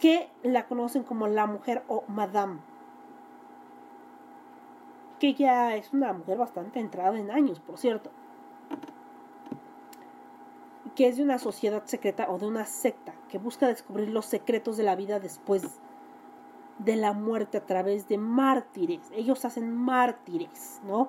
[0.00, 2.58] que la conocen como la mujer o Madame,
[5.20, 8.10] que ya es una mujer bastante entrada en años, por cierto
[10.96, 14.76] que es de una sociedad secreta o de una secta que busca descubrir los secretos
[14.76, 15.80] de la vida después
[16.78, 19.10] de la muerte a través de mártires.
[19.12, 21.08] Ellos hacen mártires, ¿no?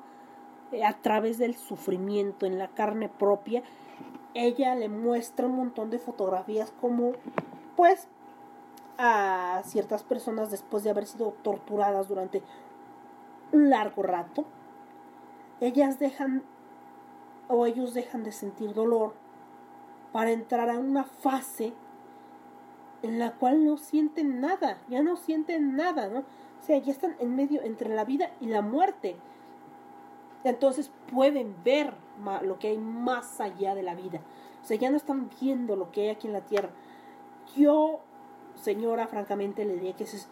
[0.71, 3.61] Eh, A través del sufrimiento en la carne propia.
[4.35, 7.13] Ella le muestra un montón de fotografías como,
[7.77, 8.09] pues,
[8.97, 12.43] a ciertas personas después de haber sido torturadas durante
[13.53, 14.45] un largo rato.
[15.61, 16.43] Ellas dejan
[17.47, 19.13] o ellos dejan de sentir dolor
[20.11, 21.73] para entrar a una fase
[23.03, 26.19] en la cual no sienten nada, ya no sienten nada, ¿no?
[26.19, 29.15] O sea, ya están en medio entre la vida y la muerte.
[30.43, 31.93] Entonces pueden ver
[32.41, 34.21] lo que hay más allá de la vida.
[34.61, 36.69] O sea, ya no están viendo lo que hay aquí en la tierra.
[37.55, 37.99] Yo,
[38.55, 40.29] señora, francamente le diría que ese es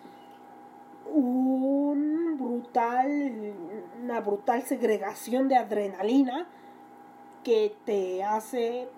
[1.12, 3.54] un brutal,
[4.02, 6.48] una brutal segregación de adrenalina
[7.44, 8.90] que te hace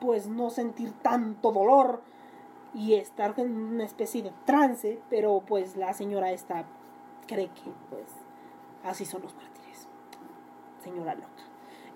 [0.00, 2.02] pues no sentir tanto dolor
[2.74, 6.64] y estar en una especie de trance, pero pues la señora esta
[7.26, 8.06] cree que pues
[8.84, 9.88] así son los mártires.
[10.82, 11.35] Señora loca.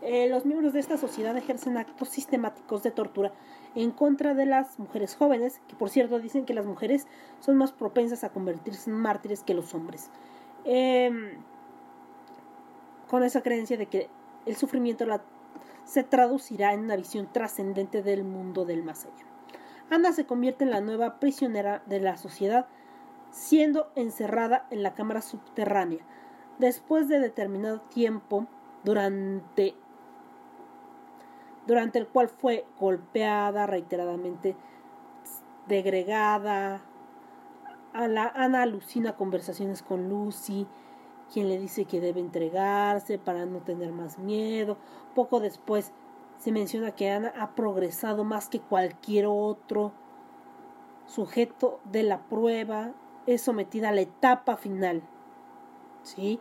[0.03, 3.33] Eh, los miembros de esta sociedad ejercen actos sistemáticos de tortura
[3.75, 7.07] en contra de las mujeres jóvenes, que por cierto dicen que las mujeres
[7.41, 10.11] son más propensas a convertirse en mártires que los hombres.
[10.65, 11.43] Em,
[13.09, 14.09] con esa creencia de que
[14.47, 15.05] el sufrimiento
[15.85, 19.27] se traducirá en una visión trascendente del mundo del más allá.
[19.91, 22.69] Ana se convierte en la nueva prisionera de la sociedad,
[23.33, 26.05] siendo encerrada en la cámara subterránea.
[26.59, 28.47] Después de determinado tiempo,
[28.85, 29.75] durante
[31.67, 34.57] durante el cual fue golpeada reiteradamente,
[35.67, 36.83] degregada.
[37.93, 40.67] Ana alucina conversaciones con Lucy,
[41.33, 44.77] quien le dice que debe entregarse para no tener más miedo.
[45.15, 45.93] Poco después
[46.39, 49.93] se menciona que Ana ha progresado más que cualquier otro
[51.07, 52.93] sujeto de la prueba,
[53.27, 55.03] es sometida a la etapa final.
[56.03, 56.41] ¿Sí?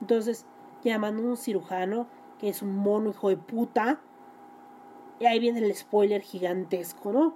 [0.00, 0.46] Entonces
[0.82, 2.06] llaman a un cirujano,
[2.38, 4.00] que es un mono hijo de puta,
[5.20, 7.34] y ahí viene el spoiler gigantesco, ¿no?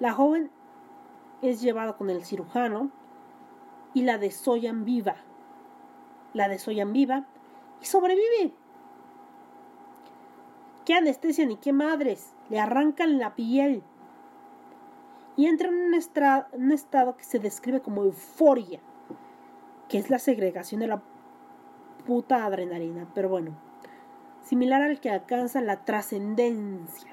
[0.00, 0.50] La joven
[1.42, 2.90] es llevada con el cirujano
[3.92, 5.16] y la desollan viva.
[6.32, 7.26] La desollan viva
[7.80, 8.52] y sobrevive.
[10.84, 12.34] ¿Qué anestesia ni qué madres?
[12.50, 13.82] Le arrancan la piel.
[15.36, 15.94] Y entra en un,
[16.52, 18.80] un estado que se describe como euforia,
[19.88, 21.02] que es la segregación de la
[22.06, 23.08] puta adrenalina.
[23.14, 23.52] Pero bueno,
[24.44, 27.10] similar al que alcanza la trascendencia.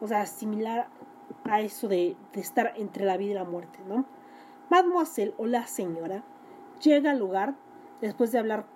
[0.00, 0.88] O sea, similar
[1.44, 4.04] a eso de, estar entre la vida y la muerte, ¿no?
[4.70, 6.22] Mademoiselle o la señora
[6.82, 7.54] llega al lugar
[8.00, 8.66] después de hablar,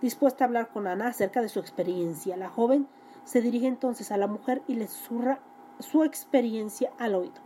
[0.00, 2.36] dispuesta a hablar con Ana acerca de su experiencia.
[2.36, 2.86] La joven
[3.24, 5.40] se dirige entonces a la mujer y le susurra
[5.80, 7.42] su experiencia al oído.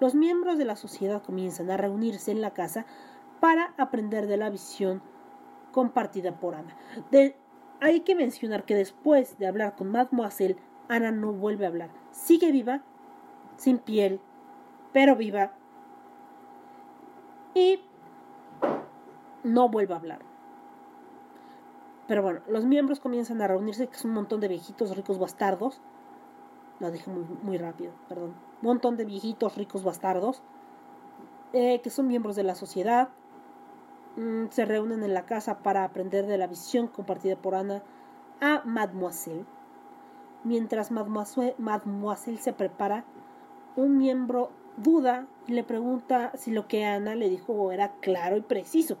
[0.00, 2.86] Los miembros de la sociedad comienzan a reunirse en la casa
[3.40, 5.02] para aprender de la visión
[5.72, 6.76] compartida por Ana.
[7.10, 7.36] De,
[7.80, 10.56] hay que mencionar que después de hablar con Mademoiselle,
[10.88, 11.90] Ana no vuelve a hablar.
[12.10, 12.82] Sigue viva,
[13.56, 14.20] sin piel,
[14.92, 15.52] pero viva.
[17.54, 17.80] Y
[19.42, 20.20] no vuelve a hablar.
[22.06, 25.80] Pero bueno, los miembros comienzan a reunirse, que es un montón de viejitos ricos bastardos.
[26.78, 28.34] Lo dije muy, rápido, perdón.
[28.62, 30.42] Un montón de viejitos ricos bastardos.
[31.52, 33.08] Eh, que son miembros de la sociedad,
[34.50, 37.82] se reúnen en la casa para aprender de la visión compartida por Ana
[38.40, 39.44] a Mademoiselle.
[40.44, 43.04] Mientras Mademoiselle, se prepara,
[43.74, 48.42] un miembro duda y le pregunta si lo que Ana le dijo era claro y
[48.42, 48.96] preciso.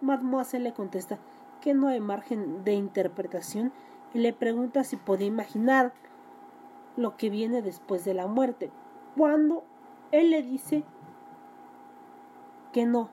[0.00, 1.18] Mademoiselle le contesta
[1.60, 3.72] que no hay margen de interpretación
[4.14, 5.92] y le pregunta si puede imaginar
[6.96, 8.70] lo que viene después de la muerte.
[9.16, 9.64] Cuando
[10.12, 10.84] él le dice
[12.72, 13.10] que no,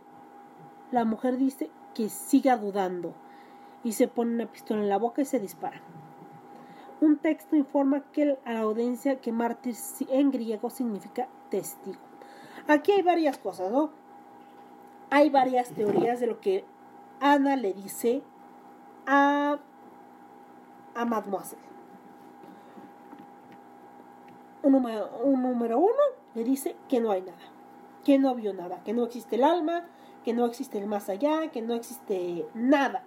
[0.94, 3.14] la mujer dice que siga dudando
[3.84, 5.82] y se pone una pistola en la boca y se dispara.
[7.02, 9.76] Un texto informa que a la audiencia que mártir
[10.10, 12.00] en griego significa testigo.
[12.68, 13.90] Aquí hay varias cosas, ¿no?
[15.10, 16.64] Hay varias teorías de lo que
[17.20, 18.22] Ana le dice
[19.08, 19.58] a,
[20.94, 21.62] a Mademoiselle.
[24.62, 26.04] Un número, un número uno
[26.36, 27.52] le dice que no hay nada,
[28.06, 29.88] que no vio nada, que no existe el alma,
[30.24, 33.04] que no existe el más allá, que no existe nada,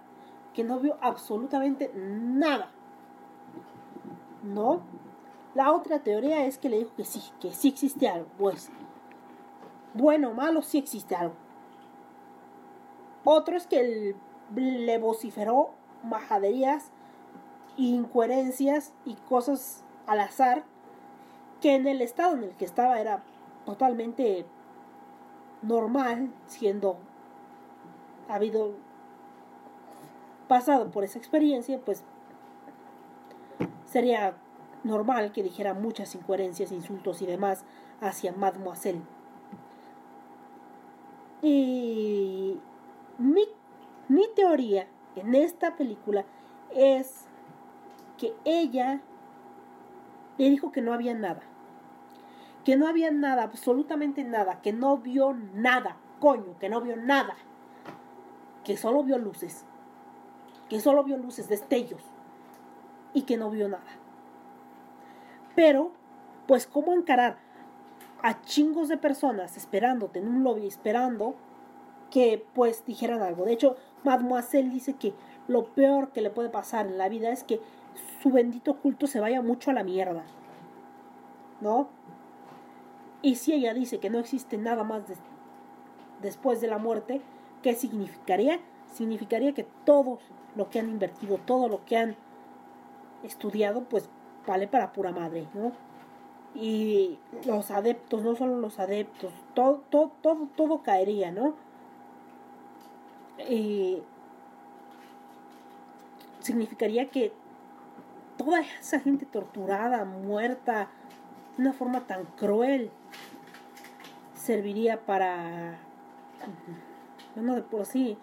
[0.53, 2.71] que no vio absolutamente nada.
[4.43, 4.81] ¿No?
[5.55, 8.27] La otra teoría es que le dijo que sí, que sí existe algo.
[8.37, 8.69] Pues,
[9.93, 11.33] bueno o malo, sí existe algo.
[13.23, 14.15] Otro es que
[14.55, 15.71] le vociferó
[16.03, 16.91] majaderías,
[17.75, 20.63] incoherencias y cosas al azar
[21.61, 23.23] que en el estado en el que estaba era
[23.65, 24.45] totalmente
[25.61, 26.97] normal, siendo
[28.35, 28.73] habido
[30.47, 32.03] pasado por esa experiencia, pues
[33.85, 34.35] sería
[34.83, 37.65] normal que dijera muchas incoherencias, insultos y demás
[38.01, 39.01] hacia Mademoiselle.
[41.41, 42.59] Y
[43.17, 43.43] mi,
[44.07, 46.25] mi teoría en esta película
[46.75, 47.25] es
[48.17, 49.01] que ella
[50.37, 51.41] le dijo que no había nada.
[52.63, 57.35] Que no había nada, absolutamente nada, que no vio nada, coño, que no vio nada
[58.67, 59.65] que solo vio luces,
[60.67, 62.01] que solo vio luces, destellos,
[63.13, 63.89] y que no vio nada.
[65.55, 65.91] Pero,
[66.47, 67.37] pues, ¿cómo encarar
[68.21, 71.35] a chingos de personas esperándote en un lobby, esperando
[72.11, 73.45] que pues dijeran algo.
[73.45, 75.13] De hecho, Mademoiselle dice que
[75.47, 77.61] lo peor que le puede pasar en la vida es que
[78.21, 80.23] su bendito culto se vaya mucho a la mierda.
[81.61, 81.87] ¿No?
[83.21, 85.15] Y si ella dice que no existe nada más de-
[86.21, 87.21] después de la muerte,
[87.61, 88.59] ¿qué significaría?
[88.93, 90.19] Significaría que todo
[90.55, 92.15] lo que han invertido, todo lo que han
[93.23, 94.09] estudiado, pues
[94.45, 95.71] vale para pura madre, ¿no?
[96.55, 101.55] Y los adeptos, no solo los adeptos, todo, todo, todo, todo caería, ¿no?
[103.49, 104.01] Y
[106.39, 107.33] significaría que
[108.37, 110.89] toda esa gente torturada, muerta,
[111.55, 112.89] de una forma tan cruel,
[114.35, 115.77] serviría para...
[117.37, 118.17] Bueno, de por sí,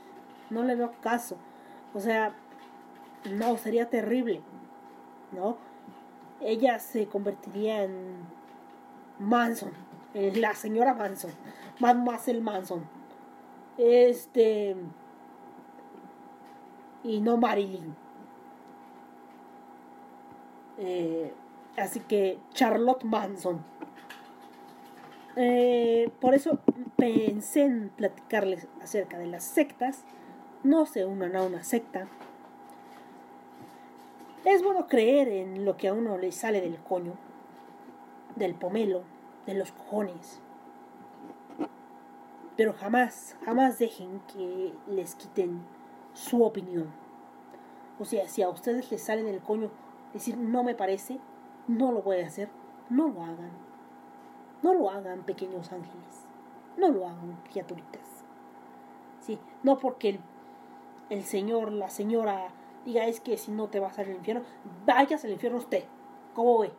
[0.51, 1.37] no le veo caso.
[1.95, 2.35] O sea,
[3.31, 4.43] no, sería terrible,
[5.31, 5.57] ¿no?
[6.41, 8.27] Ella se convertiría en
[9.21, 9.71] Manson,
[10.15, 11.31] en la señora Manson,
[11.79, 12.83] Mademoiselle Manson.
[13.79, 14.75] Este...
[17.05, 17.95] Y no Marilyn.
[20.79, 21.33] Eh,
[21.77, 23.63] así que Charlotte Manson.
[25.37, 26.61] Eh, por eso
[26.97, 30.05] pensé en platicarles acerca de las sectas.
[30.63, 32.09] No se unan a una secta.
[34.45, 37.15] Es bueno creer en lo que a uno le sale del coño,
[38.37, 39.03] del pomelo,
[39.47, 40.41] de los cojones.
[42.57, 45.63] Pero jamás, jamás dejen que les quiten
[46.13, 46.93] su opinión.
[47.99, 49.71] O sea, si a ustedes les sale del coño
[50.13, 51.19] decir no me parece,
[51.67, 52.49] no lo voy a hacer,
[52.91, 53.64] no lo hagan.
[54.65, 56.25] No lo hagan, pequeños ángeles.
[56.79, 58.25] No lo hagan, criaturitas.
[59.21, 60.21] Sí, no porque el,
[61.11, 62.49] el señor, la señora
[62.87, 64.43] diga es que si no te vas al infierno,
[64.87, 65.85] vayas al infierno usted.
[66.33, 66.73] ¿Cómo ve?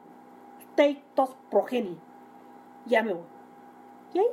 [0.58, 2.00] Usted y todos progenie.
[2.88, 3.28] Ya me voy.
[4.16, 4.28] ¿Y ahí?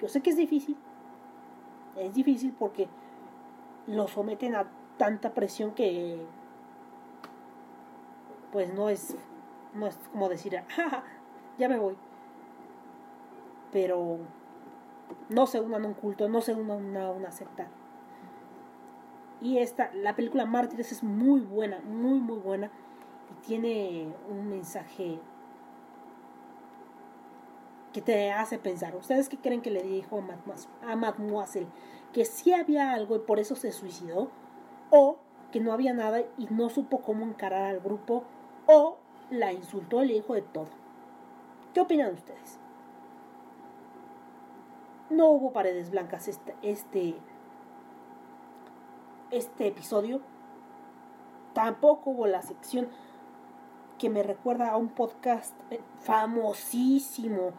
[0.00, 0.76] Yo sé que es difícil.
[1.94, 2.88] Es difícil porque
[3.86, 4.66] lo someten a
[4.98, 6.20] tanta presión que
[8.50, 9.16] pues no es
[9.72, 11.04] no es como decir "Ja,
[11.58, 11.96] ya me voy
[13.72, 14.18] pero
[15.28, 17.68] no se unan a un culto no se unan a una secta
[19.40, 22.70] y esta la película Mártires es muy buena muy muy buena
[23.30, 25.20] y tiene un mensaje
[27.96, 30.22] que te hace pensar ustedes qué creen que le dijo
[30.86, 31.66] a Mademoiselle,
[32.12, 34.30] que sí había algo y por eso se suicidó
[34.90, 35.16] o
[35.50, 38.24] que no había nada y no supo cómo encarar al grupo
[38.66, 38.98] o
[39.30, 40.68] la insultó y le dijo de todo.
[41.72, 42.60] ¿Qué opinan ustedes?
[45.10, 47.14] No hubo paredes blancas este, este,
[49.30, 50.20] este episodio.
[51.54, 52.88] Tampoco hubo la sección
[53.98, 57.52] que me recuerda a un podcast eh, famosísimo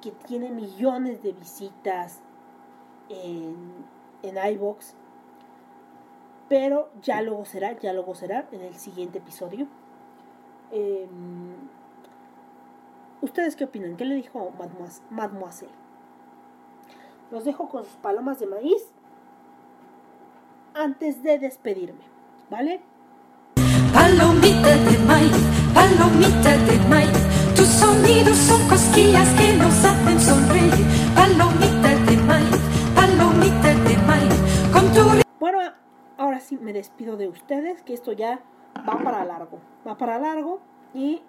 [0.00, 2.20] que tiene millones de visitas
[3.08, 3.84] en,
[4.22, 4.94] en iVoox.
[6.48, 9.66] Pero ya luego será, ya luego será en el siguiente episodio.
[10.72, 11.08] Eh,
[13.22, 13.96] ¿Ustedes qué opinan?
[13.96, 15.72] ¿Qué le dijo Mademois- Mademoiselle?
[17.30, 18.82] Los dejo con sus palomas de maíz
[20.74, 22.04] antes de despedirme,
[22.50, 22.80] ¿vale?
[23.92, 25.36] Palomita de maíz,
[25.72, 30.84] palomita de maíz, tus sonidos son cosquillas que nos hacen sonreír.
[31.14, 32.60] Palomita de maíz,
[32.94, 34.34] palomita de maíz,
[34.72, 35.58] con tu Bueno,
[36.18, 38.40] ahora sí me despido de ustedes, que esto ya
[38.88, 39.60] va para largo.
[39.86, 40.60] Va para largo
[40.92, 41.22] y,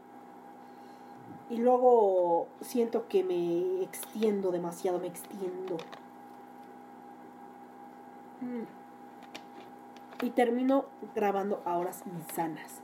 [1.50, 5.78] y luego siento que me extiendo demasiado, me extiendo.
[10.22, 12.82] Y termino grabando a horas insanas.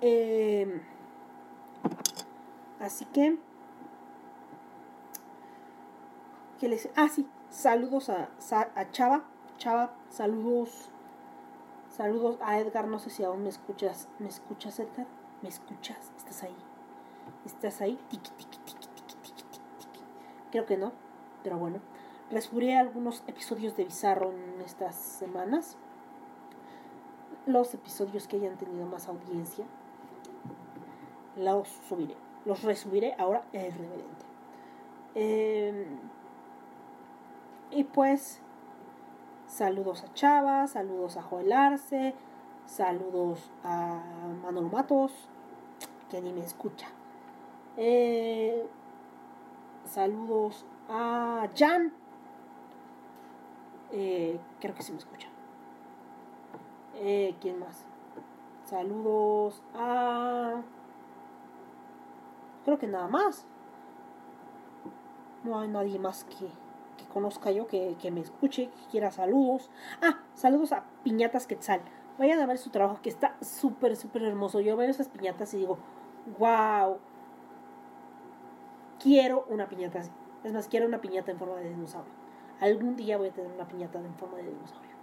[0.00, 0.82] Eh,
[2.78, 3.38] así que...
[6.60, 6.88] ¿Qué les...
[6.94, 7.26] Ah, sí.
[7.48, 8.28] Saludos a,
[8.74, 9.24] a Chava.
[9.56, 10.90] Chava, saludos.
[11.88, 12.86] Saludos a Edgar.
[12.86, 14.08] No sé si aún me escuchas.
[14.18, 15.06] ¿Me escuchas, Edgar?
[15.44, 16.10] ¿Me escuchas?
[16.16, 16.56] ¿Estás ahí?
[17.44, 17.98] ¿Estás ahí?
[18.08, 20.00] Tiki, tiki, tiki, tiki, tiki, tiki.
[20.50, 20.92] Creo que no.
[21.42, 21.80] Pero bueno.
[22.30, 25.76] Resubiré algunos episodios de Bizarro en estas semanas.
[27.44, 29.66] Los episodios que hayan tenido más audiencia.
[31.36, 32.16] Los subiré.
[32.46, 34.24] Los resubiré ahora es reverente.
[35.14, 35.86] Eh,
[37.70, 38.40] y pues,
[39.46, 42.14] saludos a Chava, saludos a Joel Arce,
[42.64, 44.00] saludos a
[44.42, 45.28] Manolo Matos,
[46.14, 46.86] que ni me escucha.
[47.76, 48.64] Eh,
[49.84, 51.92] saludos a Jan,
[53.90, 55.26] eh, creo que sí me escucha.
[56.94, 57.84] Eh, ¿Quién más?
[58.64, 60.62] Saludos a...
[62.64, 63.44] Creo que nada más.
[65.42, 66.46] No hay nadie más que,
[66.96, 69.68] que conozca yo, que, que me escuche, que quiera saludos.
[70.00, 71.80] Ah, saludos a Piñatas Quetzal.
[72.18, 74.60] Vayan a ver su trabajo, que está súper, súper hermoso.
[74.60, 75.78] Yo veo esas piñatas y digo,
[76.38, 76.98] wow,
[78.98, 80.10] quiero una piñata así.
[80.42, 82.12] Es más, quiero una piñata en forma de dinosaurio.
[82.60, 84.94] Algún día voy a tener una piñata en forma de dinosaurio.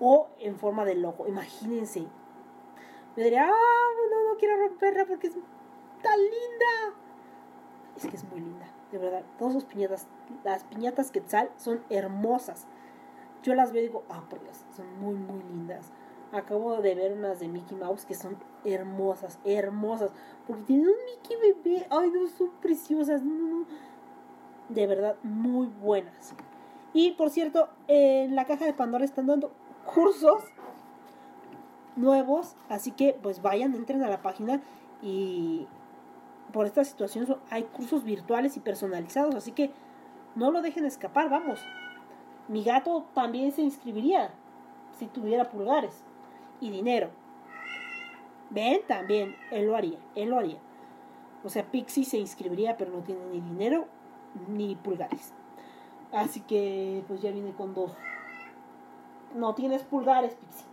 [0.00, 1.26] O en forma de loco.
[1.26, 2.06] Imagínense.
[3.16, 5.34] Me diría, ah, no, no quiero romperla porque es
[6.02, 7.00] tan linda.
[7.96, 9.24] Es que es muy linda, de verdad.
[9.38, 10.06] Todas sus piñatas,
[10.44, 12.66] las piñatas Quetzal son hermosas.
[13.42, 15.92] Yo las veo y digo, ah, por Dios, son muy, muy lindas.
[16.32, 20.10] Acabo de ver unas de Mickey Mouse que son hermosas, hermosas.
[20.46, 21.86] Porque tienen un Mickey bebé.
[21.90, 23.22] Ay, no, son preciosas.
[23.22, 23.66] No, no.
[24.68, 26.34] De verdad, muy buenas.
[26.92, 29.52] Y por cierto, en la caja de Pandora están dando
[29.94, 30.42] cursos
[31.94, 32.56] nuevos.
[32.68, 34.60] Así que pues vayan, entren a la página
[35.02, 35.68] y
[36.52, 39.34] por esta situación hay cursos virtuales y personalizados.
[39.36, 39.70] Así que
[40.34, 41.60] no lo dejen escapar, vamos.
[42.48, 44.30] Mi gato también se inscribiría
[44.98, 46.05] si tuviera pulgares
[46.60, 47.10] y dinero.
[48.50, 50.58] Ven, también, él lo haría, él lo haría.
[51.44, 53.86] O sea, Pixie se inscribiría, pero no tiene ni dinero
[54.48, 55.32] ni pulgares.
[56.12, 57.92] Así que, pues ya viene con dos.
[59.34, 60.66] No tienes pulgares, Pixie.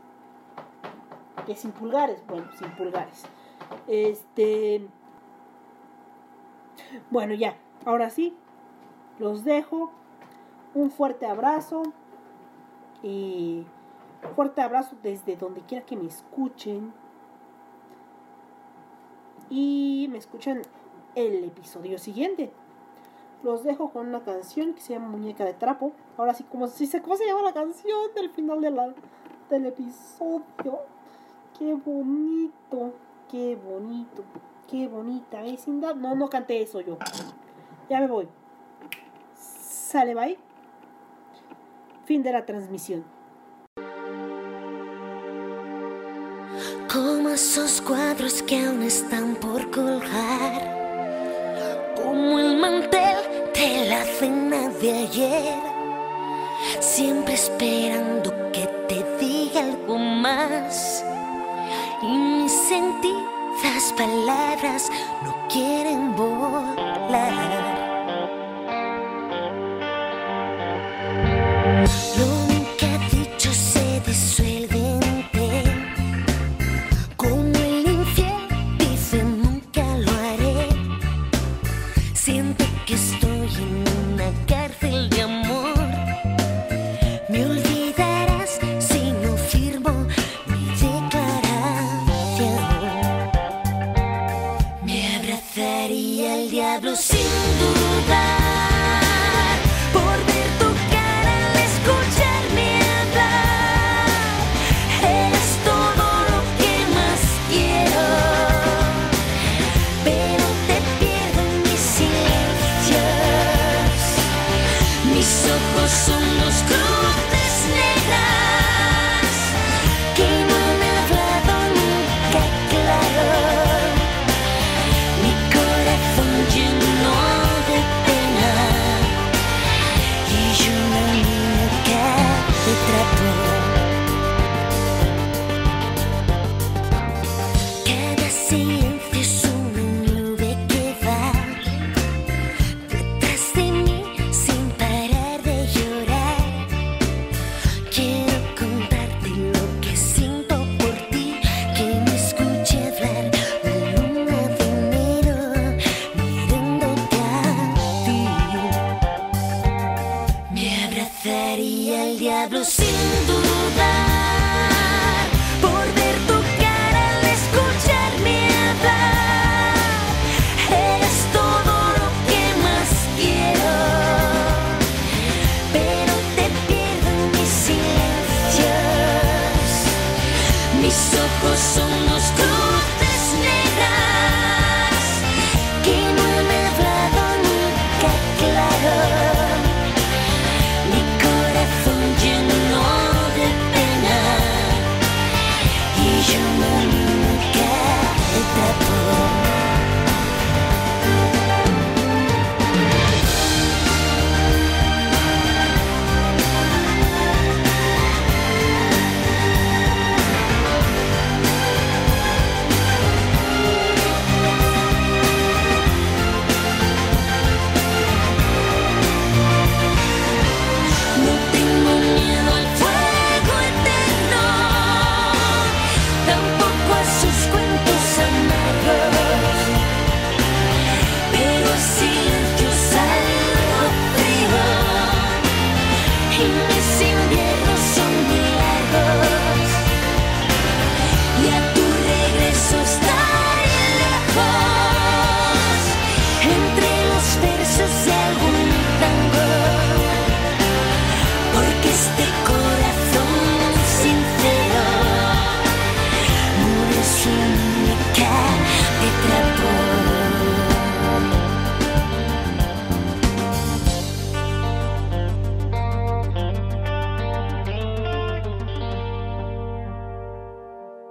[1.46, 3.24] Que sin pulgares, bueno, sin pulgares.
[3.88, 4.88] Este.
[7.10, 8.36] Bueno, ya, ahora sí,
[9.20, 9.92] los dejo.
[10.74, 11.84] Un fuerte abrazo.
[13.04, 13.66] Y
[14.30, 16.94] fuerte abrazo desde donde quiera que me escuchen.
[19.50, 20.62] Y me escuchan
[21.16, 22.52] el episodio siguiente.
[23.44, 25.92] Los dejo con una canción que se llama Muñeca de Trapo.
[26.18, 28.62] Ahora sí, como si se, ¿cómo se llama la canción del final
[29.50, 30.80] del episodio?
[31.58, 32.94] Qué bonito,
[33.30, 34.24] qué bonito,
[34.70, 35.96] qué bonita vecindad.
[35.96, 36.98] No, no canté eso yo.
[37.90, 38.28] Ya me voy.
[39.36, 40.40] Sale, bye.
[42.06, 43.04] Fin de la transmisión.
[46.92, 50.62] Como esos cuadros que aún están por colgar.
[51.96, 53.18] Como el mantel
[53.54, 55.64] de la cena de ayer.
[56.80, 61.04] Siempre esperando que te diga algo más.
[62.02, 64.90] Y mis sentidas palabras
[65.24, 66.83] no quieren volar.